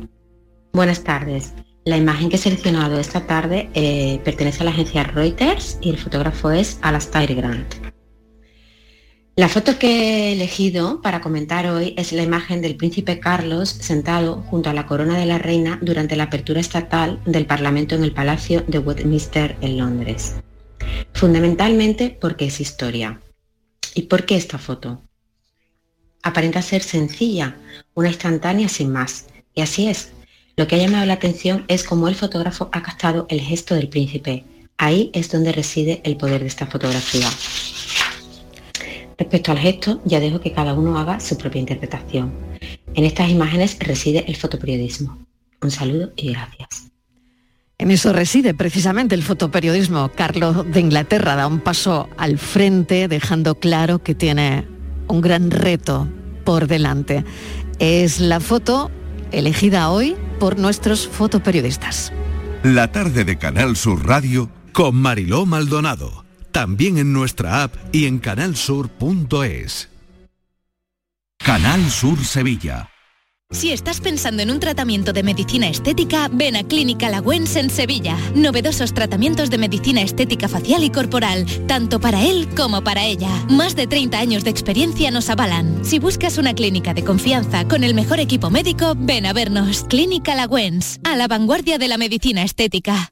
Buenas 0.73 1.03
tardes. 1.03 1.53
La 1.85 1.97
imagen 1.97 2.29
que 2.29 2.37
he 2.37 2.39
seleccionado 2.39 2.99
esta 2.99 3.27
tarde 3.27 3.69
eh, 3.75 4.19
pertenece 4.23 4.61
a 4.61 4.65
la 4.65 4.71
agencia 4.71 5.03
Reuters 5.03 5.77
y 5.81 5.91
el 5.91 5.97
fotógrafo 5.97 6.49
es 6.49 6.79
Alastair 6.81 7.35
Grant. 7.35 7.90
La 9.41 9.49
foto 9.49 9.79
que 9.79 9.87
he 9.87 10.33
elegido 10.33 11.01
para 11.01 11.19
comentar 11.19 11.65
hoy 11.65 11.95
es 11.97 12.11
la 12.11 12.21
imagen 12.21 12.61
del 12.61 12.75
príncipe 12.75 13.19
Carlos 13.19 13.69
sentado 13.69 14.43
junto 14.43 14.69
a 14.69 14.73
la 14.73 14.85
corona 14.85 15.17
de 15.17 15.25
la 15.25 15.39
reina 15.39 15.79
durante 15.81 16.15
la 16.15 16.25
apertura 16.25 16.59
estatal 16.59 17.19
del 17.25 17.47
Parlamento 17.47 17.95
en 17.95 18.03
el 18.03 18.13
Palacio 18.13 18.63
de 18.67 18.77
Westminster 18.77 19.57
en 19.61 19.79
Londres. 19.79 20.35
Fundamentalmente 21.13 22.15
porque 22.21 22.45
es 22.45 22.61
historia. 22.61 23.19
¿Y 23.95 24.03
por 24.03 24.27
qué 24.27 24.35
esta 24.35 24.59
foto? 24.59 25.01
Aparenta 26.21 26.61
ser 26.61 26.83
sencilla, 26.83 27.57
una 27.95 28.09
instantánea 28.09 28.69
sin 28.69 28.91
más. 28.91 29.25
Y 29.55 29.61
así 29.61 29.87
es. 29.87 30.11
Lo 30.55 30.67
que 30.67 30.75
ha 30.75 30.77
llamado 30.85 31.07
la 31.07 31.13
atención 31.13 31.65
es 31.67 31.83
cómo 31.83 32.07
el 32.09 32.13
fotógrafo 32.13 32.69
ha 32.73 32.83
captado 32.83 33.25
el 33.27 33.41
gesto 33.41 33.73
del 33.73 33.89
príncipe. 33.89 34.45
Ahí 34.77 35.09
es 35.15 35.31
donde 35.31 35.51
reside 35.51 35.99
el 36.03 36.15
poder 36.15 36.41
de 36.41 36.47
esta 36.47 36.67
fotografía. 36.67 37.27
Respecto 39.17 39.51
al 39.51 39.59
gesto, 39.59 40.01
ya 40.05 40.19
dejo 40.19 40.39
que 40.39 40.51
cada 40.51 40.73
uno 40.73 40.97
haga 40.97 41.19
su 41.19 41.37
propia 41.37 41.59
interpretación. 41.59 42.33
En 42.93 43.05
estas 43.05 43.29
imágenes 43.29 43.77
reside 43.79 44.25
el 44.27 44.35
fotoperiodismo. 44.35 45.25
Un 45.61 45.71
saludo 45.71 46.11
y 46.15 46.31
gracias. 46.31 46.91
En 47.77 47.89
eso 47.89 48.13
reside 48.13 48.53
precisamente 48.53 49.15
el 49.15 49.23
fotoperiodismo. 49.23 50.11
Carlos 50.15 50.71
de 50.71 50.79
Inglaterra 50.79 51.35
da 51.35 51.47
un 51.47 51.59
paso 51.59 52.09
al 52.17 52.37
frente, 52.37 53.07
dejando 53.07 53.55
claro 53.55 54.03
que 54.03 54.13
tiene 54.13 54.67
un 55.07 55.21
gran 55.21 55.49
reto 55.49 56.07
por 56.45 56.67
delante. 56.67 57.25
Es 57.79 58.19
la 58.19 58.39
foto 58.39 58.91
elegida 59.31 59.89
hoy 59.89 60.15
por 60.39 60.59
nuestros 60.59 61.07
fotoperiodistas. 61.07 62.13
La 62.63 62.91
tarde 62.91 63.23
de 63.23 63.37
Canal 63.39 63.75
Sur 63.75 64.05
Radio 64.05 64.51
con 64.73 64.95
Mariló 64.95 65.47
Maldonado. 65.47 66.20
También 66.51 66.97
en 66.97 67.13
nuestra 67.13 67.63
app 67.63 67.75
y 67.91 68.05
en 68.05 68.19
canalsur.es. 68.19 69.89
Canal 71.43 71.89
Sur 71.89 72.23
Sevilla. 72.23 72.89
Si 73.51 73.71
estás 73.71 73.99
pensando 73.99 74.43
en 74.43 74.51
un 74.51 74.61
tratamiento 74.61 75.11
de 75.11 75.23
medicina 75.23 75.67
estética, 75.67 76.29
ven 76.31 76.55
a 76.55 76.63
Clínica 76.63 77.09
Lagüens 77.09 77.57
en 77.57 77.69
Sevilla. 77.69 78.17
Novedosos 78.33 78.93
tratamientos 78.93 79.49
de 79.49 79.57
medicina 79.57 80.01
estética 80.01 80.47
facial 80.47 80.83
y 80.85 80.89
corporal, 80.89 81.45
tanto 81.67 81.99
para 81.99 82.23
él 82.23 82.47
como 82.55 82.81
para 82.81 83.03
ella. 83.03 83.29
Más 83.49 83.75
de 83.75 83.87
30 83.87 84.19
años 84.19 84.43
de 84.45 84.51
experiencia 84.51 85.11
nos 85.11 85.29
avalan. 85.29 85.83
Si 85.83 85.99
buscas 85.99 86.37
una 86.37 86.53
clínica 86.53 86.93
de 86.93 87.03
confianza 87.03 87.67
con 87.67 87.83
el 87.83 87.93
mejor 87.93 88.21
equipo 88.21 88.49
médico, 88.49 88.93
ven 88.97 89.25
a 89.25 89.33
vernos. 89.33 89.83
Clínica 89.83 90.33
Lagüens, 90.33 90.99
a 91.03 91.17
la 91.17 91.27
vanguardia 91.27 91.77
de 91.77 91.89
la 91.89 91.97
medicina 91.97 92.43
estética. 92.43 93.11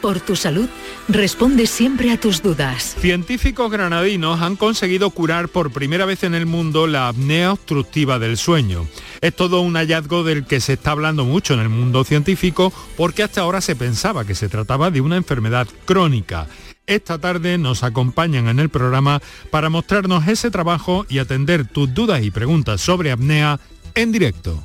por 0.00 0.20
tu 0.20 0.36
salud, 0.36 0.68
responde 1.08 1.66
siempre 1.66 2.10
a 2.10 2.18
tus 2.18 2.42
dudas. 2.42 2.96
Científicos 3.00 3.70
granadinos 3.70 4.40
han 4.40 4.56
conseguido 4.56 5.10
curar 5.10 5.48
por 5.48 5.70
primera 5.70 6.04
vez 6.04 6.24
en 6.24 6.34
el 6.34 6.46
mundo 6.46 6.86
la 6.86 7.08
apnea 7.08 7.52
obstructiva 7.52 8.18
del 8.18 8.36
sueño. 8.36 8.86
Es 9.20 9.34
todo 9.34 9.60
un 9.60 9.74
hallazgo 9.74 10.24
del 10.24 10.44
que 10.46 10.60
se 10.60 10.74
está 10.74 10.92
hablando 10.92 11.24
mucho 11.24 11.54
en 11.54 11.60
el 11.60 11.68
mundo 11.68 12.04
científico 12.04 12.72
porque 12.96 13.22
hasta 13.22 13.40
ahora 13.40 13.60
se 13.60 13.76
pensaba 13.76 14.24
que 14.24 14.34
se 14.34 14.48
trataba 14.48 14.90
de 14.90 15.00
una 15.00 15.16
enfermedad 15.16 15.68
crónica. 15.84 16.46
Esta 16.86 17.18
tarde 17.18 17.58
nos 17.58 17.84
acompañan 17.84 18.48
en 18.48 18.58
el 18.58 18.70
programa 18.70 19.20
para 19.50 19.68
mostrarnos 19.68 20.26
ese 20.26 20.50
trabajo 20.50 21.04
y 21.08 21.18
atender 21.18 21.66
tus 21.66 21.92
dudas 21.92 22.22
y 22.22 22.30
preguntas 22.30 22.80
sobre 22.80 23.12
apnea 23.12 23.60
en 23.94 24.10
directo. 24.10 24.64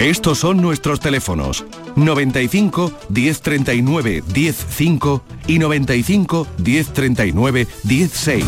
Estos 0.00 0.38
son 0.38 0.62
nuestros 0.62 0.98
teléfonos 0.98 1.62
95 1.94 2.90
1039 3.10 4.24
105 4.32 5.22
y 5.46 5.58
95 5.58 6.46
1039 6.56 7.66
16. 7.82 8.44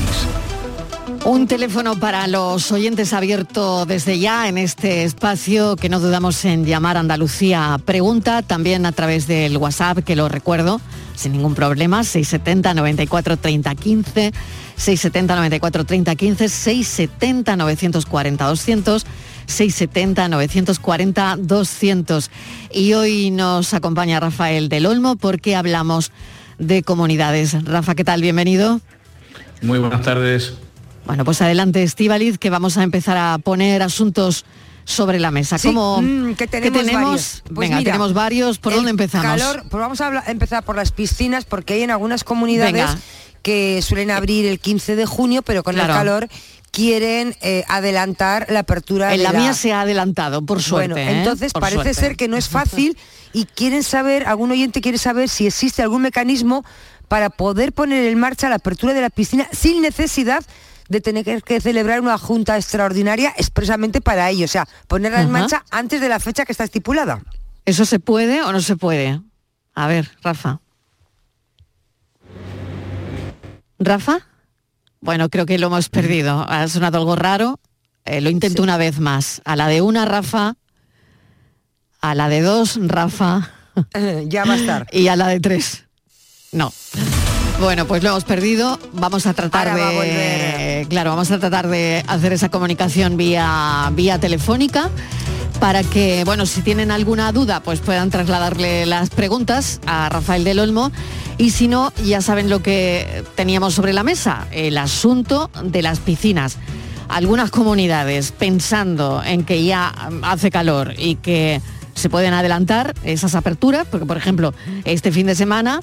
Un 1.26 1.46
teléfono 1.46 2.00
para 2.00 2.26
los 2.26 2.72
oyentes 2.72 3.12
abierto 3.12 3.84
desde 3.84 4.18
ya 4.18 4.48
en 4.48 4.56
este 4.56 5.04
espacio 5.04 5.76
que 5.76 5.90
no 5.90 6.00
dudamos 6.00 6.42
en 6.46 6.64
llamar 6.64 6.96
Andalucía 6.96 7.78
Pregunta, 7.84 8.40
también 8.40 8.86
a 8.86 8.92
través 8.92 9.26
del 9.26 9.58
WhatsApp, 9.58 9.98
que 9.98 10.16
lo 10.16 10.30
recuerdo 10.30 10.80
sin 11.14 11.32
ningún 11.32 11.54
problema, 11.54 12.02
670 12.02 12.72
94 12.72 13.36
30 13.36 13.74
15, 13.74 14.32
670 14.76 15.36
94 15.36 15.84
30 15.84 16.14
15, 16.16 16.48
670 16.48 17.56
940 17.56 18.44
200, 18.46 19.06
670 19.46 20.28
940 20.28 21.36
200. 21.38 22.30
Y 22.72 22.92
hoy 22.94 23.30
nos 23.30 23.74
acompaña 23.74 24.20
Rafael 24.20 24.68
del 24.68 24.86
Olmo 24.86 25.16
porque 25.16 25.56
hablamos 25.56 26.12
de 26.58 26.82
comunidades. 26.82 27.64
Rafa, 27.64 27.94
¿qué 27.94 28.04
tal? 28.04 28.22
Bienvenido. 28.22 28.80
Muy 29.62 29.78
buenas 29.78 30.02
tardes. 30.02 30.54
Bueno, 31.06 31.24
pues 31.24 31.42
adelante, 31.42 31.82
Estivaliz, 31.82 32.38
que 32.38 32.50
vamos 32.50 32.76
a 32.78 32.82
empezar 32.82 33.16
a 33.16 33.38
poner 33.38 33.82
asuntos 33.82 34.44
sobre 34.84 35.18
la 35.20 35.30
mesa. 35.30 35.58
Sí, 35.58 35.68
¿Cómo, 35.68 36.00
mm, 36.02 36.34
que 36.34 36.46
tenemos 36.46 36.78
¿qué 36.78 36.84
tenemos? 36.84 37.02
varios. 37.10 37.42
Pues 37.46 37.58
Venga, 37.68 37.78
mira, 37.78 37.92
tenemos 37.92 38.14
varios. 38.14 38.58
¿Por 38.58 38.74
dónde 38.74 38.90
empezamos? 38.90 39.26
Calor, 39.40 39.64
pues 39.68 39.80
vamos 39.80 40.00
a 40.00 40.06
hablar- 40.08 40.24
empezar 40.26 40.64
por 40.64 40.76
las 40.76 40.90
piscinas 40.92 41.44
porque 41.44 41.74
hay 41.74 41.82
en 41.82 41.90
algunas 41.90 42.24
comunidades 42.24 42.72
Venga. 42.72 42.98
que 43.42 43.80
suelen 43.82 44.10
abrir 44.10 44.46
el 44.46 44.58
15 44.60 44.96
de 44.96 45.06
junio, 45.06 45.42
pero 45.42 45.62
con 45.62 45.74
Claro. 45.74 45.92
el 45.92 45.98
calor 45.98 46.28
quieren 46.72 47.36
eh, 47.42 47.64
adelantar 47.68 48.46
la 48.48 48.60
apertura 48.60 49.12
En 49.12 49.18
de 49.18 49.24
la 49.24 49.32
mía 49.32 49.54
se 49.54 49.72
ha 49.72 49.82
adelantado, 49.82 50.44
por 50.44 50.60
suerte. 50.62 50.94
Bueno, 50.94 51.10
¿eh? 51.10 51.18
entonces 51.18 51.52
parece 51.52 51.74
suerte. 51.74 51.94
ser 51.94 52.16
que 52.16 52.26
no 52.26 52.36
es 52.36 52.48
fácil 52.48 52.98
y 53.32 53.44
quieren 53.44 53.82
saber, 53.82 54.26
algún 54.26 54.50
oyente 54.50 54.80
quiere 54.80 54.98
saber 54.98 55.28
si 55.28 55.46
existe 55.46 55.82
algún 55.82 56.02
mecanismo 56.02 56.64
para 57.08 57.28
poder 57.28 57.72
poner 57.72 58.06
en 58.06 58.18
marcha 58.18 58.48
la 58.48 58.56
apertura 58.56 58.94
de 58.94 59.02
la 59.02 59.10
piscina 59.10 59.46
sin 59.52 59.82
necesidad 59.82 60.42
de 60.88 61.00
tener 61.00 61.42
que 61.42 61.60
celebrar 61.60 62.00
una 62.00 62.16
junta 62.16 62.56
extraordinaria 62.56 63.32
expresamente 63.36 64.00
para 64.00 64.28
ello, 64.30 64.46
o 64.46 64.48
sea, 64.48 64.66
ponerla 64.88 65.20
en 65.20 65.30
marcha 65.30 65.64
antes 65.70 66.00
de 66.00 66.08
la 66.08 66.20
fecha 66.20 66.44
que 66.44 66.52
está 66.52 66.64
estipulada. 66.64 67.22
¿Eso 67.64 67.84
se 67.84 68.00
puede 68.00 68.42
o 68.42 68.50
no 68.50 68.60
se 68.60 68.76
puede? 68.76 69.20
A 69.74 69.86
ver, 69.86 70.10
Rafa. 70.22 70.60
¿Rafa? 73.78 74.26
Bueno, 75.02 75.28
creo 75.28 75.46
que 75.46 75.58
lo 75.58 75.66
hemos 75.66 75.88
perdido. 75.88 76.46
Ha 76.48 76.66
sonado 76.68 76.98
algo 76.98 77.16
raro. 77.16 77.58
Eh, 78.04 78.20
lo 78.20 78.30
intento 78.30 78.62
una 78.62 78.76
vez 78.76 79.00
más. 79.00 79.42
A 79.44 79.56
la 79.56 79.66
de 79.66 79.82
una, 79.82 80.04
Rafa. 80.04 80.54
A 82.00 82.14
la 82.14 82.28
de 82.28 82.40
dos, 82.40 82.78
Rafa. 82.80 83.50
ya 84.26 84.44
va 84.44 84.54
a 84.54 84.56
estar. 84.56 84.86
Y 84.92 85.08
a 85.08 85.16
la 85.16 85.26
de 85.26 85.40
tres. 85.40 85.84
No. 86.52 86.72
Bueno, 87.60 87.86
pues 87.86 88.04
lo 88.04 88.10
hemos 88.10 88.24
perdido. 88.24 88.78
Vamos 88.92 89.26
a 89.26 89.34
tratar 89.34 89.68
Ahora 89.68 89.82
va 89.82 89.88
a 89.88 90.02
de. 90.04 90.86
Claro, 90.88 91.10
vamos 91.10 91.32
a 91.32 91.38
tratar 91.40 91.68
de 91.68 92.04
hacer 92.06 92.32
esa 92.32 92.48
comunicación 92.48 93.16
vía, 93.16 93.90
vía 93.94 94.20
telefónica 94.20 94.88
para 95.62 95.84
que, 95.84 96.24
bueno, 96.24 96.44
si 96.44 96.60
tienen 96.60 96.90
alguna 96.90 97.30
duda, 97.30 97.60
pues 97.62 97.78
puedan 97.78 98.10
trasladarle 98.10 98.84
las 98.84 99.10
preguntas 99.10 99.80
a 99.86 100.08
Rafael 100.08 100.42
del 100.42 100.58
Olmo. 100.58 100.90
Y 101.38 101.50
si 101.50 101.68
no, 101.68 101.92
ya 102.04 102.20
saben 102.20 102.50
lo 102.50 102.64
que 102.64 103.22
teníamos 103.36 103.72
sobre 103.72 103.92
la 103.92 104.02
mesa, 104.02 104.48
el 104.50 104.76
asunto 104.76 105.52
de 105.62 105.82
las 105.82 106.00
piscinas. 106.00 106.58
Algunas 107.08 107.52
comunidades 107.52 108.32
pensando 108.32 109.22
en 109.24 109.44
que 109.44 109.62
ya 109.62 109.94
hace 110.22 110.50
calor 110.50 110.94
y 110.98 111.14
que 111.14 111.60
se 111.94 112.10
pueden 112.10 112.34
adelantar 112.34 112.92
esas 113.04 113.36
aperturas, 113.36 113.86
porque 113.88 114.04
por 114.04 114.16
ejemplo, 114.16 114.52
este 114.84 115.12
fin 115.12 115.28
de 115.28 115.36
semana 115.36 115.78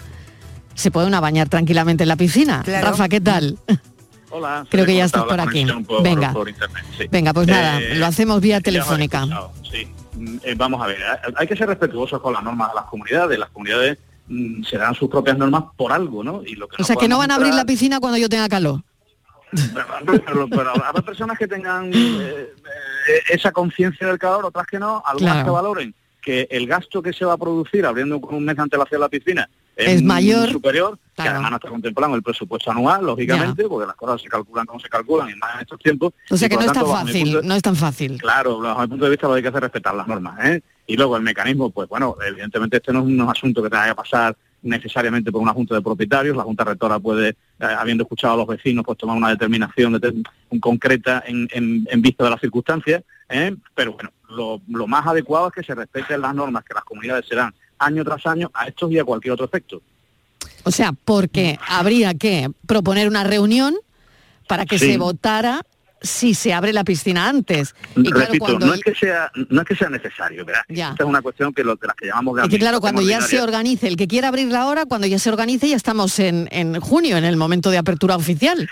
se 0.75 0.91
puede 0.91 1.07
una 1.07 1.21
bañar 1.21 1.47
tranquilamente 1.47 2.03
en 2.03 2.09
la 2.09 2.17
piscina. 2.17 2.63
Claro. 2.65 2.85
Rafa, 2.85 3.07
¿qué 3.07 3.21
tal? 3.21 3.57
Hola. 4.31 4.65
Creo 4.69 4.85
que 4.85 4.95
ya 4.95 5.05
estás 5.05 5.23
por 5.23 5.39
aquí. 5.39 5.65
por- 5.87 6.03
Venga. 6.03 6.31
por 6.33 6.47
internet, 6.49 6.83
sí. 6.97 7.05
Venga, 7.11 7.33
pues 7.33 7.47
nada, 7.47 7.79
Eh, 7.79 7.95
lo 7.95 8.05
hacemos 8.05 8.39
vía 8.41 8.61
telefónica. 8.61 9.25
Sí. 9.71 9.87
Mm, 10.15 10.37
eh, 10.43 10.55
vamos 10.55 10.81
a 10.81 10.87
ver, 10.87 10.97
hay- 11.35 11.47
que 11.47 11.55
ser 11.55 11.67
respetuosos 11.67 12.21
con 12.21 12.33
las 12.33 12.43
normas 12.43 12.69
de 12.69 12.75
las 12.75 12.85
comunidades. 12.85 13.39
Las 13.39 13.49
comunidades 13.49 13.97
mm, 14.27 14.63
se 14.63 14.77
dan 14.77 14.93
sus 14.93 15.09
propias 15.09 15.37
normas 15.37 15.63
por 15.75 15.91
algo, 15.91 16.23
¿no? 16.23 16.43
Y 16.45 16.55
lo 16.55 16.67
que 16.67 16.81
O 16.81 16.85
sea, 16.85 16.95
que 16.95 17.07
no 17.07 17.17
van 17.17 17.31
a 17.31 17.35
abrir 17.35 17.53
la 17.53 17.65
piscina 17.65 17.99
cuando 17.99 18.17
yo 18.19 18.29
tenga 18.29 18.47
calor. 18.49 18.81
pero, 19.51 20.21
pero- 20.23 20.47
pero 20.47 20.69
habrá 20.69 21.01
personas 21.01 21.37
que 21.39 21.47
tengan 21.47 21.91
eh, 21.91 21.93
eh, 21.95 23.19
esa 23.29 23.51
conciencia 23.51 24.05
del 24.05 24.19
calor, 24.19 24.45
otras 24.45 24.67
que 24.67 24.77
no, 24.77 25.01
algunas 25.05 25.33
Claro. 25.33 25.45
que 25.45 25.51
valoren 25.51 25.95
que 26.21 26.47
el 26.51 26.67
gasto 26.67 27.01
que 27.01 27.13
se 27.13 27.25
va 27.25 27.33
a 27.33 27.37
producir 27.37 27.85
abriendo 27.85 28.19
con 28.21 28.35
un 28.35 28.45
mes 28.45 28.55
de 28.55 28.61
antelación 28.61 29.01
la 29.01 29.09
piscina 29.09 29.49
Es 29.85 30.03
mayor. 30.03 30.49
superior, 30.51 30.97
que 31.15 31.21
además 31.23 31.51
no 31.51 31.57
está 31.57 31.69
contemplado 31.69 32.15
el 32.15 32.23
presupuesto 32.23 32.71
anual, 32.71 33.05
lógicamente, 33.05 33.63
porque 33.67 33.87
las 33.87 33.95
cosas 33.95 34.21
se 34.21 34.27
calculan 34.29 34.65
como 34.65 34.79
se 34.79 34.89
calculan 34.89 35.29
y 35.29 35.35
más 35.35 35.55
en 35.55 35.61
estos 35.61 35.79
tiempos. 35.79 36.13
O 36.29 36.37
sea 36.37 36.47
que 36.49 36.55
no 36.55 36.61
es 36.63 36.71
tan 36.71 36.85
fácil, 36.85 37.33
de- 37.33 37.43
no 37.43 37.53
es 37.55 37.61
tan 37.61 37.75
fácil. 37.75 38.17
Claro, 38.19 38.59
bajo 38.59 38.81
mi 38.81 38.87
punto 38.87 39.05
de 39.05 39.11
vista 39.11 39.27
lo 39.27 39.33
que 39.33 39.37
hay 39.37 39.41
que 39.43 39.47
hacer 39.49 39.57
es 39.59 39.63
respetar 39.63 39.95
las 39.95 40.07
normas. 40.07 40.37
¿eh? 40.45 40.61
Y 40.87 40.95
luego 40.97 41.15
el 41.17 41.23
mecanismo, 41.23 41.69
pues 41.69 41.87
bueno, 41.89 42.15
evidentemente 42.25 42.77
este 42.77 42.91
no 42.93 42.99
es 42.99 43.05
un 43.05 43.21
asunto 43.21 43.61
que 43.63 43.69
tenga 43.69 43.87
que 43.87 43.95
pasar 43.95 44.35
necesariamente 44.61 45.31
por 45.31 45.41
una 45.41 45.53
junta 45.53 45.75
de 45.75 45.81
propietarios. 45.81 46.35
La 46.35 46.43
junta 46.43 46.63
rectora 46.63 46.99
puede, 46.99 47.29
eh, 47.29 47.35
habiendo 47.77 48.03
escuchado 48.03 48.33
a 48.33 48.37
los 48.37 48.47
vecinos, 48.47 48.83
pues 48.85 48.97
tomar 48.97 49.15
una 49.17 49.29
determinación 49.29 49.93
de- 49.99 50.23
concreta 50.59 51.23
en, 51.25 51.47
en- 51.51 51.87
en 51.89 52.01
vista 52.01 52.23
de 52.23 52.29
las 52.31 52.41
circunstancias. 52.41 53.03
¿eh? 53.29 53.55
Pero 53.75 53.93
bueno, 53.93 54.09
lo, 54.29 54.61
lo 54.67 54.87
más 54.87 55.05
adecuado 55.07 55.47
es 55.47 55.53
que 55.53 55.63
se 55.63 55.75
respeten 55.75 56.21
las 56.21 56.33
normas 56.35 56.63
que 56.63 56.73
las 56.73 56.83
comunidades 56.83 57.25
se 57.27 57.35
dan 57.35 57.53
año 57.79 58.03
tras 58.03 58.25
año 58.25 58.51
a 58.53 58.67
estos 58.67 58.91
y 58.91 58.99
a 58.99 59.03
cualquier 59.03 59.33
otro 59.33 59.45
efecto. 59.45 59.81
O 60.63 60.71
sea, 60.71 60.91
porque 61.05 61.57
habría 61.67 62.13
que 62.13 62.49
proponer 62.67 63.07
una 63.07 63.23
reunión 63.23 63.75
para 64.47 64.65
que 64.65 64.77
Sí. 64.77 64.91
se 64.91 64.97
votara 64.97 65.63
si 66.01 66.33
se 66.33 66.53
abre 66.53 66.71
la 66.71 66.85
piscina 66.85 67.27
antes. 67.27 67.75
Y 67.97 68.09
Repito, 68.09 68.57
no 68.57 68.73
es 68.73 68.81
que 68.81 68.95
sea 68.95 69.29
no 69.49 69.61
es 69.61 69.67
que 69.67 69.75
sea 69.75 69.89
necesario, 69.89 70.45
¿verdad? 70.45 70.61
Ya. 70.69 70.91
Esta 70.91 71.03
es 71.03 71.09
una 71.09 71.21
cuestión 71.21 71.53
que, 71.53 71.61
lo, 71.63 71.75
de 71.75 71.87
las 71.87 71.95
que 71.95 72.05
llamamos 72.07 72.37
de 72.37 72.45
y 72.45 72.49
que 72.49 72.57
claro, 72.59 72.79
cuando 72.79 73.01
ya 73.01 73.19
se 73.21 73.41
organice, 73.41 73.87
el 73.87 73.97
que 73.97 74.07
quiera 74.07 74.29
abrirla 74.29 74.61
ahora, 74.61 74.85
cuando 74.85 75.07
ya 75.07 75.19
se 75.19 75.29
organice, 75.29 75.67
ya 75.67 75.75
estamos 75.75 76.17
en, 76.19 76.47
en 76.51 76.79
junio, 76.79 77.17
en 77.17 77.25
el 77.25 77.35
momento 77.35 77.69
de 77.69 77.77
apertura 77.79 78.15
oficial. 78.15 78.69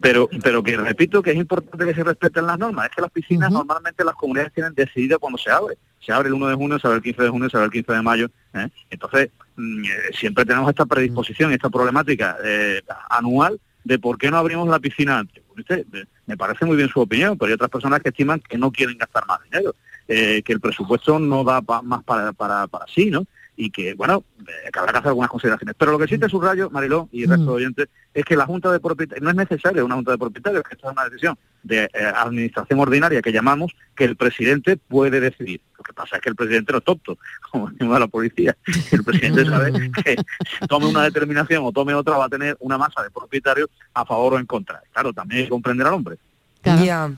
Pero 0.00 0.28
pero 0.42 0.62
que 0.62 0.76
repito 0.76 1.22
que 1.22 1.30
es 1.32 1.36
importante 1.36 1.84
que 1.84 1.94
se 1.94 2.04
respeten 2.04 2.46
las 2.46 2.58
normas 2.58 2.86
es 2.88 2.94
que 2.96 3.02
las 3.02 3.10
piscinas 3.10 3.50
normalmente 3.50 4.04
las 4.04 4.14
comunidades 4.14 4.52
tienen 4.52 4.74
decidido 4.74 5.18
cuando 5.18 5.38
se 5.38 5.50
abre 5.50 5.76
se 6.00 6.12
abre 6.12 6.28
el 6.28 6.34
1 6.34 6.48
de 6.48 6.54
junio 6.54 6.78
se 6.78 6.86
abre 6.86 6.96
el 6.98 7.02
15 7.02 7.22
de 7.22 7.28
junio 7.28 7.50
se 7.50 7.56
abre 7.56 7.66
el 7.66 7.72
15 7.72 7.92
de 7.92 8.02
mayo 8.02 8.30
¿eh? 8.54 8.68
entonces 8.90 9.30
mm, 9.56 9.84
eh, 9.84 9.88
siempre 10.18 10.44
tenemos 10.44 10.68
esta 10.68 10.86
predisposición 10.86 11.52
esta 11.52 11.70
problemática 11.70 12.36
eh, 12.44 12.82
anual 13.10 13.60
de 13.84 13.98
por 13.98 14.18
qué 14.18 14.30
no 14.30 14.38
abrimos 14.38 14.68
la 14.68 14.78
piscina 14.78 15.18
antes 15.18 15.42
¿viste? 15.54 15.86
Me 16.26 16.36
parece 16.36 16.64
muy 16.64 16.76
bien 16.76 16.88
su 16.88 17.00
opinión 17.00 17.36
pero 17.38 17.48
hay 17.48 17.54
otras 17.54 17.70
personas 17.70 18.00
que 18.00 18.10
estiman 18.10 18.40
que 18.40 18.58
no 18.58 18.70
quieren 18.70 18.98
gastar 18.98 19.26
más 19.26 19.40
dinero 19.44 19.74
eh, 20.06 20.42
que 20.42 20.52
el 20.52 20.60
presupuesto 20.60 21.18
no 21.18 21.44
da 21.44 21.60
pa- 21.62 21.82
más 21.82 22.02
para, 22.04 22.32
para, 22.32 22.66
para 22.66 22.86
sí 22.86 23.10
no 23.10 23.26
y 23.58 23.70
que, 23.70 23.94
bueno, 23.94 24.24
eh, 24.40 24.70
que 24.72 24.78
habrá 24.78 24.92
que 24.92 24.98
hacer 24.98 25.08
algunas 25.08 25.28
consideraciones. 25.28 25.74
Pero 25.76 25.90
lo 25.90 25.98
que 25.98 26.06
sí 26.06 26.16
te 26.16 26.28
subrayo, 26.28 26.70
Mariló 26.70 27.08
y 27.10 27.24
el 27.24 27.30
resto 27.30 27.46
de 27.46 27.50
oyentes, 27.50 27.88
es 28.14 28.24
que 28.24 28.36
la 28.36 28.46
Junta 28.46 28.70
de 28.70 28.78
Propietarios, 28.78 29.24
no 29.24 29.30
es 29.30 29.36
necesario 29.36 29.84
una 29.84 29.96
Junta 29.96 30.12
de 30.12 30.18
Propietarios, 30.18 30.62
que 30.62 30.74
esta 30.74 30.86
es 30.86 30.92
una 30.92 31.04
decisión 31.06 31.36
de 31.64 31.82
eh, 31.82 31.90
administración 32.14 32.78
ordinaria 32.78 33.20
que 33.20 33.32
llamamos, 33.32 33.72
que 33.96 34.04
el 34.04 34.14
presidente 34.14 34.76
puede 34.76 35.18
decidir. 35.18 35.60
Lo 35.76 35.82
que 35.82 35.92
pasa 35.92 36.16
es 36.16 36.22
que 36.22 36.28
el 36.28 36.36
presidente 36.36 36.70
no 36.70 36.78
es 36.78 36.84
tonto, 36.84 37.18
como 37.50 37.68
decimos 37.68 37.98
la 37.98 38.06
policía. 38.06 38.56
El 38.92 39.02
presidente 39.02 39.44
sabe 39.50 39.72
que 39.72 40.16
si 40.16 40.66
tome 40.68 40.86
una 40.86 41.02
determinación 41.02 41.64
o 41.66 41.72
tome 41.72 41.94
otra 41.94 42.16
va 42.16 42.26
a 42.26 42.30
tener 42.30 42.56
una 42.60 42.78
masa 42.78 43.02
de 43.02 43.10
propietarios 43.10 43.68
a 43.92 44.06
favor 44.06 44.34
o 44.34 44.38
en 44.38 44.46
contra. 44.46 44.80
Claro, 44.92 45.12
también 45.12 45.40
hay 45.40 45.44
que 45.46 45.50
comprender 45.50 45.84
al 45.84 45.94
hombre. 45.94 46.16
Ya. 46.62 47.10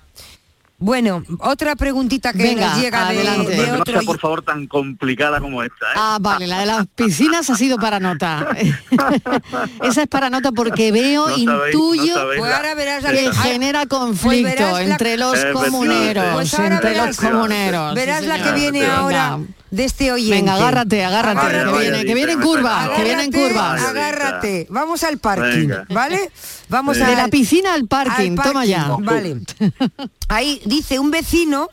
Bueno, 0.83 1.22
otra 1.41 1.76
preguntita 1.76 2.33
que 2.33 2.39
Venga, 2.43 2.68
nos 2.70 2.78
llega 2.81 3.01
de, 3.11 3.18
adelante. 3.18 3.51
de 3.55 3.66
no 3.66 3.81
otro 3.81 3.93
sea, 4.01 4.07
por 4.07 4.18
favor, 4.18 4.41
tan 4.43 4.66
complicada 4.66 5.39
como 5.39 5.62
esta. 5.62 5.74
¿eh? 5.85 5.95
Ah, 5.95 6.16
vale, 6.20 6.47
la 6.47 6.59
de 6.61 6.64
las 6.66 6.87
piscinas 6.87 7.51
ha 7.51 7.55
sido 7.55 7.76
para 7.76 8.01
nota. 8.01 8.49
Esa 9.83 10.03
es 10.03 10.09
para 10.09 10.31
nota 10.31 10.53
porque 10.53 10.91
veo, 10.91 11.28
No 11.28 11.37
sabéis- 11.37 11.74
intuyo 11.74 12.14
no 12.14 12.20
sabéis 12.20 12.39
Pues 12.41 12.51
la- 12.51 12.57
ahora 12.57 12.74
la 13.03 13.11
que 13.11 13.33
genera 13.35 13.85
Pues 13.87 14.01
conflicto 14.01 14.62
la- 14.72 14.83
entre 14.83 15.16
los 15.18 15.39
comuneros, 15.53 16.33
Pues 16.33 16.55
ahora 16.55 16.74
entre 16.76 16.91
verás- 16.95 17.07
los 17.09 17.16
comuneros. 17.31 17.95
Verás 17.95 18.20
Sí, 18.20 18.26
la 18.26 18.43
que 18.43 18.53
viene 18.53 18.81
Venga. 18.81 19.39
De 19.71 19.85
este 19.85 20.11
oyente. 20.12 20.37
Venga, 20.37 20.55
agárrate, 20.55 21.05
agárrate, 21.05 21.37
Vaya, 21.47 21.64
que, 21.64 21.71
vaya, 21.71 21.79
viene, 21.91 22.05
que 22.05 22.14
viene 22.14 22.33
en 22.33 22.41
curva, 22.41 22.93
que 22.97 23.05
viene 23.05 23.25
en 23.25 23.35
Agárrate, 23.35 23.49
curva. 23.49 23.75
Agárrate. 23.89 24.66
Vamos 24.71 25.05
al 25.05 25.18
parking, 25.18 25.68
Venga. 25.68 25.87
¿vale? 25.91 26.31
Vamos 26.68 26.97
De 26.97 27.05
a 27.05 27.11
la 27.14 27.29
piscina 27.29 27.75
al 27.75 27.87
parking, 27.87 28.35
toma 28.37 28.64
ya. 28.64 28.97
Vale. 29.01 29.37
Ahí 30.29 30.61
dice 30.66 30.99
un 30.99 31.11
vecino, 31.11 31.68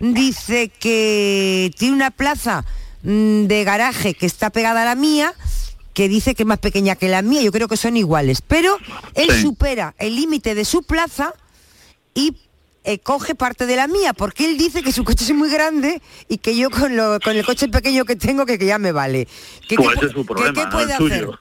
dice 0.00 0.68
que 0.70 1.70
tiene 1.78 1.94
una 1.94 2.10
plaza 2.10 2.64
mm, 3.02 3.44
de 3.44 3.64
garaje 3.64 4.14
que 4.14 4.26
está 4.26 4.50
pegada 4.50 4.82
a 4.82 4.84
la 4.86 4.94
mía, 4.94 5.34
que 5.92 6.08
dice 6.08 6.34
que 6.34 6.42
es 6.42 6.46
más 6.46 6.58
pequeña 6.58 6.96
que 6.96 7.08
la 7.08 7.22
mía, 7.22 7.42
yo 7.42 7.52
creo 7.52 7.68
que 7.68 7.76
son 7.76 7.96
iguales, 7.96 8.40
pero 8.40 8.76
él 9.14 9.28
Sí. 9.30 9.42
supera 9.42 9.94
el 9.98 10.16
límite 10.16 10.54
de 10.54 10.64
su 10.64 10.82
plaza 10.82 11.34
y 12.14 12.36
eh, 12.84 12.98
coge 12.98 13.34
parte 13.34 13.66
de 13.66 13.76
la 13.76 13.86
mía, 13.88 14.12
porque 14.12 14.44
él 14.44 14.56
dice 14.58 14.82
que 14.82 14.92
su 14.92 15.04
coche 15.04 15.24
es 15.24 15.34
muy 15.34 15.50
grande 15.50 16.00
y 16.28 16.38
que 16.38 16.56
yo 16.56 16.70
con, 16.70 16.96
lo, 16.96 17.18
con 17.20 17.36
el 17.36 17.44
coche 17.44 17.68
pequeño 17.68 18.04
que 18.04 18.14
tengo, 18.16 18.44
que, 18.46 18.58
que 18.58 18.66
ya 18.66 18.78
me 18.78 18.92
vale. 18.92 19.26
¿Qué, 19.68 19.76
Pues 19.76 19.88
qué 19.88 19.94
ese 19.94 20.00
pu- 20.00 20.06
es 20.06 20.12
su 20.12 20.18
qué- 20.18 20.24
problema, 20.34 20.52
qué 20.54 20.64
no 20.64 20.70
puede 20.70 20.84
el 20.84 20.92
hacer? 20.92 20.98
suyo. 20.98 21.38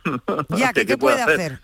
Ya, 0.58 0.68
¿Qué- 0.74 0.82
¿qué, 0.82 0.86
qué 0.88 0.98
puede 0.98 1.24
puede 1.24 1.34
hacer? 1.34 1.62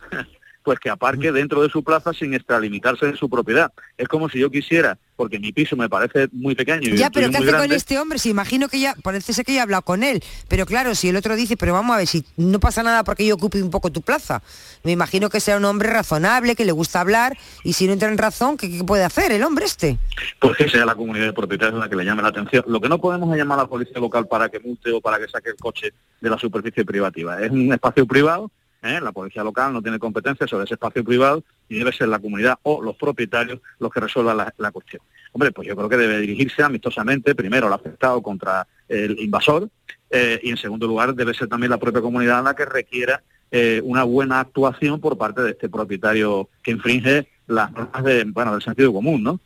Pues 0.64 0.80
que 0.80 0.90
aparque 0.90 1.32
dentro 1.32 1.62
de 1.62 1.70
su 1.70 1.84
plaza 1.84 2.14
sin 2.14 2.34
extralimitarse 2.34 3.06
de 3.06 3.16
su 3.16 3.30
propiedad. 3.30 3.72
Es 3.98 4.08
como 4.08 4.30
si 4.30 4.40
yo 4.40 4.52
quisiera, 4.52 4.98
porque 5.16 5.40
mi 5.40 5.52
piso 5.52 5.76
me 5.76 5.90
parece 5.90 6.28
muy 6.32 6.56
pequeño 6.56 6.90
y 6.90 6.98
Ya, 6.98 7.10
pero 7.10 7.30
¿qué 7.30 7.38
hace 7.38 7.52
con 7.52 7.72
este 7.72 7.98
hombre? 7.98 8.20
Si 8.20 8.30
imagino 8.30 8.68
que 8.68 8.80
ya, 8.80 8.96
parece 9.02 9.34
ser 9.34 9.46
que 9.46 9.54
ya 9.54 9.60
he 9.60 9.62
hablado 9.62 9.84
con 9.84 10.04
él. 10.04 10.24
Pero 10.48 10.66
claro, 10.66 10.96
si 10.96 11.10
el 11.10 11.16
otro 11.16 11.36
dice, 11.36 11.58
pero 11.58 11.74
vamos 11.74 11.94
a 11.94 11.98
ver, 11.98 12.08
si 12.08 12.26
no 12.38 12.60
pasa 12.60 12.84
nada 12.84 13.04
porque 13.04 13.26
yo 13.26 13.36
ocupe 13.36 13.62
un 13.62 13.72
poco 13.72 13.92
tu 13.92 14.02
plaza. 14.02 14.42
Me 14.84 14.92
imagino 14.92 15.30
que 15.30 15.40
sea 15.40 15.58
un 15.58 15.66
hombre 15.66 15.90
razonable, 15.90 16.56
que 16.56 16.66
le 16.66 16.72
gusta 16.72 17.02
hablar, 17.02 17.38
y 17.64 17.74
si 17.74 17.88
no 17.88 17.94
entra 17.94 18.10
en 18.10 18.18
razón, 18.18 18.58
¿qué, 18.58 18.70
qué 18.70 18.84
puede 18.84 19.04
hacer 19.04 19.32
el 19.32 19.44
hombre 19.44 19.66
este? 19.66 19.98
pues 20.40 20.58
que 20.58 20.70
sea 20.70 20.86
la 20.86 20.96
comunidad 20.96 21.26
de 21.26 21.34
propietarios 21.34 21.80
la 21.80 21.90
que 21.90 21.96
le 21.96 22.06
llame 22.06 22.22
la 22.22 22.30
atención. 22.30 22.64
Lo 22.68 22.80
que 22.80 22.90
no 22.90 23.00
podemos 23.00 23.32
es 23.32 23.38
llamar 23.38 23.60
a 23.60 23.64
la 23.64 23.68
policía 23.68 24.00
local 24.00 24.28
para 24.28 24.50
que 24.50 24.60
multe 24.60 24.92
o 24.92 25.02
para 25.02 25.20
que 25.20 25.28
saque 25.28 25.50
el 25.50 25.56
coche 25.56 25.94
de 26.22 26.30
la 26.30 26.38
superficie 26.38 26.86
privativa. 26.86 27.42
Es 27.42 27.52
un 27.52 27.72
espacio 27.74 28.06
privado, 28.06 28.52
¿eh? 28.82 29.00
la 29.02 29.12
policía 29.12 29.44
local 29.44 29.74
no 29.74 29.82
tiene 29.82 30.00
competencia 30.00 30.48
sobre 30.48 30.66
ese 30.66 30.76
espacio 30.76 31.04
privado 31.04 31.44
y 31.68 31.78
debe 31.78 31.92
ser 31.92 32.08
la 32.08 32.20
comunidad 32.20 32.60
o 32.64 32.82
los 32.82 32.96
propietarios 32.96 33.60
los 33.80 33.92
que 33.92 34.00
resuelvan 34.00 34.38
la, 34.58 34.72
cuestión. 34.72 35.02
Hombre, 35.32 35.52
pues 35.52 35.68
yo 35.68 35.76
creo 35.76 35.90
que 35.90 35.98
debe 35.98 36.20
dirigirse 36.20 36.64
amistosamente 36.64 37.36
primero 37.36 37.68
al 37.68 37.74
afectado 37.74 38.22
contra 38.22 38.68
el 38.88 39.20
invasor 39.20 39.70
eh, 40.10 40.40
y 40.44 40.50
en 40.50 40.58
segundo 40.58 40.88
lugar 40.88 41.14
debe 41.14 41.34
ser 41.34 41.48
también 41.48 41.70
la 41.70 41.78
propia 41.78 42.02
comunidad 42.02 42.44
la 42.44 42.56
que 42.56 42.66
requiera 42.66 43.22
eh, 43.52 43.82
una 43.84 44.04
buena 44.04 44.40
actuación 44.40 45.00
por 45.00 45.18
parte 45.18 45.42
de 45.42 45.52
este 45.52 45.70
propietario 45.70 46.50
que 46.62 46.72
infringe 46.72 47.28
las 47.48 47.72
normas 47.72 48.04
del 48.04 48.62
sentido 48.62 48.94
común, 48.94 49.24
¿no? 49.24 49.40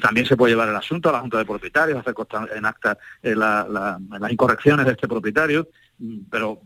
También 0.00 0.26
se 0.26 0.36
puede 0.36 0.52
llevar 0.52 0.68
el 0.68 0.76
asunto 0.76 1.08
a 1.08 1.12
la 1.12 1.20
Junta 1.20 1.38
de 1.38 1.44
Propietarios, 1.44 1.98
hacer 1.98 2.14
constar 2.14 2.48
en 2.54 2.64
acta 2.66 2.98
eh, 3.22 3.34
la- 3.34 3.66
la- 3.68 3.98
las 4.18 4.32
incorrecciones 4.32 4.86
de 4.86 4.92
este 4.92 5.08
propietario, 5.08 5.68
mm, 5.98 6.18
pero 6.30 6.60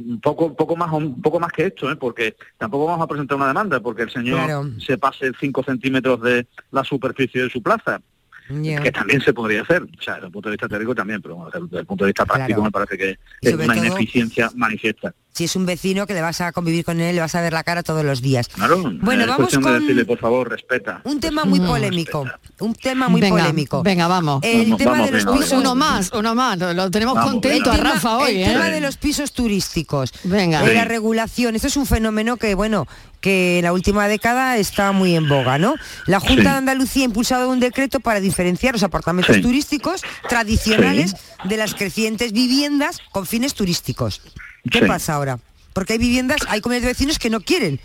un 0.00 0.20
poco, 0.20 0.46
un 0.46 0.56
poco 0.56 0.76
más, 0.76 0.92
un 0.92 1.20
poco 1.20 1.40
más 1.40 1.52
que 1.52 1.66
esto, 1.66 1.90
¿eh? 1.90 1.96
porque 1.96 2.36
tampoco 2.58 2.86
vamos 2.86 3.04
a 3.04 3.08
presentar 3.08 3.36
una 3.36 3.48
demanda 3.48 3.80
porque 3.80 4.02
el 4.02 4.10
señor 4.10 4.44
Claro. 4.44 4.64
se 4.78 4.98
pase 4.98 5.32
5 5.38 5.62
centímetros 5.62 6.20
de 6.22 6.46
la 6.70 6.84
superficie 6.84 7.42
de 7.42 7.50
su 7.50 7.62
plaza 7.62 8.00
que 8.48 8.92
también 8.92 9.20
se 9.20 9.34
podría 9.34 9.62
hacer, 9.62 9.82
o 9.82 10.00
sea, 10.02 10.14
desde 10.14 10.26
el 10.28 10.32
punto 10.32 10.48
de 10.48 10.52
vista 10.52 10.68
teórico 10.68 10.94
también, 10.94 11.20
pero 11.20 11.34
bueno, 11.34 11.50
desde 11.50 11.80
el, 11.80 11.84
punto 11.86 12.04
de 12.04 12.10
vista 12.10 12.24
práctico 12.24 12.60
Claro. 12.60 12.62
me 12.62 12.70
parece 12.70 12.96
que 12.96 13.18
es 13.40 13.54
una 13.54 13.74
todo- 13.74 13.84
ineficiencia 13.84 14.50
manifiesta. 14.54 15.12
Si 15.36 15.44
es 15.44 15.54
un 15.54 15.66
vecino 15.66 16.06
que 16.06 16.14
le 16.14 16.22
vas 16.22 16.40
a 16.40 16.50
convivir 16.52 16.84
con 16.84 16.98
él, 17.00 17.14
le 17.14 17.20
vas 17.20 17.34
a 17.34 17.40
ver 17.42 17.52
la 17.52 17.62
cara 17.62 17.82
todos 17.82 18.04
los 18.04 18.22
días. 18.22 18.48
Claro, 18.48 18.78
Bueno, 19.02 19.22
es 19.22 19.28
vamos 19.28 19.36
cuestión 19.36 19.62
de 19.62 19.68
con- 19.70 19.80
decirle, 19.80 20.04
por 20.06 20.18
favor, 20.18 20.48
respeta. 20.48 21.02
Un 21.04 21.20
tema 21.20 21.44
muy 21.44 21.60
polémico, 21.60 22.24
un 22.60 22.74
tema 22.74 23.08
muy 23.08 23.20
venga, 23.20 23.36
polémico. 23.42 23.82
Venga, 23.82 24.08
vamos. 24.08 24.40
El 24.42 24.62
Vamos, 24.62 24.78
tema 24.78 24.90
vamos, 24.92 25.06
de 25.06 25.12
los 25.12 25.24
venga, 25.26 25.38
pisos... 25.38 25.58
Uno 25.60 25.74
más, 25.74 26.10
uno 26.14 26.34
más. 26.34 26.58
Lo 26.58 26.90
tenemos 26.90 27.14
Vamos, 27.16 27.32
contento 27.32 27.70
venga. 27.70 27.90
a 27.90 27.92
Rafa 27.94 28.16
hoy, 28.18 28.42
el 28.42 28.50
tema 28.52 28.68
¿eh? 28.68 28.72
de 28.72 28.80
los 28.80 28.96
pisos 28.96 29.32
turísticos. 29.32 30.12
Venga. 30.24 30.64
Eh, 30.64 30.68
Sí. 30.68 30.74
La 30.74 30.84
regulación, 30.84 31.54
esto 31.54 31.68
es 31.68 31.76
un 31.76 31.86
fenómeno 31.86 32.36
que, 32.38 32.54
bueno, 32.54 32.86
que 33.20 33.58
en 33.58 33.64
la 33.64 33.72
última 33.72 34.08
década 34.08 34.56
está 34.56 34.92
muy 34.92 35.14
en 35.16 35.28
boga, 35.28 35.58
¿no? 35.58 35.74
La 36.06 36.18
Junta 36.20 36.34
Sí. 36.34 36.40
de 36.42 36.48
Andalucía 36.48 37.02
ha 37.02 37.06
impulsado 37.06 37.48
un 37.50 37.60
decreto 37.60 38.00
para 38.00 38.20
diferenciar 38.20 38.74
los 38.74 38.82
apartamentos 38.82 39.36
Sí. 39.36 39.42
turísticos 39.42 40.02
tradicionales 40.28 41.14
de 41.44 41.56
las 41.56 41.74
crecientes 41.74 42.32
viviendas 42.32 42.98
con 43.12 43.26
fines 43.26 43.54
turísticos. 43.54 44.22
¿Qué 44.70 44.80
Sí. 44.80 44.86
pasa 44.86 45.14
ahora? 45.14 45.38
Porque 45.72 45.94
hay 45.94 45.98
viviendas, 45.98 46.38
hay 46.48 46.60
comunidades 46.60 46.84
de 46.84 46.92
vecinos 46.92 47.18
que 47.18 47.30
no 47.30 47.40
quieren 47.40 47.80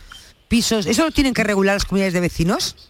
pisos. 0.48 0.86
¿Eso 0.86 1.04
lo 1.06 1.12
tienen 1.12 1.34
que 1.34 1.44
regular 1.44 1.76
las 1.76 1.86
comunidades 1.86 2.14
de 2.14 2.20
vecinos? 2.22 2.90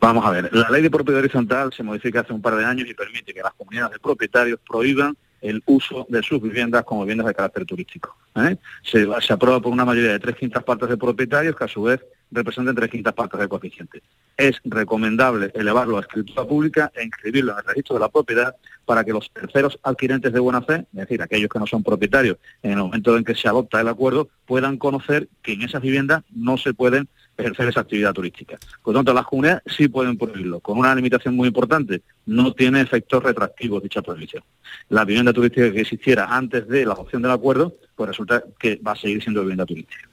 Vamos 0.00 0.24
a 0.24 0.30
ver, 0.30 0.48
la 0.52 0.70
ley 0.70 0.82
de 0.82 0.90
propiedad 0.90 1.18
horizontal 1.20 1.72
se 1.72 1.82
modifica 1.82 2.20
hace 2.20 2.32
un 2.32 2.40
par 2.40 2.54
de 2.56 2.64
años 2.64 2.88
y 2.88 2.94
permite 2.94 3.34
que 3.34 3.40
las 3.42 3.52
comunidades 3.54 3.92
de 3.94 3.98
propietarios 3.98 4.60
prohíban 4.66 5.16
el 5.40 5.62
uso 5.66 6.06
de 6.08 6.22
sus 6.22 6.40
viviendas 6.40 6.84
como 6.84 7.02
viviendas 7.02 7.26
de 7.26 7.34
carácter 7.34 7.64
turístico. 7.64 8.16
¿eh? 8.36 8.56
Se, 8.82 9.06
se 9.20 9.32
aprueba 9.32 9.60
por 9.60 9.72
una 9.72 9.84
mayoría 9.84 10.12
de 10.12 10.18
tres 10.20 10.36
quintas 10.36 10.62
partes 10.62 10.88
de 10.88 10.96
propietarios 10.96 11.56
que 11.56 11.64
a 11.64 11.68
su 11.68 11.82
vez 11.82 12.00
representan 12.30 12.74
tres 12.74 12.90
quintas 12.90 13.14
partes 13.14 13.38
del 13.38 13.48
coeficiente. 13.48 14.02
Es 14.36 14.60
recomendable 14.64 15.50
elevarlo 15.54 15.96
a 15.96 16.00
escritura 16.00 16.44
pública 16.46 16.92
e 16.94 17.04
inscribirlo 17.04 17.52
en 17.52 17.58
el 17.58 17.64
registro 17.64 17.94
de 17.94 18.00
la 18.00 18.08
propiedad 18.08 18.54
para 18.84 19.04
que 19.04 19.12
los 19.12 19.30
terceros 19.32 19.78
adquirentes 19.82 20.32
de 20.32 20.40
buena 20.40 20.62
fe, 20.62 20.86
es 20.92 21.00
decir, 21.00 21.20
aquellos 21.22 21.50
que 21.50 21.58
no 21.58 21.66
son 21.66 21.82
propietarios, 21.82 22.38
en 22.62 22.72
el 22.72 22.78
momento 22.78 23.16
en 23.16 23.24
que 23.24 23.34
se 23.34 23.48
adopta 23.48 23.80
el 23.80 23.88
acuerdo, 23.88 24.28
puedan 24.46 24.78
conocer 24.78 25.28
que 25.42 25.52
en 25.52 25.62
esas 25.62 25.82
viviendas 25.82 26.24
no 26.30 26.56
se 26.56 26.72
pueden 26.72 27.08
ejercer 27.36 27.68
esa 27.68 27.80
actividad 27.80 28.12
turística. 28.12 28.58
Por 28.82 28.94
lo 28.94 28.98
tanto, 28.98 29.14
las 29.14 29.26
comunidades 29.26 29.62
sí 29.66 29.88
pueden 29.88 30.18
prohibirlo, 30.18 30.60
con 30.60 30.78
una 30.78 30.94
limitación 30.94 31.36
muy 31.36 31.48
importante. 31.48 32.02
No 32.26 32.52
tiene 32.52 32.80
efectos 32.80 33.22
retroactivos 33.22 33.82
dicha 33.82 34.02
prohibición. 34.02 34.42
La 34.88 35.04
vivienda 35.04 35.32
turística 35.32 35.72
que 35.72 35.80
existiera 35.80 36.26
antes 36.34 36.66
de 36.66 36.84
la 36.84 36.94
adopción 36.94 37.22
del 37.22 37.30
acuerdo, 37.30 37.76
pues 37.94 38.08
resulta 38.08 38.42
que 38.58 38.76
va 38.76 38.92
a 38.92 38.96
seguir 38.96 39.22
siendo 39.22 39.42
vivienda 39.42 39.66
turística. 39.66 40.07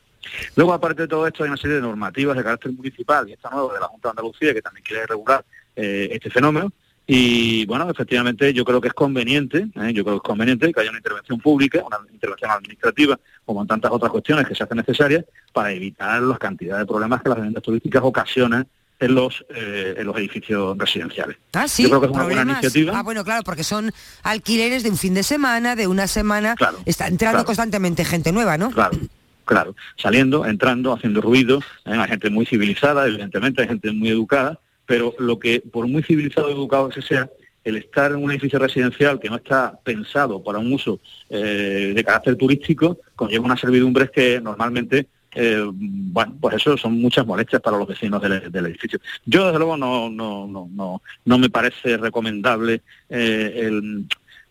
Luego, 0.55 0.73
aparte 0.73 1.03
de 1.03 1.07
todo 1.07 1.27
esto, 1.27 1.43
hay 1.43 1.49
una 1.49 1.57
serie 1.57 1.77
de 1.77 1.81
normativas 1.81 2.35
de 2.35 2.43
carácter 2.43 2.71
municipal 2.71 3.27
y 3.29 3.33
esta 3.33 3.49
nueva 3.49 3.73
de 3.73 3.79
la 3.79 3.87
Junta 3.87 4.09
de 4.09 4.11
Andalucía 4.11 4.53
que 4.53 4.61
también 4.61 4.83
quiere 4.83 5.05
regular 5.05 5.45
eh, 5.75 6.09
este 6.11 6.29
fenómeno. 6.29 6.71
Y 7.07 7.65
bueno, 7.67 7.87
efectivamente 7.89 8.51
yo 8.51 8.65
creo 8.65 8.81
que 8.81 8.87
es 8.87 8.93
conveniente, 8.93 9.67
¿eh? 9.75 9.93
yo 9.93 10.03
creo 10.03 10.15
que 10.15 10.15
es 10.15 10.21
conveniente 10.23 10.73
que 10.73 10.79
haya 10.81 10.89
una 10.89 10.97
intervención 10.97 11.39
pública, 11.39 11.83
una 11.85 11.97
intervención 12.11 12.49
administrativa, 12.49 13.19
como 13.45 13.61
en 13.61 13.67
tantas 13.67 13.91
otras 13.91 14.11
cuestiones 14.11 14.47
que 14.47 14.55
se 14.55 14.63
hacen 14.63 14.77
necesarias, 14.77 15.23
para 15.53 15.71
evitar 15.71 16.19
las 16.23 16.39
cantidades 16.39 16.81
de 16.81 16.87
problemas 16.87 17.21
que 17.21 17.29
las 17.29 17.37
viviendas 17.37 17.61
turísticas 17.61 18.01
ocasionan 18.03 18.67
en 18.99 19.13
los, 19.13 19.45
eh, 19.49 19.95
en 19.97 20.07
los 20.07 20.17
edificios 20.17 20.77
residenciales. 20.77 21.37
Ah, 21.53 21.67
sí, 21.67 21.83
yo 21.83 21.89
creo 21.89 22.01
que 22.01 22.07
es 22.07 22.13
una 22.13 22.23
buena 22.23 22.41
iniciativa. 22.41 22.97
Ah, 22.97 23.03
bueno, 23.03 23.23
claro, 23.23 23.43
porque 23.43 23.63
son 23.63 23.91
alquileres 24.23 24.83
de 24.83 24.89
un 24.89 24.97
fin 24.97 25.13
de 25.13 25.23
semana, 25.23 25.75
de 25.75 25.87
una 25.87 26.07
semana. 26.07 26.55
Claro, 26.55 26.79
Está 26.85 27.07
entrando 27.07 27.37
claro. 27.37 27.45
constantemente 27.45 28.03
gente 28.05 28.31
nueva, 28.31 28.57
¿no? 28.57 28.71
Claro, 28.71 28.97
claro. 29.45 29.75
Saliendo, 29.95 30.45
entrando, 30.45 30.93
haciendo 30.93 31.21
ruido. 31.21 31.59
¿eh? 31.85 31.91
Hay 31.91 32.09
gente 32.09 32.29
muy 32.29 32.45
civilizada, 32.45 33.07
evidentemente, 33.07 33.61
hay 33.61 33.67
gente 33.67 33.91
muy 33.91 34.09
educada, 34.09 34.59
pero 34.85 35.13
lo 35.19 35.39
que, 35.39 35.61
por 35.61 35.87
muy 35.87 36.03
civilizado 36.03 36.49
y 36.49 36.53
educado 36.53 36.89
que 36.89 37.01
sea, 37.01 37.29
el 37.63 37.77
estar 37.77 38.11
en 38.11 38.23
un 38.23 38.31
edificio 38.31 38.59
residencial 38.59 39.19
que 39.19 39.29
no 39.29 39.37
está 39.37 39.79
pensado 39.83 40.43
para 40.43 40.59
un 40.59 40.71
uso 40.71 40.99
eh, 41.29 41.93
de 41.95 42.03
carácter 42.03 42.35
turístico, 42.35 42.99
conlleva 43.15 43.45
unas 43.45 43.59
servidumbres 43.59 44.11
que 44.11 44.39
normalmente, 44.39 45.07
eh, 45.33 45.63
bueno, 45.71 46.37
pues 46.39 46.57
eso 46.57 46.77
son 46.77 47.01
muchas 47.01 47.25
molestias 47.25 47.61
para 47.63 47.77
los 47.77 47.87
vecinos 47.87 48.21
del, 48.21 48.65
edificio. 48.65 48.99
Yo, 49.25 49.45
desde 49.45 49.57
luego, 49.57 49.77
no, 49.77 50.11
no, 50.11 50.45
no, 50.45 50.69
no, 50.71 51.01
no 51.25 51.37
me 51.39 51.49
parece 51.49 51.97
recomendable 51.97 52.83
el, 53.09 54.05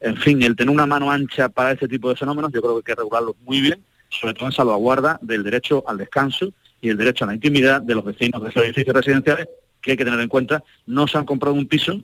en 0.04 0.16
fin, 0.18 0.42
el 0.42 0.54
tener 0.54 0.72
una 0.72 0.86
mano 0.86 1.10
ancha 1.10 1.48
para 1.48 1.72
este 1.72 1.88
tipo 1.88 2.10
de 2.10 2.16
fenómenos, 2.16 2.52
yo 2.52 2.60
creo 2.60 2.74
que 2.74 2.92
hay 2.92 2.94
que 2.94 3.00
regularlos 3.00 3.36
muy 3.44 3.60
bien, 3.60 3.82
sobre 4.20 4.34
todo 4.34 4.46
en 4.46 4.52
salvaguarda 4.52 5.18
del 5.22 5.42
derecho 5.42 5.84
al 5.86 5.98
descanso 5.98 6.52
y 6.80 6.90
el 6.90 6.96
derecho 6.96 7.24
a 7.24 7.28
la 7.28 7.34
intimidad 7.34 7.80
de 7.80 7.94
los 7.94 8.04
vecinos 8.04 8.42
de 8.42 8.50
esos 8.50 8.62
edificios 8.64 8.94
residenciales, 8.94 9.48
que 9.80 9.92
hay 9.92 9.96
que 9.96 10.04
tener 10.04 10.20
en 10.20 10.28
cuenta, 10.28 10.62
no 10.86 11.06
se 11.06 11.18
han 11.18 11.24
comprado 11.24 11.54
un 11.54 11.66
piso 11.66 12.00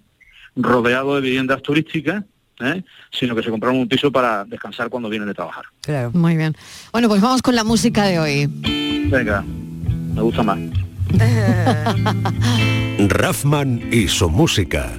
rodeado 0.57 1.15
de 1.15 1.21
viviendas 1.21 1.63
turísticas, 1.63 2.25
¿eh? 2.61 2.83
sino 3.11 3.35
que 3.35 3.43
se 3.43 3.51
compraron 3.51 3.79
un 3.79 3.89
piso 3.89 4.11
para 4.11 4.45
descansar 4.45 4.89
cuando 4.89 5.09
vienen 5.09 5.29
de 5.29 5.35
trabajar. 5.35 5.65
Claro. 5.83 6.11
Muy 6.13 6.37
bien. 6.37 6.55
Bueno, 6.93 7.09
pues 7.09 7.21
vamos 7.21 7.43
con 7.43 7.55
la 7.55 7.65
música 7.65 8.05
de 8.05 8.19
hoy. 8.19 8.47
Venga, 9.11 9.43
me 9.43 10.23
gusta 10.23 10.43
más. 10.43 10.59
Raffman 13.09 13.89
y 13.93 14.09
su 14.09 14.29
música. 14.31 14.91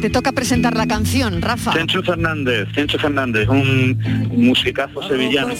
Te 0.00 0.10
toca 0.10 0.30
presentar 0.32 0.76
la 0.76 0.86
canción, 0.86 1.42
Rafa. 1.42 1.72
Chencho 1.72 2.02
Fernández, 2.02 2.68
Chencho 2.72 2.98
Fernández, 2.98 3.48
un 3.48 3.98
musicazo 4.30 5.02
sevillano 5.08 5.54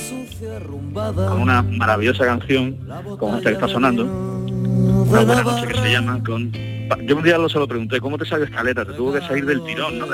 con 0.92 1.42
una 1.42 1.62
maravillosa 1.62 2.24
canción 2.24 2.76
como 3.18 3.36
esta 3.36 3.50
que 3.50 3.54
está 3.54 3.68
sonando. 3.68 4.04
Una 4.04 5.22
buena 5.22 5.42
noche 5.42 5.66
que 5.66 5.74
se 5.74 5.90
llama 5.92 6.22
con... 6.22 6.52
Yo 7.04 7.16
un 7.16 7.22
día 7.22 7.36
lo 7.36 7.48
se 7.48 7.58
pregunté, 7.66 8.00
¿cómo 8.00 8.16
te 8.16 8.24
salió 8.24 8.46
esta 8.46 8.62
letra? 8.62 8.84
Te 8.84 8.92
tuvo 8.92 9.12
que 9.12 9.20
salir 9.20 9.44
del 9.44 9.62
tirón, 9.64 9.98
¿no? 9.98 10.06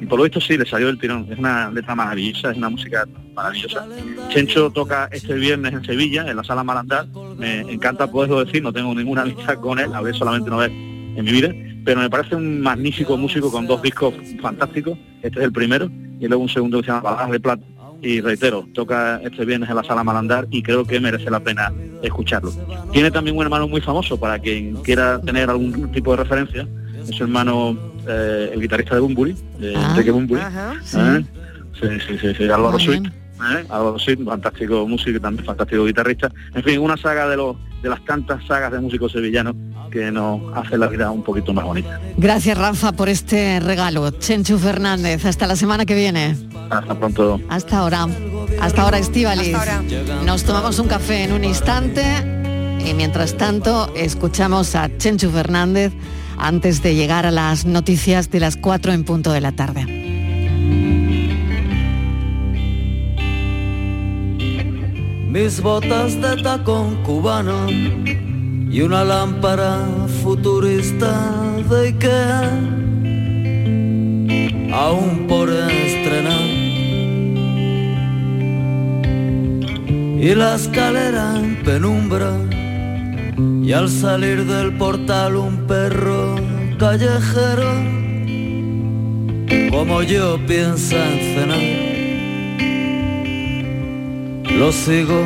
Y 0.00 0.06
por 0.06 0.18
lo 0.18 0.24
visto 0.24 0.40
sí, 0.40 0.58
le 0.58 0.66
salió 0.66 0.88
del 0.88 0.98
tirón. 0.98 1.26
Es 1.30 1.38
una 1.38 1.70
letra 1.70 1.94
maravillosa, 1.94 2.50
es 2.50 2.58
una 2.58 2.68
música 2.68 3.06
maravillosa. 3.34 3.86
Chencho 4.30 4.70
toca 4.70 5.08
este 5.12 5.34
viernes 5.34 5.72
en 5.72 5.84
Sevilla, 5.84 6.28
en 6.28 6.36
la 6.36 6.44
sala 6.44 6.64
Malandar. 6.64 7.06
Me 7.38 7.60
encanta 7.60 8.10
poderlo 8.10 8.44
decir, 8.44 8.62
no 8.62 8.72
tengo 8.72 8.94
ninguna 8.94 9.22
amistad 9.22 9.54
con 9.60 9.78
él, 9.78 9.90
ver 10.02 10.14
solamente 10.14 10.50
una 10.50 10.66
vez 10.66 10.70
en 10.70 11.24
mi 11.24 11.30
vida, 11.32 11.50
pero 11.84 12.00
me 12.00 12.10
parece 12.10 12.34
un 12.34 12.60
magnífico 12.60 13.16
músico 13.16 13.50
con 13.50 13.66
dos 13.66 13.82
discos 13.82 14.14
fantásticos. 14.40 14.98
Este 15.22 15.38
es 15.38 15.44
el 15.44 15.52
primero 15.52 15.90
y 16.18 16.26
luego 16.26 16.42
un 16.42 16.48
segundo 16.48 16.80
que 16.80 16.86
se 16.86 16.92
llama 16.92 17.02
Baladas 17.02 17.30
de 17.30 17.40
Plata. 17.40 17.64
Y 18.02 18.20
reitero, 18.20 18.66
toca 18.74 19.20
este 19.24 19.44
viernes 19.44 19.70
en 19.70 19.76
la 19.76 19.84
sala 19.84 20.04
Malandar 20.04 20.46
y 20.50 20.62
creo 20.62 20.84
que 20.84 21.00
merece 21.00 21.30
la 21.30 21.40
pena 21.40 21.72
escucharlo. 22.02 22.52
Tiene 22.92 23.10
también 23.10 23.36
un 23.36 23.42
hermano 23.42 23.66
muy 23.66 23.80
famoso 23.80 24.18
para 24.18 24.38
quien 24.38 24.74
quiera 24.82 25.20
tener 25.20 25.48
algún 25.48 25.90
tipo 25.90 26.10
de 26.10 26.18
referencia. 26.18 26.68
Es 27.08 27.16
su 27.16 27.24
hermano, 27.24 27.78
eh, 28.06 28.50
el 28.52 28.60
guitarrista 28.60 28.94
de 28.94 29.00
Bumburi, 29.00 29.34
de 29.58 29.74
Enrique 29.74 30.10
Bumburi. 30.10 30.40
sí. 30.82 30.98
¿eh? 31.00 31.24
Sí, 31.80 31.88
sí, 32.06 32.18
sí, 32.18 32.34
sí, 32.36 32.44
Álvaro 32.44 32.78
Sweet. 32.78 33.23
¿Eh? 33.34 33.66
Sweet, 33.98 34.24
fantástico 34.24 34.86
músico 34.86 35.16
y 35.16 35.20
también 35.20 35.44
fantástico 35.44 35.84
guitarrista. 35.84 36.30
En 36.54 36.62
fin, 36.62 36.78
una 36.78 36.96
saga 36.96 37.28
de 37.28 37.36
los 37.36 37.56
de 37.82 37.90
las 37.90 38.02
tantas 38.06 38.42
sagas 38.46 38.72
de 38.72 38.80
músicos 38.80 39.12
sevillanos 39.12 39.54
que 39.90 40.10
nos 40.10 40.40
hace 40.56 40.78
la 40.78 40.86
vida 40.86 41.10
un 41.10 41.22
poquito 41.22 41.52
más 41.52 41.66
bonita. 41.66 42.00
Gracias, 42.16 42.56
Rafa, 42.56 42.92
por 42.92 43.10
este 43.10 43.60
regalo. 43.60 44.10
Chenchu 44.10 44.58
Fernández, 44.58 45.26
hasta 45.26 45.46
la 45.46 45.54
semana 45.54 45.84
que 45.84 45.94
viene. 45.94 46.34
Hasta 46.70 46.98
pronto. 46.98 47.38
Hasta 47.50 47.78
ahora. 47.78 48.08
Hasta 48.60 48.82
ahora, 48.82 48.98
Estivaliz. 48.98 49.54
Nos 50.24 50.44
tomamos 50.44 50.78
un 50.78 50.88
café 50.88 51.24
en 51.24 51.34
un 51.34 51.44
instante 51.44 52.02
y 52.84 52.94
mientras 52.94 53.36
tanto 53.36 53.92
escuchamos 53.94 54.74
a 54.74 54.88
Chenchu 54.96 55.30
Fernández 55.30 55.92
antes 56.38 56.82
de 56.82 56.94
llegar 56.94 57.26
a 57.26 57.30
las 57.30 57.66
noticias 57.66 58.30
de 58.30 58.40
las 58.40 58.56
4 58.56 58.92
en 58.92 59.04
punto 59.04 59.30
de 59.30 59.42
la 59.42 59.52
tarde. 59.52 60.13
Mis 65.34 65.60
botas 65.60 66.14
de 66.22 66.40
tacón 66.44 67.02
cubano 67.02 67.68
y 67.68 68.80
una 68.82 69.02
lámpara 69.02 69.84
futurista 70.22 71.12
de 71.68 71.88
Ikea. 71.88 72.50
Aún 74.72 75.26
por 75.28 75.50
estrenar. 75.50 76.46
Y 80.26 80.34
la 80.36 80.54
escalera 80.54 81.36
en 81.36 81.56
penumbra 81.64 82.32
y 83.60 83.72
al 83.72 83.88
salir 83.88 84.44
del 84.44 84.72
portal 84.78 85.34
un 85.34 85.66
perro 85.66 86.36
callejero 86.78 87.72
como 89.72 90.00
yo 90.02 90.38
piensa 90.46 90.96
en 91.10 91.18
cenar 91.34 91.83
lo 94.58 94.72
sigo, 94.72 95.20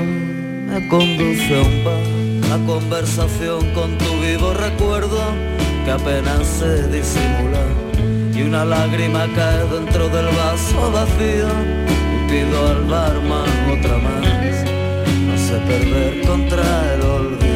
me 0.66 0.88
conduce 0.88 1.58
a 1.58 1.62
un 1.62 1.84
bar, 1.84 2.48
la 2.48 2.66
conversación 2.66 3.60
con 3.74 3.96
tu 3.98 4.10
vivo 4.20 4.54
recuerdo 4.54 5.20
que 5.84 5.90
apenas 5.90 6.46
se 6.46 6.88
disimula 6.88 7.62
y 8.34 8.42
una 8.42 8.64
lágrima 8.64 9.26
cae 9.34 9.64
dentro 9.68 10.08
del 10.08 10.26
vaso 10.26 10.92
vacío 10.92 11.48
y 12.14 12.30
pido 12.30 12.68
al 12.68 12.84
barman 12.84 13.48
otra 13.78 13.98
más, 13.98 14.64
no 15.26 15.36
sé 15.36 15.58
perder 15.66 16.26
contra 16.26 16.94
el 16.94 17.02
olvido. 17.02 17.48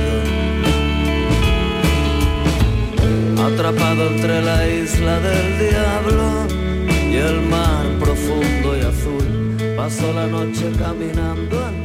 atrapado 3.46 4.08
entre 4.08 4.42
la 4.42 4.68
isla 4.68 5.18
del 5.20 5.58
diablo 5.58 6.46
y 7.10 7.16
el 7.16 7.42
mar 7.42 7.86
profundo 7.98 8.76
y 8.76 8.80
azul. 8.80 9.31
Paso 9.82 10.12
la 10.12 10.26
noche 10.26 10.70
caminando 10.78 11.81